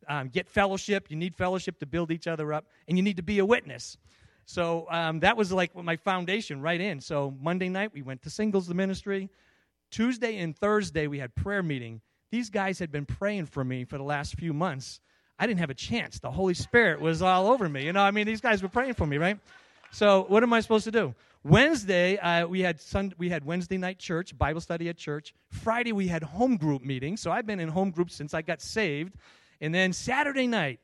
Um, 0.09 0.29
get 0.29 0.49
fellowship. 0.49 1.11
You 1.11 1.17
need 1.17 1.35
fellowship 1.35 1.79
to 1.81 1.87
build 1.87 2.11
each 2.11 2.27
other 2.27 2.55
up, 2.55 2.65
and 2.89 2.97
you 2.97 3.03
need 3.05 3.19
to 3.19 3.23
be 3.23 3.39
a 3.39 3.45
witness. 3.45 3.99
So 4.47 4.87
um, 4.91 5.21
that 5.21 5.37
was 5.37 5.53
like 5.53 5.75
my 5.75 5.97
foundation 5.97 6.61
right 6.61 6.81
in. 6.81 7.01
So 7.01 7.35
Monday 7.41 7.69
night 7.69 7.93
we 7.93 8.03
went 8.03 8.23
to 8.23 8.31
singles 8.31 8.67
the 8.67 8.75
ministry. 8.75 9.31
Tuesday 9.91 10.39
and 10.39 10.57
Thursday 10.57 11.07
we 11.07 11.19
had 11.19 11.35
prayer 11.35 11.63
meeting. 11.63 12.01
These 12.31 12.51
guys 12.51 12.79
had 12.79 12.91
been 12.91 13.07
praying 13.07 13.47
for 13.47 13.65
me 13.65 13.85
for 13.85 13.97
the 13.97 14.05
last 14.05 14.35
few 14.35 14.53
months. 14.53 15.01
I 15.39 15.47
didn't 15.47 15.61
have 15.61 15.71
a 15.71 15.75
chance. 15.75 16.19
The 16.19 16.31
Holy 16.31 16.55
Spirit 16.55 17.01
was 17.01 17.23
all 17.23 17.49
over 17.49 17.69
me. 17.69 17.85
You 17.85 17.93
know, 17.93 18.03
I 18.03 18.11
mean, 18.11 18.27
these 18.27 18.41
guys 18.41 18.63
were 18.63 18.69
praying 18.69 18.95
for 18.95 19.07
me, 19.07 19.19
right? 19.19 19.39
So 19.91 20.25
what 20.29 20.43
am 20.43 20.53
I 20.53 20.61
supposed 20.61 20.85
to 20.85 20.91
do? 20.91 21.15
Wednesday 21.45 22.17
uh, 22.19 22.47
we 22.47 22.61
had 22.61 22.81
we 23.19 23.29
had 23.29 23.45
Wednesday 23.45 23.77
night 23.77 23.99
church, 23.99 24.37
Bible 24.37 24.61
study 24.61 24.89
at 24.89 24.97
church. 24.97 25.35
Friday 25.51 25.93
we 25.93 26.09
had 26.09 26.23
home 26.23 26.57
group 26.57 26.83
meetings. 26.83 27.21
So 27.21 27.31
I've 27.31 27.47
been 27.47 27.61
in 27.61 27.69
home 27.69 27.91
groups 27.91 28.15
since 28.15 28.33
I 28.33 28.43
got 28.43 28.63
saved. 28.63 29.15
And 29.61 29.75
then 29.75 29.93
Saturday 29.93 30.47
night, 30.47 30.81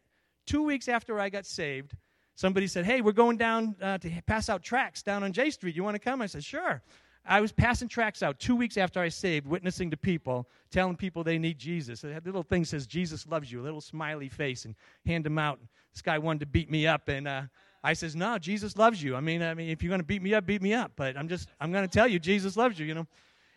two 0.47 0.63
weeks 0.63 0.89
after 0.89 1.19
I 1.19 1.31
got 1.31 1.47
saved, 1.47 1.97
somebody 2.41 2.67
said, 2.67 2.87
Hey, 2.87 3.03
we're 3.03 3.13
going 3.13 3.37
down 3.37 3.77
uh, 3.83 3.99
to 3.99 4.11
pass 4.27 4.49
out 4.49 4.63
tracts 4.63 5.03
down 5.03 5.23
on 5.23 5.33
J 5.33 5.51
Street. 5.51 5.77
You 5.77 5.85
want 5.85 5.95
to 5.95 6.01
come? 6.01 6.23
I 6.23 6.27
said, 6.27 6.43
Sure. 6.43 6.83
I 7.27 7.43
was 7.43 7.53
passing 7.53 7.87
tracts 7.87 8.23
out 8.23 8.41
two 8.41 8.57
weeks 8.57 8.79
after 8.79 8.99
I 8.99 9.11
saved, 9.11 9.47
witnessing 9.47 9.91
to 9.91 9.97
people, 9.97 10.49
telling 10.71 10.97
people 10.97 11.23
they 11.23 11.37
need 11.37 11.59
Jesus. 11.59 12.01
Had 12.01 12.25
little 12.25 12.43
thing 12.43 12.65
says, 12.65 12.87
Jesus 12.87 13.27
loves 13.27 13.53
you, 13.53 13.61
a 13.61 13.63
little 13.63 13.83
smiley 13.83 14.31
face, 14.31 14.65
and 14.65 14.75
hand 15.05 15.25
them 15.25 15.39
out. 15.39 15.61
This 15.93 16.01
guy 16.01 16.17
wanted 16.17 16.41
to 16.41 16.47
beat 16.47 16.71
me 16.71 16.87
up, 16.87 17.09
and 17.09 17.29
uh, 17.29 17.43
I 17.85 17.93
says, 17.93 18.17
No, 18.17 18.39
Jesus 18.39 18.79
loves 18.79 19.03
you. 19.03 19.17
I 19.17 19.21
mean, 19.21 19.43
I 19.43 19.53
mean, 19.53 19.69
if 19.69 19.83
you're 19.83 19.91
going 19.91 20.01
to 20.01 20.07
beat 20.07 20.23
me 20.23 20.33
up, 20.33 20.47
beat 20.47 20.63
me 20.63 20.73
up. 20.73 20.93
But 20.97 21.19
I'm 21.19 21.29
just, 21.29 21.51
I'm 21.61 21.71
going 21.71 21.87
to 21.87 21.93
tell 21.93 22.09
you, 22.09 22.19
Jesus 22.19 22.57
loves 22.57 22.79
you, 22.79 22.87
you 22.87 22.95
know. 22.95 23.07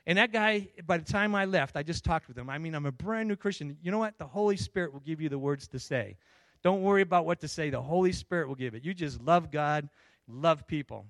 And 0.06 0.18
that 0.18 0.34
guy, 0.34 0.68
by 0.86 0.98
the 0.98 1.06
time 1.06 1.34
I 1.34 1.46
left, 1.46 1.78
I 1.78 1.84
just 1.84 2.04
talked 2.04 2.28
with 2.28 2.38
him. 2.38 2.50
I 2.50 2.58
mean, 2.58 2.76
I'm 2.76 2.86
a 2.86 2.92
brand 2.92 3.30
new 3.30 3.38
Christian. 3.38 3.78
You 3.82 3.92
know 3.92 4.00
what? 4.00 4.18
The 4.18 4.28
Holy 4.28 4.58
Spirit 4.58 4.92
will 4.92 5.00
give 5.00 5.22
you 5.22 5.30
the 5.30 5.40
words 5.40 5.70
to 5.70 5.80
say. 5.80 6.18
Don't 6.64 6.82
worry 6.82 7.02
about 7.02 7.26
what 7.26 7.42
to 7.42 7.48
say. 7.48 7.70
The 7.70 7.82
Holy 7.82 8.14
Spirit 8.14 8.48
will 8.48 8.56
give 8.56 8.74
it. 8.74 8.86
You 8.86 8.94
just 8.94 9.22
love 9.22 9.52
God, 9.52 9.90
love 10.28 10.66
people. 10.66 11.06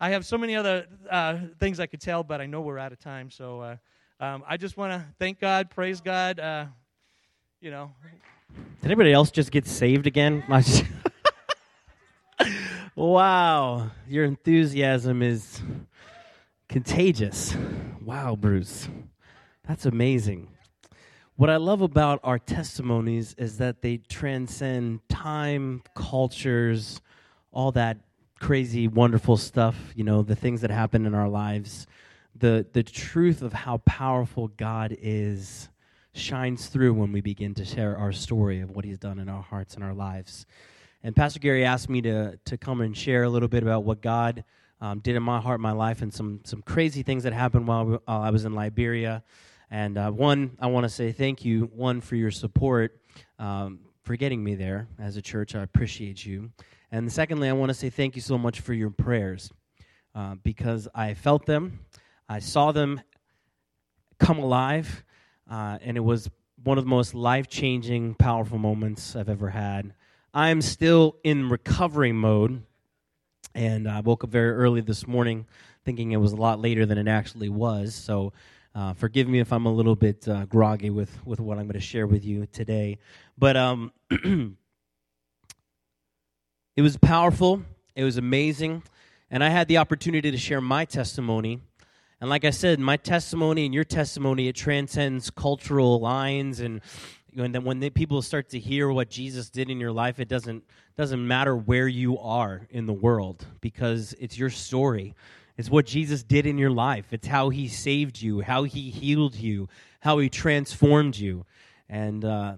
I 0.00 0.10
have 0.10 0.24
so 0.24 0.38
many 0.38 0.56
other 0.56 0.86
uh, 1.10 1.38
things 1.58 1.80
I 1.80 1.86
could 1.86 2.00
tell, 2.00 2.22
but 2.22 2.40
I 2.40 2.46
know 2.46 2.62
we're 2.62 2.78
out 2.78 2.92
of 2.92 2.98
time. 2.98 3.30
So 3.30 3.60
uh, 3.60 3.76
um, 4.20 4.42
I 4.46 4.56
just 4.56 4.76
want 4.76 4.92
to 4.92 5.04
thank 5.18 5.38
God, 5.38 5.70
praise 5.70 6.00
God. 6.00 6.40
Uh, 6.40 6.66
you 7.60 7.70
know. 7.70 7.92
Did 8.80 8.86
anybody 8.86 9.12
else 9.12 9.30
just 9.30 9.50
get 9.50 9.66
saved 9.66 10.06
again? 10.06 10.42
wow, 12.94 13.90
your 14.08 14.24
enthusiasm 14.24 15.22
is 15.22 15.60
contagious. 16.68 17.54
Wow, 18.02 18.36
Bruce. 18.36 18.88
That's 19.66 19.84
amazing. 19.84 20.48
What 21.38 21.50
I 21.50 21.56
love 21.56 21.82
about 21.82 22.20
our 22.24 22.38
testimonies 22.38 23.34
is 23.36 23.58
that 23.58 23.82
they 23.82 23.98
transcend 23.98 25.06
time, 25.10 25.82
cultures, 25.94 27.02
all 27.52 27.72
that 27.72 27.98
crazy, 28.40 28.88
wonderful 28.88 29.36
stuff, 29.36 29.76
you 29.94 30.02
know, 30.02 30.22
the 30.22 30.34
things 30.34 30.62
that 30.62 30.70
happen 30.70 31.04
in 31.04 31.14
our 31.14 31.28
lives. 31.28 31.86
The, 32.34 32.64
the 32.72 32.82
truth 32.82 33.42
of 33.42 33.52
how 33.52 33.78
powerful 33.84 34.48
God 34.48 34.96
is 34.98 35.68
shines 36.14 36.68
through 36.68 36.94
when 36.94 37.12
we 37.12 37.20
begin 37.20 37.52
to 37.56 37.66
share 37.66 37.98
our 37.98 38.12
story 38.12 38.62
of 38.62 38.70
what 38.70 38.86
He's 38.86 38.98
done 38.98 39.18
in 39.18 39.28
our 39.28 39.42
hearts 39.42 39.74
and 39.74 39.84
our 39.84 39.92
lives. 39.92 40.46
And 41.02 41.14
Pastor 41.14 41.38
Gary 41.38 41.66
asked 41.66 41.90
me 41.90 42.00
to, 42.00 42.38
to 42.46 42.56
come 42.56 42.80
and 42.80 42.96
share 42.96 43.24
a 43.24 43.28
little 43.28 43.48
bit 43.48 43.62
about 43.62 43.84
what 43.84 44.00
God 44.00 44.42
um, 44.80 45.00
did 45.00 45.16
in 45.16 45.22
my 45.22 45.38
heart, 45.42 45.60
my 45.60 45.72
life, 45.72 46.00
and 46.00 46.14
some, 46.14 46.40
some 46.44 46.62
crazy 46.62 47.02
things 47.02 47.24
that 47.24 47.34
happened 47.34 47.68
while, 47.68 48.00
while 48.06 48.22
I 48.22 48.30
was 48.30 48.46
in 48.46 48.54
Liberia. 48.54 49.22
And 49.70 49.98
uh, 49.98 50.10
one, 50.10 50.56
I 50.60 50.68
want 50.68 50.84
to 50.84 50.88
say 50.88 51.12
thank 51.12 51.44
you, 51.44 51.70
one, 51.74 52.00
for 52.00 52.16
your 52.16 52.30
support, 52.30 53.00
um, 53.38 53.80
for 54.02 54.16
getting 54.16 54.42
me 54.42 54.54
there 54.54 54.86
as 54.98 55.16
a 55.16 55.22
church. 55.22 55.54
I 55.54 55.62
appreciate 55.62 56.24
you. 56.24 56.50
And 56.92 57.12
secondly, 57.12 57.48
I 57.48 57.52
want 57.52 57.70
to 57.70 57.74
say 57.74 57.90
thank 57.90 58.14
you 58.14 58.22
so 58.22 58.38
much 58.38 58.60
for 58.60 58.72
your 58.72 58.90
prayers 58.90 59.50
uh, 60.14 60.36
because 60.36 60.86
I 60.94 61.14
felt 61.14 61.46
them, 61.46 61.80
I 62.28 62.38
saw 62.38 62.72
them 62.72 63.00
come 64.18 64.38
alive, 64.38 65.04
uh, 65.50 65.78
and 65.82 65.96
it 65.96 66.00
was 66.00 66.30
one 66.62 66.78
of 66.78 66.84
the 66.84 66.90
most 66.90 67.14
life 67.14 67.48
changing, 67.48 68.14
powerful 68.14 68.58
moments 68.58 69.14
I've 69.14 69.28
ever 69.28 69.50
had. 69.50 69.94
I 70.32 70.48
am 70.50 70.62
still 70.62 71.16
in 71.24 71.48
recovery 71.48 72.12
mode, 72.12 72.62
and 73.54 73.88
I 73.88 74.00
woke 74.00 74.24
up 74.24 74.30
very 74.30 74.52
early 74.52 74.80
this 74.80 75.06
morning 75.06 75.46
thinking 75.84 76.12
it 76.12 76.16
was 76.16 76.32
a 76.32 76.36
lot 76.36 76.60
later 76.60 76.84
than 76.86 76.98
it 76.98 77.08
actually 77.08 77.48
was. 77.48 77.94
So, 77.94 78.32
uh, 78.76 78.92
forgive 78.92 79.26
me 79.26 79.40
if 79.40 79.54
I'm 79.54 79.64
a 79.64 79.72
little 79.72 79.96
bit 79.96 80.28
uh, 80.28 80.44
groggy 80.44 80.90
with, 80.90 81.24
with 81.24 81.40
what 81.40 81.56
I'm 81.56 81.64
going 81.64 81.80
to 81.80 81.80
share 81.80 82.06
with 82.06 82.26
you 82.26 82.46
today. 82.52 82.98
But 83.38 83.56
um, 83.56 83.90
it 84.10 84.52
was 86.82 86.98
powerful, 86.98 87.62
it 87.94 88.04
was 88.04 88.18
amazing, 88.18 88.82
and 89.30 89.42
I 89.42 89.48
had 89.48 89.68
the 89.68 89.78
opportunity 89.78 90.30
to 90.30 90.36
share 90.36 90.60
my 90.60 90.84
testimony. 90.84 91.62
And 92.20 92.28
like 92.28 92.44
I 92.44 92.50
said, 92.50 92.78
my 92.78 92.98
testimony 92.98 93.64
and 93.64 93.72
your 93.72 93.84
testimony, 93.84 94.48
it 94.48 94.56
transcends 94.56 95.30
cultural 95.30 95.98
lines 95.98 96.60
and 96.60 96.82
and 97.38 97.54
then 97.54 97.64
when 97.64 97.90
people 97.90 98.22
start 98.22 98.48
to 98.50 98.58
hear 98.58 98.90
what 98.90 99.10
Jesus 99.10 99.50
did 99.50 99.68
in 99.68 99.78
your 99.78 99.92
life, 99.92 100.20
it 100.20 100.28
doesn't 100.28 100.64
doesn't 100.96 101.26
matter 101.26 101.54
where 101.54 101.86
you 101.86 102.18
are 102.18 102.66
in 102.70 102.86
the 102.86 102.94
world 102.94 103.44
because 103.60 104.14
it's 104.18 104.38
your 104.38 104.48
story. 104.48 105.14
It's 105.56 105.70
what 105.70 105.86
Jesus 105.86 106.22
did 106.22 106.46
in 106.46 106.58
your 106.58 106.70
life. 106.70 107.12
It's 107.12 107.26
how 107.26 107.48
He 107.48 107.68
saved 107.68 108.20
you, 108.20 108.40
how 108.40 108.64
He 108.64 108.90
healed 108.90 109.34
you, 109.34 109.68
how 110.00 110.18
He 110.18 110.28
transformed 110.28 111.16
you, 111.16 111.46
and 111.88 112.24
uh, 112.24 112.56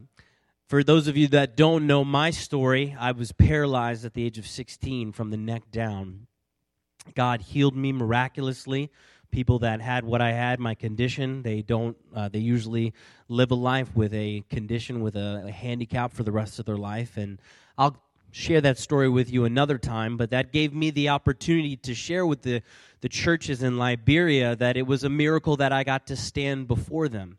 For 0.69 0.83
those 0.83 1.09
of 1.09 1.17
you 1.17 1.29
that 1.29 1.57
don't 1.57 1.87
know 1.87 2.05
my 2.05 2.31
story, 2.31 2.97
I 2.99 3.13
was 3.13 3.33
paralyzed 3.33 4.05
at 4.05 4.15
the 4.15 4.25
age 4.25 4.39
of 4.39 4.47
16 4.47 5.13
from 5.13 5.31
the 5.31 5.37
neck 5.37 5.71
down. 5.71 6.27
God 7.15 7.41
healed 7.41 7.77
me 7.77 7.93
miraculously. 7.93 8.91
People 9.31 9.59
that 9.61 9.81
had 9.81 10.05
what 10.05 10.21
I 10.23 10.33
had, 10.33 10.59
my 10.59 10.75
condition, 10.75 11.43
they 11.43 11.61
don't. 11.61 11.97
Uh, 12.15 12.29
they 12.29 12.39
usually 12.39 12.95
live 13.29 13.51
a 13.51 13.55
life 13.55 13.95
with 13.95 14.15
a 14.15 14.43
condition, 14.49 15.03
with 15.03 15.17
a, 15.17 15.45
a 15.47 15.51
handicap 15.51 16.13
for 16.15 16.23
the 16.23 16.33
rest 16.33 16.59
of 16.59 16.65
their 16.65 16.79
life. 16.79 17.19
And 17.19 17.39
I'll 17.77 17.97
share 18.31 18.61
that 18.61 18.79
story 18.79 19.09
with 19.09 19.33
you 19.33 19.45
another 19.45 19.79
time. 19.79 20.17
But 20.17 20.31
that 20.31 20.53
gave 20.53 20.75
me 20.75 20.91
the 20.91 21.09
opportunity 21.09 21.77
to 21.77 21.95
share 21.95 22.27
with 22.27 22.43
the 22.43 22.63
the 23.01 23.09
churches 23.09 23.63
in 23.63 23.79
Liberia 23.79 24.57
that 24.57 24.77
it 24.77 24.87
was 24.87 25.05
a 25.05 25.09
miracle 25.09 25.57
that 25.57 25.73
I 25.73 25.85
got 25.85 26.07
to 26.09 26.17
stand 26.17 26.67
before 26.67 27.09
them. 27.09 27.39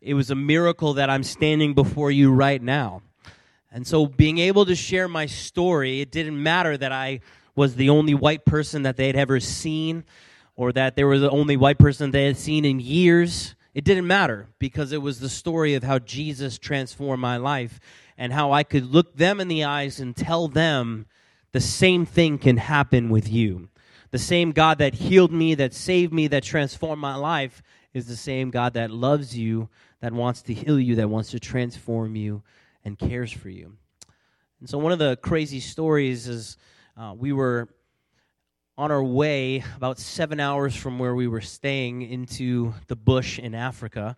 It 0.00 0.14
was 0.14 0.30
a 0.30 0.34
miracle 0.34 0.94
that 0.94 1.10
I'm 1.10 1.22
standing 1.22 1.74
before 1.74 2.10
you 2.10 2.32
right 2.32 2.62
now. 2.62 3.02
And 3.70 3.86
so, 3.86 4.06
being 4.06 4.38
able 4.38 4.64
to 4.66 4.74
share 4.74 5.08
my 5.08 5.26
story, 5.26 6.00
it 6.00 6.10
didn't 6.10 6.42
matter 6.42 6.76
that 6.76 6.92
I 6.92 7.20
was 7.54 7.74
the 7.74 7.90
only 7.90 8.14
white 8.14 8.44
person 8.44 8.82
that 8.84 8.96
they'd 8.96 9.16
ever 9.16 9.40
seen 9.40 10.04
or 10.56 10.72
that 10.72 10.96
there 10.96 11.06
was 11.06 11.20
the 11.20 11.30
only 11.30 11.56
white 11.56 11.78
person 11.78 12.10
they 12.10 12.24
had 12.24 12.36
seen 12.36 12.64
in 12.64 12.80
years. 12.80 13.54
It 13.74 13.84
didn't 13.84 14.06
matter 14.06 14.48
because 14.58 14.92
it 14.92 15.02
was 15.02 15.20
the 15.20 15.28
story 15.28 15.74
of 15.74 15.82
how 15.82 15.98
Jesus 15.98 16.58
transformed 16.58 17.20
my 17.20 17.36
life 17.36 17.78
and 18.18 18.32
how 18.32 18.52
I 18.52 18.64
could 18.64 18.84
look 18.84 19.16
them 19.16 19.40
in 19.40 19.46
the 19.46 19.64
eyes 19.64 20.00
and 20.00 20.14
tell 20.14 20.48
them 20.48 21.06
the 21.52 21.60
same 21.60 22.04
thing 22.04 22.36
can 22.36 22.56
happen 22.56 23.08
with 23.08 23.30
you. 23.30 23.68
The 24.10 24.18
same 24.18 24.50
God 24.52 24.78
that 24.78 24.94
healed 24.94 25.32
me, 25.32 25.54
that 25.54 25.72
saved 25.72 26.12
me, 26.12 26.26
that 26.26 26.42
transformed 26.42 27.00
my 27.00 27.14
life 27.14 27.62
is 27.94 28.06
the 28.06 28.16
same 28.16 28.50
God 28.50 28.74
that 28.74 28.90
loves 28.90 29.38
you, 29.38 29.68
that 30.00 30.12
wants 30.12 30.42
to 30.42 30.54
heal 30.54 30.80
you, 30.80 30.96
that 30.96 31.08
wants 31.08 31.30
to 31.30 31.40
transform 31.40 32.16
you, 32.16 32.42
and 32.84 32.98
cares 32.98 33.30
for 33.30 33.48
you. 33.48 33.76
And 34.60 34.68
so, 34.68 34.78
one 34.78 34.92
of 34.92 34.98
the 34.98 35.16
crazy 35.16 35.60
stories 35.60 36.26
is 36.26 36.56
uh, 36.96 37.14
we 37.16 37.32
were 37.32 37.68
on 38.76 38.90
our 38.90 39.02
way 39.02 39.62
about 39.76 39.98
seven 39.98 40.40
hours 40.40 40.74
from 40.74 40.98
where 40.98 41.14
we 41.14 41.28
were 41.28 41.40
staying 41.40 42.02
into 42.02 42.74
the 42.86 42.96
bush 42.96 43.38
in 43.38 43.54
Africa. 43.54 44.16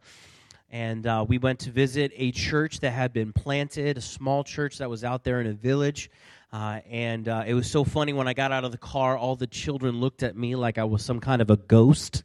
And 0.70 1.06
uh, 1.06 1.24
we 1.26 1.38
went 1.38 1.58
to 1.60 1.70
visit 1.70 2.12
a 2.14 2.30
church 2.30 2.80
that 2.80 2.92
had 2.92 3.12
been 3.12 3.32
planted, 3.32 3.98
a 3.98 4.00
small 4.00 4.44
church 4.44 4.78
that 4.78 4.88
was 4.88 5.02
out 5.02 5.24
there 5.24 5.40
in 5.40 5.48
a 5.48 5.52
village. 5.52 6.10
Uh, 6.52 6.80
and 6.88 7.28
uh, 7.28 7.44
it 7.46 7.54
was 7.54 7.70
so 7.70 7.84
funny 7.84 8.12
when 8.12 8.28
I 8.28 8.34
got 8.34 8.52
out 8.52 8.64
of 8.64 8.72
the 8.72 8.78
car, 8.78 9.16
all 9.16 9.36
the 9.36 9.46
children 9.46 10.00
looked 10.00 10.22
at 10.22 10.36
me 10.36 10.56
like 10.56 10.78
I 10.78 10.84
was 10.84 11.04
some 11.04 11.20
kind 11.20 11.42
of 11.42 11.50
a 11.50 11.56
ghost 11.56 12.22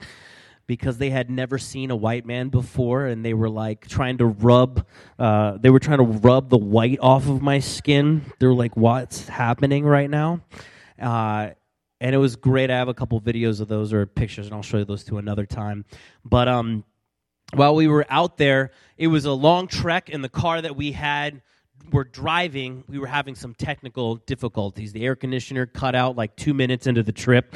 because 0.68 0.98
they 0.98 1.10
had 1.10 1.30
never 1.30 1.58
seen 1.58 1.92
a 1.92 1.96
white 1.96 2.26
man 2.26 2.50
before 2.50 3.06
and 3.06 3.24
they 3.24 3.34
were 3.34 3.50
like 3.50 3.88
trying 3.88 4.18
to 4.18 4.26
rub 4.26 4.86
uh, 5.20 5.58
they 5.60 5.70
were 5.70 5.80
trying 5.80 6.00
to 6.00 6.04
rub 6.04 6.50
the 6.50 6.58
white 6.58 7.00
off 7.02 7.28
of 7.28 7.42
my 7.42 7.60
skin. 7.60 8.22
They 8.40 8.48
were 8.48 8.56
like 8.56 8.76
what's 8.76 9.28
happening 9.28 9.86
right 9.86 10.10
now? 10.10 10.42
Uh, 11.00 11.52
and 12.02 12.14
it 12.14 12.18
was 12.18 12.36
great. 12.36 12.70
I 12.70 12.78
have 12.78 12.88
a 12.88 12.94
couple 12.94 13.20
videos 13.22 13.62
of 13.62 13.68
those 13.68 13.94
or 13.94 14.06
pictures 14.06 14.48
and 14.48 14.56
i'll 14.56 14.62
show 14.62 14.78
you 14.78 14.86
those 14.86 15.04
to 15.06 15.18
another 15.18 15.46
time. 15.46 15.86
But 16.24 16.48
um, 16.48 16.84
while 17.56 17.76
we 17.76 17.88
were 17.88 18.06
out 18.10 18.38
there 18.38 18.72
it 18.98 19.08
was 19.08 19.26
a 19.26 19.32
long 19.32 19.68
trek 19.68 20.10
in 20.10 20.22
the 20.22 20.30
car 20.30 20.62
that 20.62 20.76
we 20.76 20.94
had 20.94 21.42
were 21.92 22.06
driving, 22.06 22.84
we 22.88 22.98
were 22.98 23.08
having 23.08 23.36
some 23.36 23.54
technical 23.54 24.16
difficulties. 24.16 24.94
The 24.94 25.06
air 25.06 25.16
conditioner 25.16 25.66
cut 25.66 25.96
out 25.96 26.16
like 26.16 26.36
two 26.36 26.54
minutes 26.54 26.88
into 26.88 27.04
the 27.04 27.12
trip. 27.12 27.56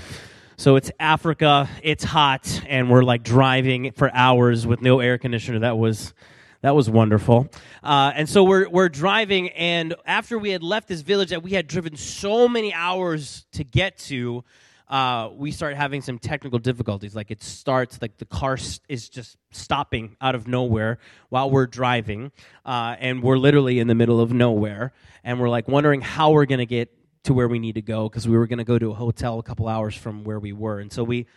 So 0.57 0.75
it's 0.75 0.91
Africa, 0.99 1.69
it's 1.81 2.03
hot, 2.03 2.61
and 2.67 2.89
we're 2.89 3.03
like 3.03 3.23
driving 3.23 3.91
for 3.93 4.13
hours 4.13 4.67
with 4.67 4.81
no 4.81 4.99
air 4.99 5.17
conditioner. 5.17 5.59
That 5.59 5.77
was 5.77 6.13
that 6.61 6.75
was 6.75 6.89
wonderful. 6.89 7.47
Uh, 7.81 8.11
and 8.13 8.27
so 8.27 8.43
we're 8.43 8.67
we're 8.67 8.89
driving, 8.89 9.49
and 9.51 9.95
after 10.05 10.37
we 10.37 10.49
had 10.49 10.61
left 10.61 10.89
this 10.89 10.99
village 10.99 11.29
that 11.29 11.41
we 11.41 11.51
had 11.51 11.67
driven 11.67 11.95
so 11.95 12.49
many 12.49 12.73
hours 12.73 13.45
to 13.53 13.63
get 13.63 13.97
to, 13.99 14.43
uh, 14.89 15.29
we 15.35 15.51
start 15.51 15.75
having 15.75 16.01
some 16.01 16.17
technical 16.17 16.57
difficulties. 16.57 17.15
Like 17.15 17.29
it 17.29 17.43
starts, 17.43 18.01
like 18.01 18.17
the 18.17 18.25
car 18.25 18.57
is 18.87 19.09
just 19.09 19.37
stopping 19.51 20.15
out 20.19 20.33
of 20.33 20.47
nowhere 20.47 20.97
while 21.29 21.49
we're 21.51 21.67
driving, 21.67 22.31
uh, 22.65 22.95
and 22.99 23.21
we're 23.21 23.37
literally 23.37 23.79
in 23.79 23.87
the 23.87 23.95
middle 23.95 24.19
of 24.19 24.33
nowhere, 24.33 24.93
and 25.23 25.39
we're 25.39 25.49
like 25.49 25.67
wondering 25.67 26.01
how 26.01 26.31
we're 26.31 26.45
going 26.45 26.59
to 26.59 26.65
get 26.65 26.91
to 27.23 27.33
where 27.33 27.47
we 27.47 27.59
need 27.59 27.75
to 27.75 27.81
go 27.81 28.09
because 28.09 28.27
we 28.27 28.35
were 28.35 28.47
going 28.47 28.57
to 28.57 28.63
go 28.63 28.79
to 28.79 28.91
a 28.91 28.95
hotel 28.95 29.37
a 29.37 29.43
couple 29.43 29.67
hours 29.67 29.95
from 29.95 30.23
where 30.23 30.39
we 30.39 30.53
were, 30.53 30.79
and 30.79 30.91
so 30.91 31.03
we 31.03 31.27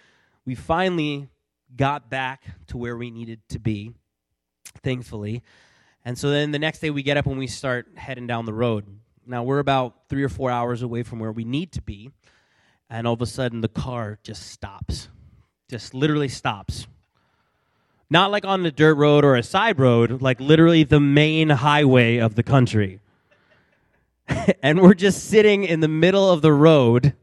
we 0.46 0.54
finally 0.54 1.28
got 1.76 2.08
back 2.08 2.42
to 2.68 2.78
where 2.78 2.96
we 2.96 3.10
needed 3.10 3.40
to 3.50 3.58
be, 3.58 3.92
thankfully. 4.82 5.42
And 6.04 6.18
so 6.18 6.30
then 6.30 6.50
the 6.50 6.58
next 6.58 6.80
day 6.80 6.90
we 6.90 7.02
get 7.02 7.16
up 7.16 7.26
and 7.26 7.38
we 7.38 7.46
start 7.46 7.86
heading 7.94 8.26
down 8.26 8.44
the 8.44 8.52
road. 8.52 8.86
Now 9.24 9.44
we're 9.44 9.60
about 9.60 10.08
three 10.08 10.24
or 10.24 10.28
four 10.28 10.50
hours 10.50 10.82
away 10.82 11.04
from 11.04 11.20
where 11.20 11.30
we 11.30 11.44
need 11.44 11.70
to 11.72 11.82
be 11.82 12.10
and 12.92 13.06
all 13.06 13.14
of 13.14 13.22
a 13.22 13.26
sudden 13.26 13.62
the 13.62 13.68
car 13.68 14.18
just 14.22 14.50
stops. 14.50 15.08
Just 15.70 15.94
literally 15.94 16.28
stops. 16.28 16.86
Not 18.10 18.30
like 18.30 18.44
on 18.44 18.62
the 18.62 18.70
dirt 18.70 18.96
road 18.96 19.24
or 19.24 19.34
a 19.34 19.42
side 19.42 19.78
road, 19.78 20.20
like 20.20 20.38
literally 20.38 20.84
the 20.84 21.00
main 21.00 21.48
highway 21.48 22.18
of 22.18 22.34
the 22.34 22.42
country. 22.42 23.00
and 24.62 24.82
we're 24.82 24.92
just 24.92 25.24
sitting 25.24 25.64
in 25.64 25.80
the 25.80 25.88
middle 25.88 26.30
of 26.30 26.42
the 26.42 26.52
road 26.52 27.14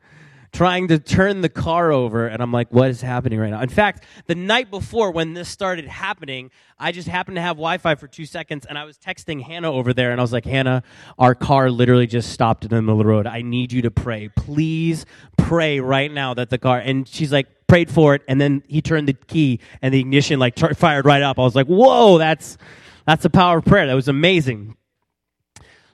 trying 0.51 0.87
to 0.87 0.99
turn 0.99 1.41
the 1.41 1.49
car 1.49 1.91
over 1.91 2.27
and 2.27 2.41
i'm 2.41 2.51
like 2.51 2.71
what 2.71 2.89
is 2.89 3.01
happening 3.01 3.39
right 3.39 3.51
now? 3.51 3.61
In 3.61 3.69
fact 3.69 4.05
the 4.27 4.35
night 4.35 4.71
before 4.71 5.11
when 5.11 5.33
this 5.33 5.49
started 5.49 5.85
happening 5.85 6.51
i 6.77 6.91
just 6.91 7.07
happened 7.07 7.35
to 7.35 7.41
have 7.41 7.57
wi-fi 7.57 7.95
for 7.95 8.07
two 8.07 8.25
seconds 8.25 8.65
and 8.65 8.77
i 8.77 8.83
was 8.83 8.97
texting 8.97 9.41
hannah 9.41 9.71
over 9.71 9.93
there 9.93 10.11
and 10.11 10.19
i 10.19 10.23
was 10.23 10.33
like 10.33 10.45
hannah 10.45 10.83
our 11.17 11.35
car 11.35 11.69
literally 11.69 12.07
just 12.07 12.31
stopped 12.31 12.63
in 12.63 12.69
the 12.69 12.81
middle 12.81 12.99
of 12.99 13.05
the 13.05 13.09
road. 13.09 13.27
I 13.27 13.41
need 13.41 13.71
you 13.71 13.81
to 13.83 13.91
pray. 13.91 14.29
Please 14.29 15.05
pray 15.37 15.79
right 15.79 16.11
now 16.11 16.33
that 16.33 16.49
the 16.49 16.57
car 16.57 16.79
and 16.79 17.07
she's 17.07 17.31
like 17.31 17.47
prayed 17.67 17.89
for 17.89 18.15
it 18.15 18.21
and 18.27 18.39
then 18.39 18.63
he 18.67 18.81
turned 18.81 19.07
the 19.07 19.13
key 19.13 19.59
and 19.81 19.93
the 19.93 19.99
ignition 19.99 20.39
like 20.39 20.55
t- 20.55 20.73
fired 20.73 21.05
right 21.05 21.21
up. 21.21 21.39
I 21.39 21.43
was 21.43 21.55
like 21.55 21.67
whoa 21.67 22.17
that's 22.17 22.57
that's 23.05 23.23
the 23.23 23.29
power 23.29 23.57
of 23.57 23.65
prayer. 23.65 23.87
That 23.87 23.93
was 23.93 24.07
amazing 24.07 24.75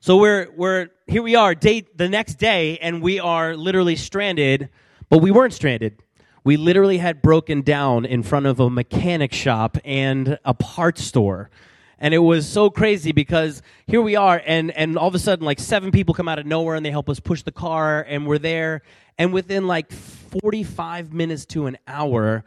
so 0.05 0.17
we're 0.17 0.51
we're 0.55 0.89
here 1.07 1.23
we 1.23 1.35
are 1.35 1.55
day 1.55 1.83
the 1.95 2.07
next 2.07 2.35
day 2.35 2.77
and 2.77 3.01
we 3.01 3.19
are 3.19 3.57
literally 3.57 3.95
stranded, 3.95 4.69
but 5.09 5.17
we 5.17 5.31
weren't 5.31 5.51
stranded. 5.51 5.97
We 6.43 6.57
literally 6.57 6.99
had 6.99 7.23
broken 7.23 7.63
down 7.63 8.05
in 8.05 8.21
front 8.21 8.45
of 8.45 8.59
a 8.59 8.69
mechanic 8.69 9.33
shop 9.33 9.79
and 9.83 10.37
a 10.45 10.53
parts 10.53 11.03
store. 11.03 11.49
And 11.97 12.13
it 12.13 12.19
was 12.19 12.47
so 12.47 12.69
crazy 12.69 13.13
because 13.13 13.63
here 13.87 13.99
we 13.99 14.15
are 14.15 14.43
and 14.45 14.69
and 14.77 14.95
all 14.95 15.07
of 15.07 15.15
a 15.15 15.19
sudden 15.19 15.43
like 15.43 15.59
seven 15.59 15.89
people 15.89 16.13
come 16.13 16.27
out 16.27 16.37
of 16.37 16.45
nowhere 16.45 16.75
and 16.75 16.85
they 16.85 16.91
help 16.91 17.09
us 17.09 17.19
push 17.19 17.41
the 17.41 17.51
car 17.51 18.05
and 18.07 18.27
we're 18.27 18.37
there 18.37 18.83
and 19.17 19.33
within 19.33 19.65
like 19.65 19.91
45 19.91 21.13
minutes 21.13 21.47
to 21.47 21.65
an 21.65 21.79
hour 21.87 22.45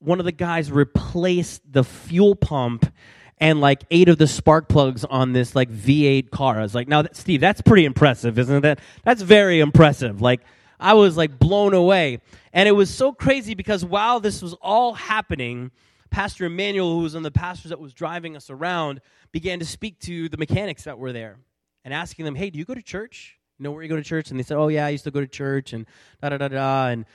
one 0.00 0.18
of 0.18 0.24
the 0.24 0.32
guys 0.32 0.72
replaced 0.72 1.62
the 1.70 1.84
fuel 1.84 2.34
pump 2.34 2.92
and 3.38 3.60
like 3.60 3.84
eight 3.90 4.08
of 4.08 4.18
the 4.18 4.26
spark 4.26 4.68
plugs 4.68 5.04
on 5.04 5.32
this 5.32 5.54
like 5.54 5.70
V8 5.70 6.30
car. 6.30 6.58
I 6.58 6.62
was 6.62 6.74
like, 6.74 6.88
now, 6.88 7.04
Steve, 7.12 7.40
that's 7.40 7.60
pretty 7.60 7.84
impressive, 7.84 8.38
isn't 8.38 8.62
that? 8.62 8.80
That's 9.04 9.22
very 9.22 9.60
impressive. 9.60 10.20
Like, 10.20 10.40
I 10.80 10.94
was 10.94 11.16
like 11.16 11.38
blown 11.38 11.74
away. 11.74 12.20
And 12.52 12.68
it 12.68 12.72
was 12.72 12.92
so 12.92 13.12
crazy 13.12 13.54
because 13.54 13.84
while 13.84 14.20
this 14.20 14.42
was 14.42 14.54
all 14.54 14.94
happening, 14.94 15.70
Pastor 16.10 16.46
Emmanuel, 16.46 16.94
who 16.94 17.00
was 17.00 17.14
one 17.14 17.26
of 17.26 17.32
the 17.32 17.38
pastors 17.38 17.70
that 17.70 17.80
was 17.80 17.92
driving 17.92 18.36
us 18.36 18.48
around, 18.50 19.00
began 19.32 19.58
to 19.58 19.66
speak 19.66 19.98
to 20.00 20.28
the 20.28 20.36
mechanics 20.36 20.84
that 20.84 20.98
were 20.98 21.12
there 21.12 21.36
and 21.84 21.92
asking 21.92 22.24
them, 22.24 22.34
hey, 22.34 22.50
do 22.50 22.58
you 22.58 22.64
go 22.64 22.74
to 22.74 22.82
church? 22.82 23.38
Know 23.58 23.70
where 23.70 23.82
you 23.82 23.88
go 23.88 23.96
to 23.96 24.02
church? 24.02 24.30
And 24.30 24.38
they 24.38 24.42
said, 24.44 24.56
oh, 24.56 24.68
yeah, 24.68 24.86
I 24.86 24.90
used 24.90 25.04
to 25.04 25.10
go 25.10 25.20
to 25.20 25.26
church 25.26 25.72
and 25.72 25.86
da 26.20 26.30
da 26.30 26.38
da 26.38 26.48
da. 26.48 26.88
And 26.88 27.06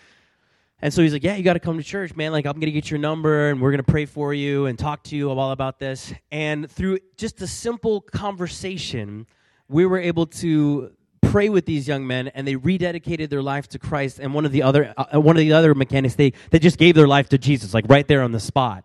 and 0.81 0.93
so 0.93 1.01
he's 1.03 1.13
like, 1.13 1.23
Yeah, 1.23 1.35
you 1.35 1.43
got 1.43 1.53
to 1.53 1.59
come 1.59 1.77
to 1.77 1.83
church, 1.83 2.15
man. 2.15 2.31
Like, 2.31 2.45
I'm 2.45 2.53
going 2.53 2.65
to 2.65 2.71
get 2.71 2.89
your 2.89 2.99
number 2.99 3.49
and 3.49 3.61
we're 3.61 3.71
going 3.71 3.83
to 3.83 3.91
pray 3.91 4.05
for 4.05 4.33
you 4.33 4.65
and 4.65 4.77
talk 4.77 5.03
to 5.05 5.15
you 5.15 5.29
all 5.29 5.51
about 5.51 5.79
this. 5.79 6.13
And 6.31 6.69
through 6.69 6.99
just 7.17 7.41
a 7.41 7.47
simple 7.47 8.01
conversation, 8.01 9.27
we 9.67 9.85
were 9.85 9.99
able 9.99 10.25
to 10.27 10.91
pray 11.21 11.49
with 11.49 11.65
these 11.65 11.87
young 11.87 12.05
men 12.05 12.27
and 12.29 12.47
they 12.47 12.55
rededicated 12.55 13.29
their 13.29 13.43
life 13.43 13.67
to 13.69 13.79
Christ. 13.79 14.19
And 14.19 14.33
one 14.33 14.45
of 14.45 14.51
the 14.51 14.63
other, 14.63 14.93
uh, 14.97 15.19
one 15.19 15.37
of 15.37 15.39
the 15.39 15.53
other 15.53 15.75
mechanics, 15.75 16.15
they, 16.15 16.33
they 16.49 16.59
just 16.59 16.77
gave 16.77 16.95
their 16.95 17.07
life 17.07 17.29
to 17.29 17.37
Jesus, 17.37 17.73
like 17.73 17.85
right 17.87 18.07
there 18.07 18.23
on 18.23 18.31
the 18.31 18.39
spot. 18.39 18.83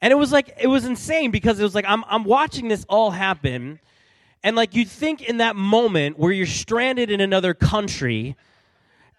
And 0.00 0.12
it 0.12 0.16
was 0.16 0.32
like, 0.32 0.56
it 0.60 0.66
was 0.66 0.84
insane 0.84 1.30
because 1.30 1.60
it 1.60 1.62
was 1.62 1.74
like, 1.74 1.84
I'm, 1.86 2.04
I'm 2.08 2.24
watching 2.24 2.68
this 2.68 2.84
all 2.88 3.12
happen. 3.12 3.78
And 4.42 4.56
like, 4.56 4.74
you'd 4.74 4.88
think 4.88 5.22
in 5.22 5.36
that 5.36 5.54
moment 5.54 6.18
where 6.18 6.32
you're 6.32 6.46
stranded 6.46 7.10
in 7.10 7.20
another 7.20 7.54
country, 7.54 8.34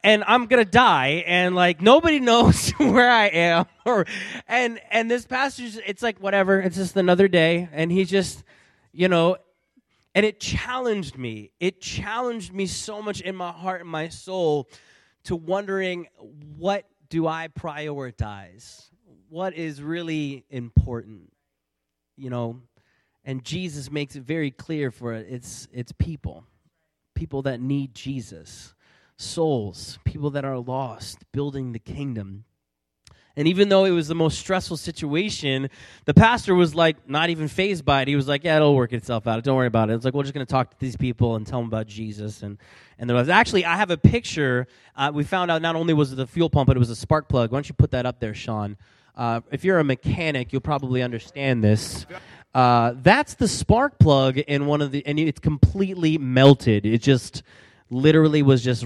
and 0.03 0.23
I'm 0.27 0.47
gonna 0.47 0.65
die, 0.65 1.23
and 1.25 1.55
like 1.55 1.81
nobody 1.81 2.19
knows 2.21 2.71
where 2.71 3.09
I 3.09 3.27
am, 3.27 3.65
or 3.85 4.05
and 4.47 4.79
and 4.91 5.09
this 5.09 5.25
pastor, 5.25 5.63
it's 5.85 6.03
like 6.03 6.19
whatever, 6.19 6.59
it's 6.59 6.75
just 6.75 6.95
another 6.97 7.27
day, 7.27 7.69
and 7.71 7.91
he 7.91 8.05
just, 8.05 8.43
you 8.91 9.07
know, 9.07 9.37
and 10.15 10.25
it 10.25 10.39
challenged 10.39 11.17
me. 11.17 11.51
It 11.59 11.81
challenged 11.81 12.53
me 12.53 12.67
so 12.67 13.01
much 13.01 13.21
in 13.21 13.35
my 13.35 13.51
heart 13.51 13.81
and 13.81 13.89
my 13.89 14.09
soul 14.09 14.69
to 15.25 15.35
wondering 15.35 16.07
what 16.57 16.85
do 17.09 17.27
I 17.27 17.47
prioritize? 17.47 18.89
What 19.29 19.53
is 19.53 19.81
really 19.81 20.45
important? 20.49 21.31
You 22.17 22.29
know, 22.29 22.61
And 23.25 23.43
Jesus 23.43 23.91
makes 23.91 24.15
it 24.15 24.23
very 24.23 24.51
clear 24.51 24.91
for 24.91 25.13
it. 25.13 25.27
It's 25.29 25.67
it's 25.71 25.91
people. 25.93 26.43
People 27.15 27.43
that 27.43 27.61
need 27.61 27.95
Jesus. 27.95 28.73
Souls, 29.17 29.99
people 30.03 30.31
that 30.31 30.45
are 30.45 30.57
lost, 30.57 31.19
building 31.31 31.71
the 31.71 31.79
kingdom. 31.79 32.45
And 33.35 33.47
even 33.47 33.69
though 33.69 33.85
it 33.85 33.91
was 33.91 34.07
the 34.07 34.15
most 34.15 34.37
stressful 34.37 34.77
situation, 34.77 35.69
the 36.05 36.13
pastor 36.13 36.53
was 36.53 36.75
like 36.75 37.09
not 37.09 37.31
even 37.31 37.47
fazed 37.47 37.83
by 37.83 38.03
it. 38.03 38.07
He 38.07 38.15
was 38.15 38.27
like, 38.27 38.43
"Yeah, 38.43 38.57
it'll 38.57 38.75
work 38.75 38.93
itself 38.93 39.25
out. 39.25 39.43
Don't 39.43 39.55
worry 39.55 39.67
about 39.67 39.89
it." 39.89 39.95
It's 39.95 40.05
like 40.05 40.13
we're 40.13 40.21
just 40.21 40.35
going 40.35 40.45
to 40.45 40.51
talk 40.51 40.69
to 40.69 40.79
these 40.79 40.95
people 40.95 41.35
and 41.35 41.47
tell 41.47 41.59
them 41.59 41.67
about 41.67 41.87
Jesus. 41.87 42.43
And 42.43 42.59
and 42.99 43.09
there 43.09 43.17
was 43.17 43.29
actually 43.29 43.65
I 43.65 43.75
have 43.75 43.89
a 43.89 43.97
picture. 43.97 44.67
Uh, 44.95 45.11
we 45.11 45.23
found 45.23 45.49
out 45.49 45.63
not 45.63 45.75
only 45.75 45.95
was 45.95 46.13
it 46.13 46.15
the 46.17 46.27
fuel 46.27 46.49
pump, 46.49 46.67
but 46.67 46.77
it 46.77 46.79
was 46.79 46.91
a 46.91 46.95
spark 46.95 47.27
plug. 47.27 47.51
Why 47.51 47.55
don't 47.55 47.67
you 47.67 47.73
put 47.73 47.89
that 47.91 48.05
up 48.05 48.19
there, 48.19 48.35
Sean? 48.35 48.77
Uh, 49.15 49.41
if 49.51 49.63
you're 49.63 49.79
a 49.79 49.83
mechanic, 49.83 50.53
you'll 50.53 50.61
probably 50.61 51.01
understand 51.01 51.63
this. 51.63 52.05
Uh, 52.53 52.93
that's 52.97 53.33
the 53.35 53.47
spark 53.47 53.97
plug 53.97 54.37
in 54.37 54.67
one 54.67 54.81
of 54.81 54.91
the, 54.91 55.05
and 55.07 55.19
it's 55.19 55.39
completely 55.39 56.19
melted. 56.19 56.85
It 56.85 57.01
just 57.01 57.41
literally 57.89 58.43
was 58.43 58.63
just 58.63 58.85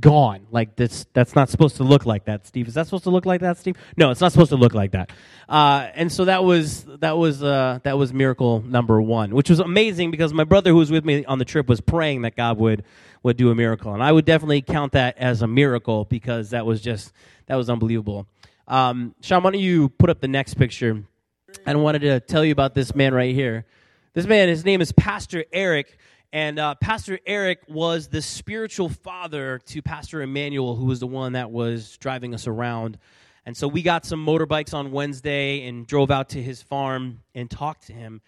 gone. 0.00 0.46
Like 0.50 0.76
this, 0.76 1.06
that's 1.12 1.34
not 1.34 1.48
supposed 1.48 1.76
to 1.76 1.84
look 1.84 2.06
like 2.06 2.24
that, 2.24 2.46
Steve. 2.46 2.68
Is 2.68 2.74
that 2.74 2.86
supposed 2.86 3.04
to 3.04 3.10
look 3.10 3.26
like 3.26 3.40
that, 3.40 3.58
Steve? 3.58 3.76
No, 3.96 4.10
it's 4.10 4.20
not 4.20 4.32
supposed 4.32 4.50
to 4.50 4.56
look 4.56 4.74
like 4.74 4.92
that. 4.92 5.10
Uh, 5.48 5.88
and 5.94 6.10
so 6.10 6.24
that 6.24 6.44
was 6.44 6.84
that 7.00 7.16
was 7.16 7.42
uh, 7.42 7.78
that 7.82 7.98
was 7.98 8.12
miracle 8.12 8.62
number 8.62 9.00
one, 9.00 9.34
which 9.34 9.50
was 9.50 9.60
amazing 9.60 10.10
because 10.10 10.32
my 10.32 10.44
brother 10.44 10.70
who 10.70 10.76
was 10.76 10.90
with 10.90 11.04
me 11.04 11.24
on 11.24 11.38
the 11.38 11.44
trip 11.44 11.68
was 11.68 11.80
praying 11.80 12.22
that 12.22 12.36
God 12.36 12.58
would 12.58 12.84
would 13.22 13.36
do 13.36 13.50
a 13.50 13.54
miracle, 13.54 13.94
and 13.94 14.02
I 14.02 14.12
would 14.12 14.24
definitely 14.24 14.62
count 14.62 14.92
that 14.92 15.18
as 15.18 15.42
a 15.42 15.46
miracle 15.46 16.04
because 16.04 16.50
that 16.50 16.66
was 16.66 16.80
just 16.80 17.12
that 17.46 17.56
was 17.56 17.68
unbelievable. 17.70 18.26
Um, 18.68 19.14
Sean, 19.20 19.42
why 19.42 19.50
don't 19.50 19.60
you 19.60 19.88
put 19.90 20.10
up 20.10 20.20
the 20.20 20.28
next 20.28 20.54
picture? 20.54 21.04
I 21.66 21.74
wanted 21.74 22.00
to 22.00 22.20
tell 22.20 22.44
you 22.44 22.52
about 22.52 22.74
this 22.74 22.94
man 22.94 23.12
right 23.12 23.34
here. 23.34 23.66
This 24.14 24.26
man, 24.26 24.48
his 24.48 24.64
name 24.64 24.80
is 24.80 24.92
Pastor 24.92 25.44
Eric. 25.52 25.98
And 26.32 26.58
uh, 26.58 26.74
Pastor 26.76 27.18
Eric 27.26 27.60
was 27.68 28.08
the 28.08 28.22
spiritual 28.22 28.88
father 28.88 29.58
to 29.66 29.82
Pastor 29.82 30.22
Emmanuel, 30.22 30.76
who 30.76 30.86
was 30.86 31.00
the 31.00 31.06
one 31.06 31.34
that 31.34 31.50
was 31.50 31.98
driving 31.98 32.32
us 32.32 32.46
around. 32.46 32.96
And 33.44 33.54
so 33.54 33.68
we 33.68 33.82
got 33.82 34.06
some 34.06 34.24
motorbikes 34.24 34.72
on 34.72 34.92
Wednesday 34.92 35.66
and 35.66 35.86
drove 35.86 36.10
out 36.10 36.30
to 36.30 36.42
his 36.42 36.62
farm 36.62 37.20
and 37.34 37.50
talked 37.50 37.88
to 37.88 37.92
him. 37.92 38.22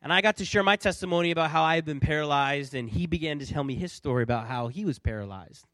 And 0.00 0.10
I 0.10 0.22
got 0.22 0.38
to 0.38 0.46
share 0.46 0.62
my 0.62 0.76
testimony 0.76 1.32
about 1.32 1.50
how 1.50 1.62
I 1.62 1.74
had 1.74 1.84
been 1.84 2.00
paralyzed, 2.00 2.74
and 2.74 2.88
he 2.88 3.06
began 3.06 3.40
to 3.40 3.46
tell 3.46 3.62
me 3.62 3.74
his 3.74 3.92
story 3.92 4.22
about 4.22 4.46
how 4.46 4.68
he 4.68 4.86
was 4.86 4.98
paralyzed. 4.98 5.66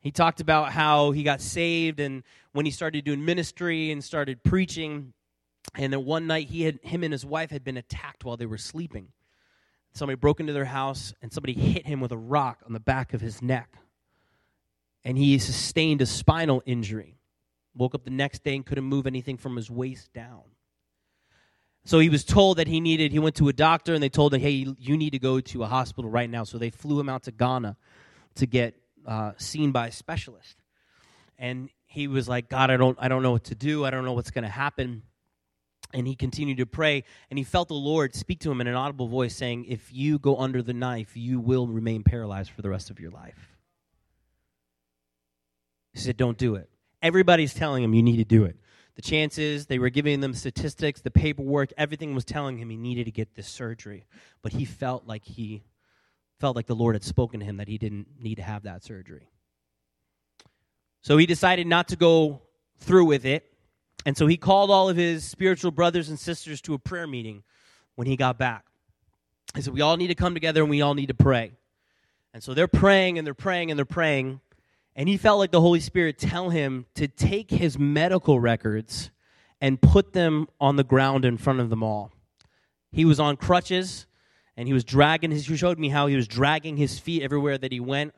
He 0.00 0.12
talked 0.12 0.40
about 0.40 0.70
how 0.70 1.10
he 1.10 1.24
got 1.24 1.40
saved 1.40 1.98
and 1.98 2.22
when 2.52 2.66
he 2.66 2.70
started 2.70 3.04
doing 3.04 3.24
ministry 3.24 3.90
and 3.90 4.04
started 4.04 4.44
preaching. 4.44 5.12
And 5.74 5.92
then 5.92 6.04
one 6.04 6.28
night, 6.28 6.46
he 6.46 6.62
had, 6.62 6.78
him 6.82 7.02
and 7.02 7.12
his 7.12 7.26
wife 7.26 7.50
had 7.50 7.64
been 7.64 7.78
attacked 7.78 8.24
while 8.24 8.36
they 8.36 8.46
were 8.46 8.58
sleeping 8.58 9.08
somebody 9.94 10.16
broke 10.16 10.40
into 10.40 10.52
their 10.52 10.64
house 10.64 11.14
and 11.22 11.32
somebody 11.32 11.54
hit 11.54 11.86
him 11.86 12.00
with 12.00 12.12
a 12.12 12.16
rock 12.16 12.62
on 12.66 12.72
the 12.72 12.80
back 12.80 13.14
of 13.14 13.20
his 13.20 13.40
neck. 13.40 13.76
And 15.04 15.16
he 15.16 15.38
sustained 15.38 16.02
a 16.02 16.06
spinal 16.06 16.62
injury. 16.66 17.18
Woke 17.74 17.94
up 17.94 18.04
the 18.04 18.10
next 18.10 18.44
day 18.44 18.54
and 18.54 18.66
couldn't 18.66 18.84
move 18.84 19.06
anything 19.06 19.36
from 19.36 19.56
his 19.56 19.70
waist 19.70 20.12
down. 20.12 20.42
So 21.84 21.98
he 21.98 22.08
was 22.08 22.24
told 22.24 22.56
that 22.58 22.66
he 22.66 22.80
needed, 22.80 23.12
he 23.12 23.18
went 23.18 23.36
to 23.36 23.48
a 23.48 23.52
doctor 23.52 23.92
and 23.94 24.02
they 24.02 24.08
told 24.08 24.32
him, 24.32 24.40
hey, 24.40 24.66
you 24.78 24.96
need 24.96 25.10
to 25.10 25.18
go 25.18 25.40
to 25.40 25.62
a 25.62 25.66
hospital 25.66 26.10
right 26.10 26.30
now. 26.30 26.44
So 26.44 26.56
they 26.56 26.70
flew 26.70 26.98
him 26.98 27.08
out 27.08 27.24
to 27.24 27.30
Ghana 27.30 27.76
to 28.36 28.46
get 28.46 28.74
uh, 29.06 29.32
seen 29.36 29.70
by 29.70 29.88
a 29.88 29.92
specialist. 29.92 30.56
And 31.38 31.68
he 31.84 32.08
was 32.08 32.28
like, 32.28 32.48
God, 32.48 32.70
I 32.70 32.76
don't, 32.78 32.96
I 33.00 33.08
don't 33.08 33.22
know 33.22 33.32
what 33.32 33.44
to 33.44 33.54
do. 33.54 33.84
I 33.84 33.90
don't 33.90 34.04
know 34.04 34.14
what's 34.14 34.30
going 34.30 34.44
to 34.44 34.50
happen 34.50 35.02
and 35.94 36.06
he 36.06 36.16
continued 36.16 36.58
to 36.58 36.66
pray 36.66 37.04
and 37.30 37.38
he 37.38 37.44
felt 37.44 37.68
the 37.68 37.74
lord 37.74 38.14
speak 38.14 38.40
to 38.40 38.50
him 38.50 38.60
in 38.60 38.66
an 38.66 38.74
audible 38.74 39.06
voice 39.06 39.34
saying 39.34 39.64
if 39.66 39.92
you 39.92 40.18
go 40.18 40.36
under 40.36 40.60
the 40.60 40.74
knife 40.74 41.16
you 41.16 41.40
will 41.40 41.66
remain 41.66 42.02
paralyzed 42.02 42.50
for 42.50 42.60
the 42.60 42.68
rest 42.68 42.90
of 42.90 43.00
your 43.00 43.10
life. 43.10 43.56
He 45.92 46.00
said 46.00 46.16
don't 46.16 46.36
do 46.36 46.56
it. 46.56 46.68
Everybody's 47.00 47.54
telling 47.54 47.84
him 47.84 47.94
you 47.94 48.02
need 48.02 48.16
to 48.16 48.24
do 48.24 48.44
it. 48.44 48.56
The 48.96 49.02
chances 49.02 49.66
they 49.66 49.78
were 49.78 49.90
giving 49.90 50.20
them 50.20 50.34
statistics 50.34 51.00
the 51.00 51.10
paperwork 51.10 51.72
everything 51.78 52.14
was 52.14 52.24
telling 52.24 52.58
him 52.58 52.68
he 52.68 52.76
needed 52.76 53.04
to 53.04 53.12
get 53.12 53.34
this 53.34 53.48
surgery. 53.48 54.06
But 54.42 54.52
he 54.52 54.64
felt 54.64 55.06
like 55.06 55.24
he 55.24 55.62
felt 56.40 56.56
like 56.56 56.66
the 56.66 56.74
lord 56.74 56.96
had 56.96 57.04
spoken 57.04 57.40
to 57.40 57.46
him 57.46 57.58
that 57.58 57.68
he 57.68 57.78
didn't 57.78 58.08
need 58.18 58.36
to 58.36 58.42
have 58.42 58.64
that 58.64 58.82
surgery. 58.82 59.28
So 61.02 61.16
he 61.16 61.26
decided 61.26 61.66
not 61.66 61.88
to 61.88 61.96
go 61.96 62.42
through 62.78 63.04
with 63.04 63.24
it 63.24 63.53
and 64.06 64.16
so 64.16 64.26
he 64.26 64.36
called 64.36 64.70
all 64.70 64.88
of 64.88 64.96
his 64.96 65.24
spiritual 65.24 65.70
brothers 65.70 66.08
and 66.08 66.18
sisters 66.18 66.60
to 66.62 66.74
a 66.74 66.78
prayer 66.78 67.06
meeting 67.06 67.42
when 67.94 68.06
he 68.06 68.16
got 68.16 68.38
back. 68.38 68.66
He 69.54 69.62
said, 69.62 69.74
We 69.74 69.80
all 69.80 69.96
need 69.96 70.08
to 70.08 70.14
come 70.14 70.34
together 70.34 70.60
and 70.60 70.70
we 70.70 70.82
all 70.82 70.94
need 70.94 71.08
to 71.08 71.14
pray. 71.14 71.52
And 72.32 72.42
so 72.42 72.52
they're 72.52 72.68
praying 72.68 73.18
and 73.18 73.26
they're 73.26 73.34
praying 73.34 73.70
and 73.70 73.78
they're 73.78 73.84
praying. 73.84 74.40
And 74.96 75.08
he 75.08 75.16
felt 75.16 75.38
like 75.38 75.52
the 75.52 75.60
Holy 75.60 75.80
Spirit 75.80 76.18
tell 76.18 76.50
him 76.50 76.86
to 76.94 77.08
take 77.08 77.50
his 77.50 77.78
medical 77.78 78.38
records 78.38 79.10
and 79.60 79.80
put 79.80 80.12
them 80.12 80.48
on 80.60 80.76
the 80.76 80.84
ground 80.84 81.24
in 81.24 81.38
front 81.38 81.60
of 81.60 81.70
them 81.70 81.82
all. 81.82 82.12
He 82.92 83.04
was 83.04 83.18
on 83.18 83.36
crutches 83.36 84.06
and 84.56 84.68
he 84.68 84.74
was 84.74 84.84
dragging 84.84 85.30
his, 85.30 85.46
he 85.46 85.56
showed 85.56 85.78
me 85.78 85.88
how 85.88 86.06
he 86.06 86.16
was 86.16 86.28
dragging 86.28 86.76
his 86.76 86.98
feet 86.98 87.22
everywhere 87.22 87.56
that 87.58 87.72
he 87.72 87.80
went. 87.80 88.14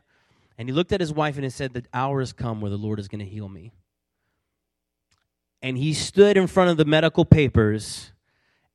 And 0.58 0.68
he 0.68 0.72
looked 0.74 0.92
at 0.92 1.00
his 1.00 1.12
wife 1.12 1.36
and 1.36 1.44
he 1.44 1.50
said, 1.50 1.72
The 1.72 1.84
hour 1.94 2.20
has 2.20 2.32
come 2.32 2.60
where 2.60 2.70
the 2.70 2.76
Lord 2.76 2.98
is 2.98 3.08
going 3.08 3.20
to 3.20 3.30
heal 3.30 3.48
me 3.48 3.72
and 5.62 5.78
he 5.78 5.92
stood 5.92 6.36
in 6.36 6.46
front 6.46 6.70
of 6.70 6.76
the 6.76 6.84
medical 6.84 7.24
papers 7.24 8.12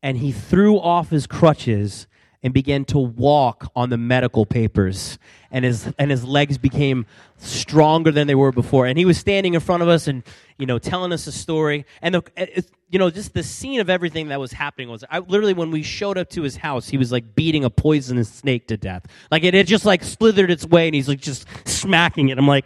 and 0.03 0.17
he 0.17 0.31
threw 0.31 0.79
off 0.79 1.09
his 1.09 1.27
crutches 1.27 2.07
and 2.43 2.53
began 2.53 2.85
to 2.85 2.97
walk 2.97 3.71
on 3.75 3.89
the 3.89 3.97
medical 3.97 4.45
papers 4.45 5.19
and 5.51 5.63
his 5.63 5.91
and 5.99 6.09
his 6.09 6.23
legs 6.23 6.57
became 6.57 7.05
stronger 7.37 8.11
than 8.11 8.25
they 8.25 8.35
were 8.35 8.51
before. 8.51 8.87
And 8.87 8.97
he 8.97 9.05
was 9.05 9.17
standing 9.17 9.53
in 9.53 9.59
front 9.59 9.83
of 9.83 9.89
us 9.89 10.07
and 10.07 10.23
you 10.57 10.65
know 10.65 10.79
telling 10.79 11.13
us 11.13 11.27
a 11.27 11.31
story. 11.31 11.85
And 12.01 12.15
the, 12.15 12.65
you 12.89 12.97
know 12.97 13.11
just 13.11 13.33
the 13.33 13.43
scene 13.43 13.79
of 13.79 13.89
everything 13.89 14.29
that 14.29 14.39
was 14.39 14.51
happening 14.51 14.89
was 14.89 15.03
I, 15.09 15.19
literally 15.19 15.53
when 15.53 15.69
we 15.69 15.83
showed 15.83 16.17
up 16.17 16.29
to 16.31 16.41
his 16.41 16.55
house 16.55 16.89
he 16.89 16.97
was 16.97 17.11
like 17.11 17.35
beating 17.35 17.63
a 17.63 17.69
poisonous 17.69 18.29
snake 18.29 18.67
to 18.67 18.77
death. 18.77 19.05
Like 19.29 19.43
it 19.43 19.53
had 19.53 19.67
just 19.67 19.85
like 19.85 20.03
slithered 20.03 20.49
its 20.49 20.65
way 20.65 20.87
and 20.87 20.95
he's 20.95 21.07
like 21.07 21.21
just 21.21 21.45
smacking 21.67 22.29
it. 22.29 22.39
I'm 22.39 22.47
like 22.47 22.65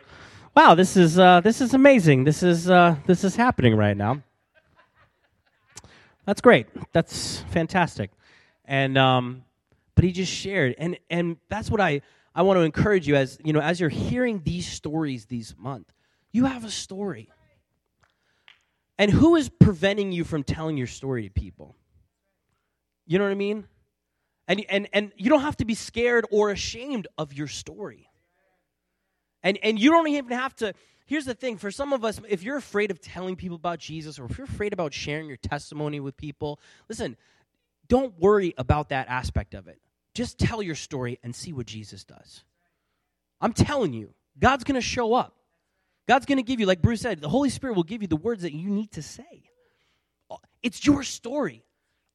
wow, 0.55 0.75
this 0.75 0.95
is 0.97 1.19
uh, 1.19 1.41
this 1.41 1.61
is 1.61 1.73
amazing. 1.73 2.23
This 2.23 2.43
is 2.43 2.69
uh, 2.69 2.95
this 3.05 3.23
is 3.23 3.35
happening 3.35 3.75
right 3.75 3.97
now. 3.97 4.21
That's 6.25 6.41
great. 6.41 6.67
That's 6.91 7.39
fantastic. 7.51 8.11
And 8.65 8.97
um, 8.97 9.43
but 9.95 10.03
he 10.03 10.11
just 10.11 10.31
shared, 10.31 10.75
and 10.77 10.97
and 11.09 11.37
that's 11.49 11.69
what 11.69 11.81
I 11.81 12.01
I 12.33 12.41
want 12.41 12.57
to 12.57 12.61
encourage 12.61 13.07
you 13.07 13.15
as 13.15 13.37
you 13.43 13.53
know 13.53 13.61
as 13.61 13.79
you're 13.79 13.89
hearing 13.89 14.41
these 14.43 14.67
stories 14.67 15.25
these 15.25 15.55
month, 15.57 15.91
you 16.31 16.45
have 16.45 16.63
a 16.63 16.71
story. 16.71 17.29
And 18.97 19.11
who 19.11 19.35
is 19.35 19.49
preventing 19.49 20.13
you 20.13 20.23
from 20.23 20.43
telling 20.43 20.77
your 20.77 20.87
story 20.87 21.23
to 21.23 21.29
people? 21.29 21.75
You 23.05 23.17
know 23.17 23.25
what 23.25 23.31
I 23.31 23.35
mean? 23.35 23.67
And, 24.47 24.63
and, 24.69 24.87
and 24.93 25.11
you 25.17 25.29
don't 25.29 25.41
have 25.41 25.57
to 25.57 25.65
be 25.65 25.75
scared 25.75 26.25
or 26.31 26.51
ashamed 26.51 27.07
of 27.17 27.33
your 27.33 27.47
story. 27.47 28.04
And, 29.45 29.59
and 29.63 29.79
you 29.79 29.91
don't 29.91 30.07
even 30.07 30.31
have 30.31 30.55
to. 30.57 30.73
Here's 31.05 31.25
the 31.25 31.35
thing 31.35 31.57
for 31.57 31.69
some 31.69 31.93
of 31.93 32.03
us, 32.03 32.19
if 32.27 32.41
you're 32.41 32.57
afraid 32.57 32.89
of 32.89 32.99
telling 32.99 33.35
people 33.35 33.55
about 33.55 33.79
Jesus 33.79 34.17
or 34.17 34.25
if 34.25 34.37
you're 34.39 34.47
afraid 34.47 34.73
about 34.73 34.91
sharing 34.91 35.27
your 35.27 35.37
testimony 35.37 35.99
with 35.99 36.17
people, 36.17 36.59
listen, 36.89 37.15
don't 37.87 38.19
worry 38.19 38.55
about 38.57 38.89
that 38.89 39.07
aspect 39.07 39.53
of 39.53 39.67
it. 39.67 39.79
Just 40.15 40.39
tell 40.39 40.63
your 40.63 40.73
story 40.73 41.19
and 41.23 41.35
see 41.35 41.53
what 41.53 41.67
Jesus 41.67 42.03
does. 42.03 42.43
I'm 43.39 43.53
telling 43.53 43.93
you, 43.93 44.13
God's 44.39 44.63
to 44.63 44.81
show 44.81 45.13
up. 45.13 45.35
God's 46.07 46.25
to 46.25 46.41
give 46.41 46.59
you, 46.59 46.65
like 46.65 46.81
Bruce 46.81 47.01
said, 47.01 47.21
the 47.21 47.29
Holy 47.29 47.49
Spirit 47.49 47.75
will 47.75 47.83
give 47.83 48.01
you 48.01 48.07
the 48.07 48.15
words 48.15 48.41
that 48.41 48.53
you 48.53 48.69
need 48.69 48.91
to 48.93 49.03
say. 49.03 49.43
It's 50.63 50.83
your 50.85 51.03
story. 51.03 51.63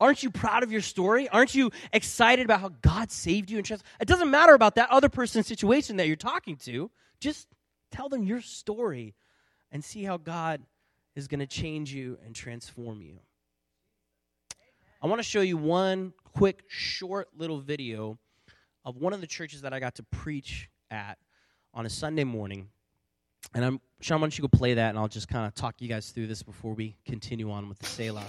Aren't 0.01 0.23
you 0.23 0.31
proud 0.31 0.65
of 0.65 0.73
your 0.73 0.81
story? 0.81 1.29
Aren't 1.29 1.55
you 1.55 1.71
excited 1.93 2.45
about 2.45 2.61
how 2.61 2.71
God 2.83 3.13
saved 3.13 3.51
you 3.51 3.59
and 3.59 3.67
trust? 3.67 3.85
It 4.01 4.09
doesn't 4.09 4.31
matter 4.31 4.55
about 4.55 4.77
that 4.77 4.91
other 4.91 5.09
person's 5.09 5.47
situation 5.47 5.99
that 5.99 6.09
you're 6.09 6.17
talking 6.17 6.57
to. 6.65 6.91
Just 7.21 7.47
tell 7.91 8.09
them 8.09 8.25
your 8.25 8.41
story 8.41 9.15
and 9.71 9.85
see 9.85 10.03
how 10.05 10.17
God 10.17 10.63
is 11.15 11.29
going 11.29 11.41
to 11.41 11.47
change 11.47 11.93
you 11.93 12.19
and 12.25 12.35
transform 12.35 13.01
you. 13.03 13.19
I 15.03 15.07
want 15.07 15.19
to 15.19 15.25
show 15.25 15.41
you 15.41 15.57
one 15.57 16.13
quick, 16.35 16.65
short 16.69 17.29
little 17.37 17.61
video 17.61 18.19
of 18.85 18.97
one 18.97 19.13
of 19.13 19.21
the 19.21 19.27
churches 19.27 19.63
that 19.63 19.73
I 19.73 19.81
got 19.81 19.95
to 19.97 20.03
preach 20.03 20.69
at 20.91 21.19
on 21.73 21.87
a 21.87 21.91
Sunday 21.91 22.25
morning. 22.25 22.69
And 23.55 23.65
I'm 23.65 23.81
Sean, 24.01 24.21
why 24.21 24.27
don't 24.27 24.39
you 24.39 24.43
go 24.43 24.49
play 24.49 24.75
that, 24.75 24.91
and 24.91 24.99
I'll 24.99 25.09
just 25.09 25.29
kind 25.29 25.47
of 25.47 25.55
talk 25.55 25.77
you 25.79 25.89
guys 25.89 26.11
through 26.11 26.27
this 26.27 26.43
before 26.43 26.75
we 26.75 26.97
continue 27.05 27.51
on 27.51 27.69
with 27.69 27.79
the 27.79 27.87
Selah. 27.87 28.27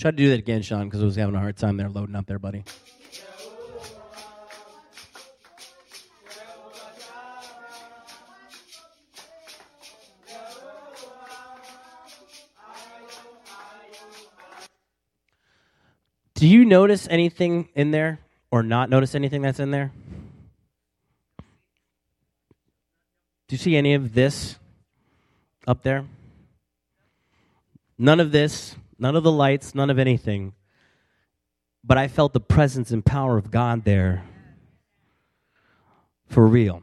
Try 0.00 0.12
to 0.12 0.16
do 0.16 0.28
that 0.28 0.38
again, 0.38 0.62
Sean, 0.62 0.84
because 0.84 1.02
I 1.02 1.04
was 1.06 1.16
having 1.16 1.34
a 1.34 1.40
hard 1.40 1.56
time 1.56 1.76
there 1.76 1.88
loading 1.88 2.14
up 2.14 2.24
there, 2.26 2.38
buddy. 2.38 2.62
Do 16.34 16.46
you 16.46 16.64
notice 16.64 17.08
anything 17.10 17.68
in 17.74 17.90
there 17.90 18.20
or 18.52 18.62
not 18.62 18.90
notice 18.90 19.16
anything 19.16 19.42
that's 19.42 19.58
in 19.58 19.72
there? 19.72 19.90
Do 23.48 23.56
you 23.56 23.58
see 23.58 23.76
any 23.76 23.94
of 23.94 24.14
this 24.14 24.56
up 25.66 25.82
there? 25.82 26.04
None 27.98 28.20
of 28.20 28.30
this 28.30 28.76
none 28.98 29.16
of 29.16 29.22
the 29.22 29.32
lights, 29.32 29.74
none 29.74 29.90
of 29.90 29.98
anything. 29.98 30.54
But 31.84 31.98
I 31.98 32.08
felt 32.08 32.32
the 32.32 32.40
presence 32.40 32.90
and 32.90 33.04
power 33.04 33.38
of 33.38 33.50
God 33.50 33.84
there. 33.84 34.24
For 36.26 36.46
real. 36.46 36.82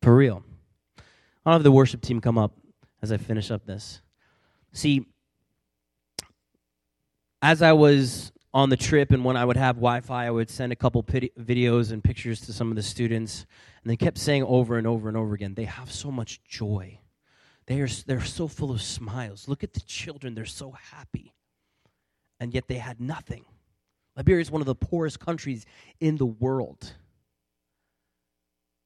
For 0.00 0.14
real. 0.14 0.42
I'll 1.44 1.54
have 1.54 1.62
the 1.62 1.72
worship 1.72 2.00
team 2.00 2.20
come 2.20 2.38
up 2.38 2.52
as 3.02 3.12
I 3.12 3.18
finish 3.18 3.50
up 3.50 3.66
this. 3.66 4.00
See, 4.72 5.06
as 7.42 7.60
I 7.60 7.72
was 7.72 8.32
on 8.54 8.70
the 8.70 8.76
trip 8.76 9.10
and 9.10 9.24
when 9.24 9.36
I 9.36 9.44
would 9.44 9.56
have 9.56 9.76
Wi 9.76 10.00
Fi, 10.00 10.26
I 10.26 10.30
would 10.30 10.48
send 10.48 10.72
a 10.72 10.76
couple 10.76 11.02
videos 11.02 11.92
and 11.92 12.02
pictures 12.02 12.40
to 12.42 12.52
some 12.52 12.70
of 12.70 12.76
the 12.76 12.82
students. 12.82 13.44
And 13.82 13.90
they 13.90 13.96
kept 13.96 14.16
saying 14.16 14.44
over 14.44 14.78
and 14.78 14.86
over 14.86 15.08
and 15.08 15.16
over 15.16 15.34
again, 15.34 15.54
they 15.54 15.64
have 15.64 15.92
so 15.92 16.10
much 16.10 16.42
joy. 16.44 17.00
They 17.66 17.80
are, 17.80 17.88
they're 18.06 18.24
so 18.24 18.46
full 18.46 18.70
of 18.70 18.82
smiles. 18.82 19.48
Look 19.48 19.64
at 19.64 19.72
the 19.72 19.80
children, 19.80 20.34
they're 20.34 20.44
so 20.44 20.72
happy. 20.72 21.32
And 22.40 22.52
yet 22.52 22.68
they 22.68 22.76
had 22.76 23.00
nothing. 23.00 23.44
Liberia 24.16 24.42
is 24.42 24.50
one 24.50 24.60
of 24.60 24.66
the 24.66 24.74
poorest 24.74 25.18
countries 25.18 25.64
in 26.00 26.16
the 26.16 26.26
world. 26.26 26.94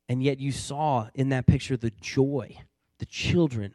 And 0.09 0.23
yet 0.23 0.39
you 0.39 0.53
saw 0.53 1.09
in 1.15 1.29
that 1.31 1.47
picture 1.47 1.77
the 1.77 1.93
joy, 2.01 2.57
the 2.99 3.07
children, 3.07 3.75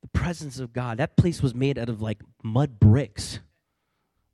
the 0.00 0.08
presence 0.08 0.58
of 0.58 0.72
God. 0.72 0.98
That 0.98 1.16
place 1.16 1.42
was 1.42 1.54
made 1.54 1.78
out 1.78 1.88
of 1.88 2.00
like 2.00 2.22
mud 2.42 2.78
bricks 2.78 3.40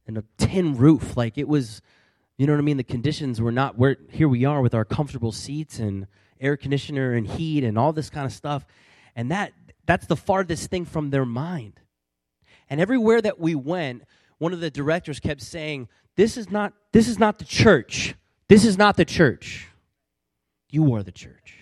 and 0.07 0.19
a 0.19 0.25
tin 0.39 0.77
roof. 0.77 1.17
Like 1.17 1.39
it 1.39 1.49
was, 1.49 1.83
you 2.37 2.47
know 2.47 2.53
what 2.53 2.59
I 2.59 2.63
mean? 2.63 2.77
The 2.77 2.85
conditions 2.85 3.41
were 3.41 3.53
not 3.53 3.77
where 3.79 3.97
here 4.11 4.29
we 4.29 4.45
are 4.45 4.61
with 4.61 4.75
our 4.75 4.85
comfortable 4.85 5.33
seats 5.33 5.79
and 5.79 6.07
air 6.41 6.57
conditioner 6.57 7.15
and 7.15 7.27
heat 7.27 7.65
and 7.65 7.79
all 7.79 7.93
this 7.93 8.11
kind 8.11 8.27
of 8.27 8.33
stuff. 8.33 8.65
And 9.17 9.31
that 9.31 9.53
that's 9.93 10.07
the 10.07 10.17
farthest 10.17 10.71
thing 10.71 10.87
from 10.87 11.11
their 11.11 11.27
mind. 11.27 11.79
And 12.71 12.81
everywhere 12.81 13.21
that 13.21 13.39
we 13.39 13.55
went, 13.55 14.05
one 14.39 14.55
of 14.55 14.61
the 14.61 14.71
directors 14.71 15.21
kept 15.21 15.43
saying, 15.43 15.87
This 16.17 16.39
is 16.39 16.51
not 16.51 16.73
this 16.93 17.09
is 17.09 17.19
not 17.19 17.39
the 17.39 17.45
church. 17.45 18.15
This 18.49 18.65
is 18.65 18.79
not 18.79 18.97
the 18.97 19.05
church. 19.05 19.69
You 20.71 20.95
are 20.95 21.03
the 21.03 21.13
church. 21.13 21.59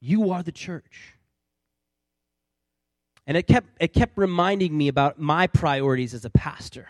You 0.00 0.32
are 0.32 0.42
the 0.42 0.50
church. 0.50 1.14
And 3.24 3.36
it 3.36 3.46
kept 3.46 3.68
it 3.80 3.92
kept 3.92 4.18
reminding 4.18 4.76
me 4.76 4.88
about 4.88 5.16
my 5.16 5.46
priorities 5.46 6.12
as 6.12 6.24
a 6.24 6.30
pastor. 6.30 6.88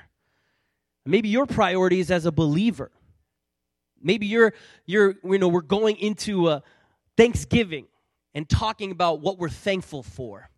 Maybe 1.04 1.28
your 1.28 1.44
priorities 1.44 2.10
as 2.10 2.24
a 2.24 2.32
believer. 2.32 2.90
Maybe 4.00 4.24
you're 4.24 4.54
you're 4.86 5.16
you 5.22 5.36
know 5.36 5.48
we're 5.48 5.60
going 5.60 5.96
into 5.98 6.62
Thanksgiving 7.18 7.88
and 8.37 8.47
talking 8.47 8.91
about 8.91 9.20
what 9.20 9.39
we're 9.39 9.49
thankful 9.49 10.03
for 10.03 10.51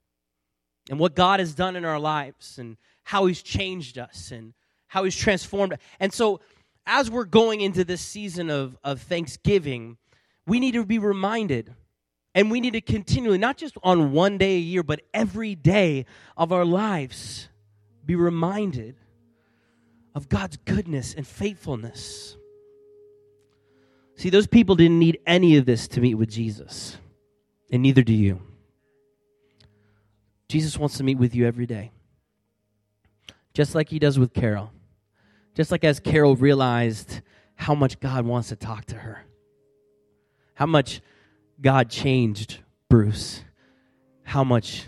and 0.90 0.98
what 0.98 1.14
God 1.14 1.38
has 1.38 1.54
done 1.54 1.76
in 1.76 1.84
our 1.84 2.00
lives 2.00 2.58
and 2.58 2.76
how 3.04 3.26
he's 3.26 3.40
changed 3.40 3.98
us 3.98 4.32
and 4.32 4.52
how 4.88 5.04
he's 5.04 5.14
transformed. 5.14 5.78
And 6.00 6.12
so 6.12 6.40
as 6.86 7.08
we're 7.08 7.24
going 7.24 7.60
into 7.60 7.84
this 7.84 8.00
season 8.00 8.50
of, 8.50 8.76
of 8.82 9.00
Thanksgiving, 9.02 9.96
we 10.44 10.58
need 10.58 10.72
to 10.72 10.84
be 10.84 10.98
reminded 10.98 11.72
and 12.34 12.50
we 12.50 12.60
need 12.60 12.72
to 12.72 12.80
continually, 12.80 13.38
not 13.38 13.56
just 13.56 13.76
on 13.84 14.10
one 14.10 14.38
day 14.38 14.56
a 14.56 14.60
year, 14.60 14.82
but 14.82 15.02
every 15.14 15.54
day 15.54 16.04
of 16.36 16.52
our 16.52 16.64
lives, 16.64 17.48
be 18.04 18.16
reminded 18.16 18.96
of 20.16 20.28
God's 20.28 20.56
goodness 20.56 21.14
and 21.14 21.24
faithfulness. 21.24 22.36
See, 24.16 24.30
those 24.30 24.48
people 24.48 24.74
didn't 24.74 24.98
need 24.98 25.20
any 25.28 25.56
of 25.56 25.64
this 25.64 25.86
to 25.88 26.00
meet 26.00 26.14
with 26.16 26.28
Jesus, 26.28 26.96
and 27.70 27.82
neither 27.82 28.02
do 28.02 28.14
you. 28.14 28.40
Jesus 30.48 30.78
wants 30.78 30.96
to 30.96 31.04
meet 31.04 31.18
with 31.18 31.34
you 31.34 31.46
every 31.46 31.66
day, 31.66 31.90
just 33.52 33.74
like 33.74 33.88
he 33.88 33.98
does 33.98 34.18
with 34.18 34.32
Carol. 34.32 34.72
Just 35.58 35.72
like 35.72 35.82
as 35.82 35.98
Carol 35.98 36.36
realized 36.36 37.20
how 37.56 37.74
much 37.74 37.98
God 37.98 38.24
wants 38.24 38.50
to 38.50 38.56
talk 38.56 38.84
to 38.84 38.94
her, 38.94 39.24
how 40.54 40.66
much 40.66 41.00
God 41.60 41.90
changed 41.90 42.60
Bruce, 42.88 43.42
how 44.22 44.44
much 44.44 44.86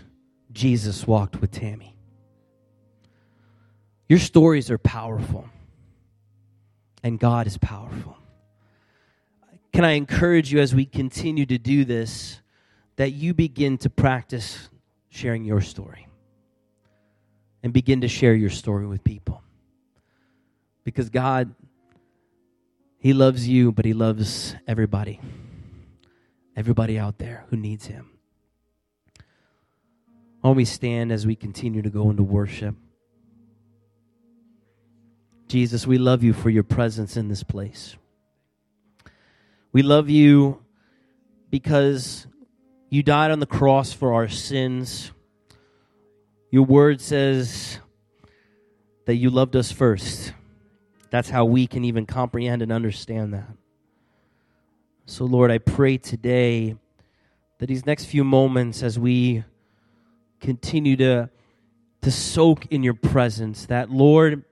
Jesus 0.53 1.05
walked 1.05 1.41
with 1.41 1.51
Tammy. 1.51 1.97
Your 4.07 4.19
stories 4.19 4.71
are 4.71 4.77
powerful, 4.77 5.49
and 7.03 7.19
God 7.19 7.47
is 7.47 7.57
powerful. 7.57 8.15
Can 9.73 9.83
I 9.83 9.91
encourage 9.91 10.53
you 10.53 10.61
as 10.61 10.73
we 10.73 10.85
continue 10.85 11.45
to 11.47 11.57
do 11.57 11.83
this 11.83 12.39
that 12.95 13.11
you 13.11 13.33
begin 13.33 13.77
to 13.79 13.89
practice 13.89 14.69
sharing 15.09 15.43
your 15.43 15.61
story 15.61 16.07
and 17.63 17.73
begin 17.73 18.01
to 18.01 18.07
share 18.07 18.33
your 18.33 18.49
story 18.49 18.85
with 18.85 19.03
people? 19.03 19.41
Because 20.83 21.09
God, 21.09 21.53
He 22.97 23.13
loves 23.13 23.47
you, 23.47 23.71
but 23.71 23.85
He 23.85 23.93
loves 23.93 24.55
everybody, 24.67 25.19
everybody 26.55 26.97
out 26.97 27.17
there 27.17 27.45
who 27.49 27.57
needs 27.57 27.85
Him. 27.85 28.09
While 30.41 30.55
we 30.55 30.65
stand 30.65 31.11
as 31.11 31.27
we 31.27 31.35
continue 31.35 31.83
to 31.83 31.89
go 31.89 32.09
into 32.09 32.23
worship. 32.23 32.75
Jesus, 35.47 35.85
we 35.85 35.97
love 35.97 36.23
you 36.23 36.33
for 36.33 36.49
your 36.49 36.63
presence 36.63 37.17
in 37.17 37.27
this 37.27 37.43
place. 37.43 37.95
We 39.71 39.83
love 39.83 40.09
you 40.09 40.63
because 41.49 42.25
you 42.91 43.01
died 43.01 43.31
on 43.31 43.39
the 43.39 43.45
cross 43.45 43.93
for 43.93 44.13
our 44.13 44.27
sins. 44.27 45.13
Your 46.51 46.63
word 46.63 46.99
says 46.99 47.79
that 49.05 49.15
you 49.15 49.29
loved 49.29 49.55
us 49.55 49.71
first. 49.71 50.33
That's 51.09 51.29
how 51.29 51.45
we 51.45 51.67
can 51.67 51.85
even 51.85 52.05
comprehend 52.05 52.61
and 52.61 52.69
understand 52.69 53.33
that. 53.33 53.47
So, 55.05 55.23
Lord, 55.23 55.51
I 55.51 55.57
pray 55.57 55.97
today 55.97 56.75
that 57.59 57.67
these 57.67 57.85
next 57.85 58.05
few 58.05 58.25
moments 58.25 58.83
as 58.83 58.99
we 58.99 59.45
continue 60.41 60.97
to, 60.97 61.29
to 62.01 62.11
soak 62.11 62.65
in 62.71 62.83
your 62.83 62.93
presence, 62.93 63.67
that, 63.67 63.89
Lord, 63.89 64.43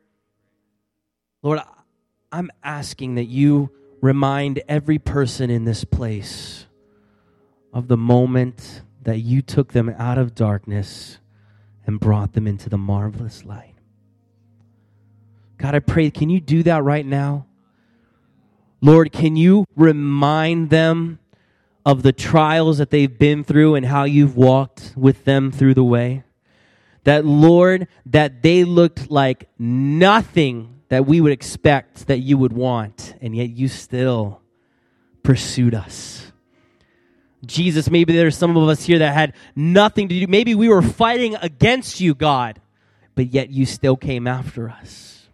Lord, 1.41 1.59
I'm 2.31 2.51
asking 2.63 3.15
that 3.15 3.25
you 3.25 3.69
remind 3.99 4.61
every 4.69 4.97
person 4.97 5.49
in 5.49 5.65
this 5.65 5.83
place 5.83 6.65
of 7.73 7.87
the 7.87 7.97
moment 7.97 8.81
that 9.03 9.19
you 9.19 9.41
took 9.41 9.73
them 9.73 9.89
out 9.97 10.17
of 10.17 10.35
darkness 10.35 11.19
and 11.85 11.99
brought 11.99 12.33
them 12.33 12.47
into 12.47 12.69
the 12.69 12.77
marvelous 12.77 13.45
light. 13.45 13.75
God, 15.57 15.75
I 15.75 15.79
pray, 15.79 16.09
can 16.09 16.29
you 16.29 16.39
do 16.39 16.63
that 16.63 16.83
right 16.83 17.05
now? 17.05 17.45
Lord, 18.81 19.11
can 19.11 19.35
you 19.35 19.65
remind 19.75 20.69
them 20.69 21.19
of 21.85 22.03
the 22.03 22.13
trials 22.13 22.77
that 22.77 22.91
they've 22.91 23.17
been 23.17 23.43
through 23.43 23.75
and 23.75 23.85
how 23.85 24.05
you've 24.05 24.37
walked 24.37 24.93
with 24.95 25.25
them 25.25 25.51
through 25.51 25.73
the 25.73 25.83
way? 25.83 26.23
That, 27.03 27.25
Lord, 27.25 27.87
that 28.05 28.41
they 28.41 28.63
looked 28.63 29.09
like 29.09 29.49
nothing 29.57 30.81
that 30.89 31.05
we 31.05 31.21
would 31.21 31.31
expect 31.31 32.07
that 32.07 32.19
you 32.19 32.37
would 32.37 32.53
want, 32.53 33.15
and 33.21 33.35
yet 33.35 33.49
you 33.49 33.67
still 33.67 34.41
pursued 35.23 35.75
us. 35.75 36.28
Jesus, 37.45 37.89
maybe 37.89 38.13
there's 38.15 38.37
some 38.37 38.57
of 38.57 38.67
us 38.67 38.83
here 38.83 38.99
that 38.99 39.13
had 39.13 39.33
nothing 39.55 40.09
to 40.09 40.19
do. 40.19 40.27
Maybe 40.27 40.55
we 40.55 40.67
were 40.67 40.81
fighting 40.81 41.35
against 41.35 42.01
you, 42.01 42.13
God, 42.13 42.59
but 43.15 43.33
yet 43.33 43.49
you 43.49 43.65
still 43.65 43.95
came 43.95 44.27
after 44.27 44.69
us. 44.69 45.27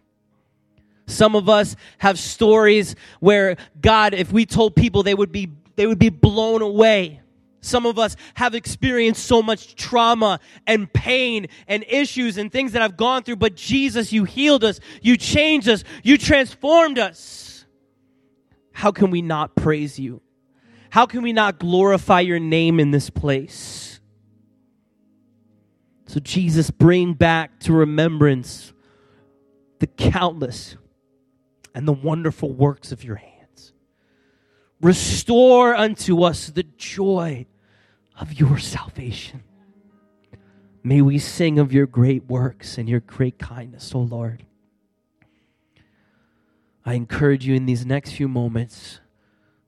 Some 1.06 1.34
of 1.34 1.48
us 1.48 1.76
have 1.98 2.18
stories 2.18 2.96
where 3.20 3.56
God, 3.80 4.14
if 4.14 4.32
we 4.32 4.46
told 4.46 4.74
people 4.74 5.02
they 5.02 5.14
would 5.14 5.32
be, 5.32 5.50
they 5.76 5.86
would 5.86 5.98
be 5.98 6.08
blown 6.08 6.62
away. 6.62 7.20
Some 7.60 7.86
of 7.86 7.98
us 7.98 8.16
have 8.34 8.54
experienced 8.54 9.24
so 9.24 9.42
much 9.42 9.74
trauma 9.74 10.38
and 10.66 10.92
pain 10.92 11.48
and 11.66 11.84
issues 11.88 12.38
and 12.38 12.50
things 12.52 12.72
that 12.72 12.82
I've 12.82 12.96
gone 12.96 13.24
through, 13.24 13.36
but 13.36 13.56
Jesus, 13.56 14.12
you 14.12 14.24
healed 14.24 14.62
us, 14.62 14.78
you 15.02 15.16
changed 15.16 15.68
us, 15.68 15.82
you 16.04 16.16
transformed 16.16 16.98
us. 16.98 17.66
How 18.72 18.92
can 18.92 19.10
we 19.10 19.22
not 19.22 19.56
praise 19.56 19.98
you? 19.98 20.22
How 20.96 21.04
can 21.04 21.20
we 21.20 21.34
not 21.34 21.58
glorify 21.58 22.20
your 22.20 22.38
name 22.38 22.80
in 22.80 22.90
this 22.90 23.10
place? 23.10 24.00
So, 26.06 26.20
Jesus, 26.20 26.70
bring 26.70 27.12
back 27.12 27.60
to 27.60 27.74
remembrance 27.74 28.72
the 29.78 29.88
countless 29.88 30.74
and 31.74 31.86
the 31.86 31.92
wonderful 31.92 32.50
works 32.50 32.92
of 32.92 33.04
your 33.04 33.16
hands. 33.16 33.74
Restore 34.80 35.74
unto 35.74 36.22
us 36.22 36.46
the 36.46 36.62
joy 36.62 37.44
of 38.18 38.32
your 38.32 38.56
salvation. 38.56 39.42
May 40.82 41.02
we 41.02 41.18
sing 41.18 41.58
of 41.58 41.74
your 41.74 41.86
great 41.86 42.24
works 42.24 42.78
and 42.78 42.88
your 42.88 43.00
great 43.00 43.38
kindness, 43.38 43.94
O 43.94 43.98
Lord. 43.98 44.46
I 46.86 46.94
encourage 46.94 47.46
you 47.46 47.54
in 47.54 47.66
these 47.66 47.84
next 47.84 48.12
few 48.12 48.28
moments 48.28 49.00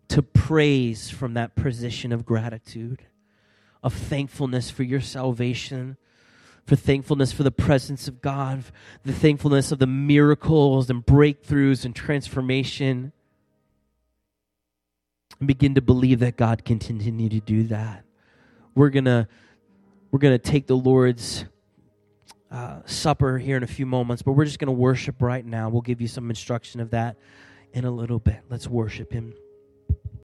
to 0.08 0.22
praise 0.22 1.10
from 1.10 1.34
that 1.34 1.54
position 1.54 2.12
of 2.12 2.24
gratitude, 2.24 3.02
of 3.82 3.94
thankfulness 3.94 4.70
for 4.70 4.82
your 4.82 5.00
salvation, 5.00 5.96
for 6.64 6.76
thankfulness 6.76 7.32
for 7.32 7.42
the 7.42 7.50
presence 7.50 8.08
of 8.08 8.20
God, 8.20 8.64
the 9.04 9.12
thankfulness 9.12 9.72
of 9.72 9.78
the 9.78 9.86
miracles 9.86 10.90
and 10.90 11.04
breakthroughs 11.04 11.84
and 11.84 11.94
transformation. 11.94 13.12
And 15.38 15.46
begin 15.46 15.74
to 15.76 15.82
believe 15.82 16.18
that 16.20 16.36
God 16.36 16.64
can 16.64 16.78
continue 16.78 17.28
to 17.28 17.40
do 17.40 17.64
that. 17.64 18.04
We're 18.74 18.90
to 19.04 19.28
we're 20.10 20.18
to 20.38 20.50
take 20.50 20.66
the 20.66 20.76
Lord's 20.76 21.44
uh, 22.50 22.80
supper 22.86 23.38
here 23.38 23.56
in 23.56 23.62
a 23.62 23.68
few 23.68 23.84
moments, 23.84 24.22
but 24.22 24.32
we're 24.32 24.46
just 24.46 24.58
to 24.68 24.72
worship 24.72 25.20
right 25.20 25.44
now. 25.44 25.68
We'll 25.68 25.82
give 25.82 26.00
you 26.00 26.08
some 26.08 26.30
instruction 26.30 26.80
of 26.80 26.90
that 26.90 27.16
in 27.72 27.84
a 27.84 27.90
little 27.90 28.18
bit. 28.18 28.40
Let's 28.48 28.66
worship 28.66 29.12
Him. 29.12 29.34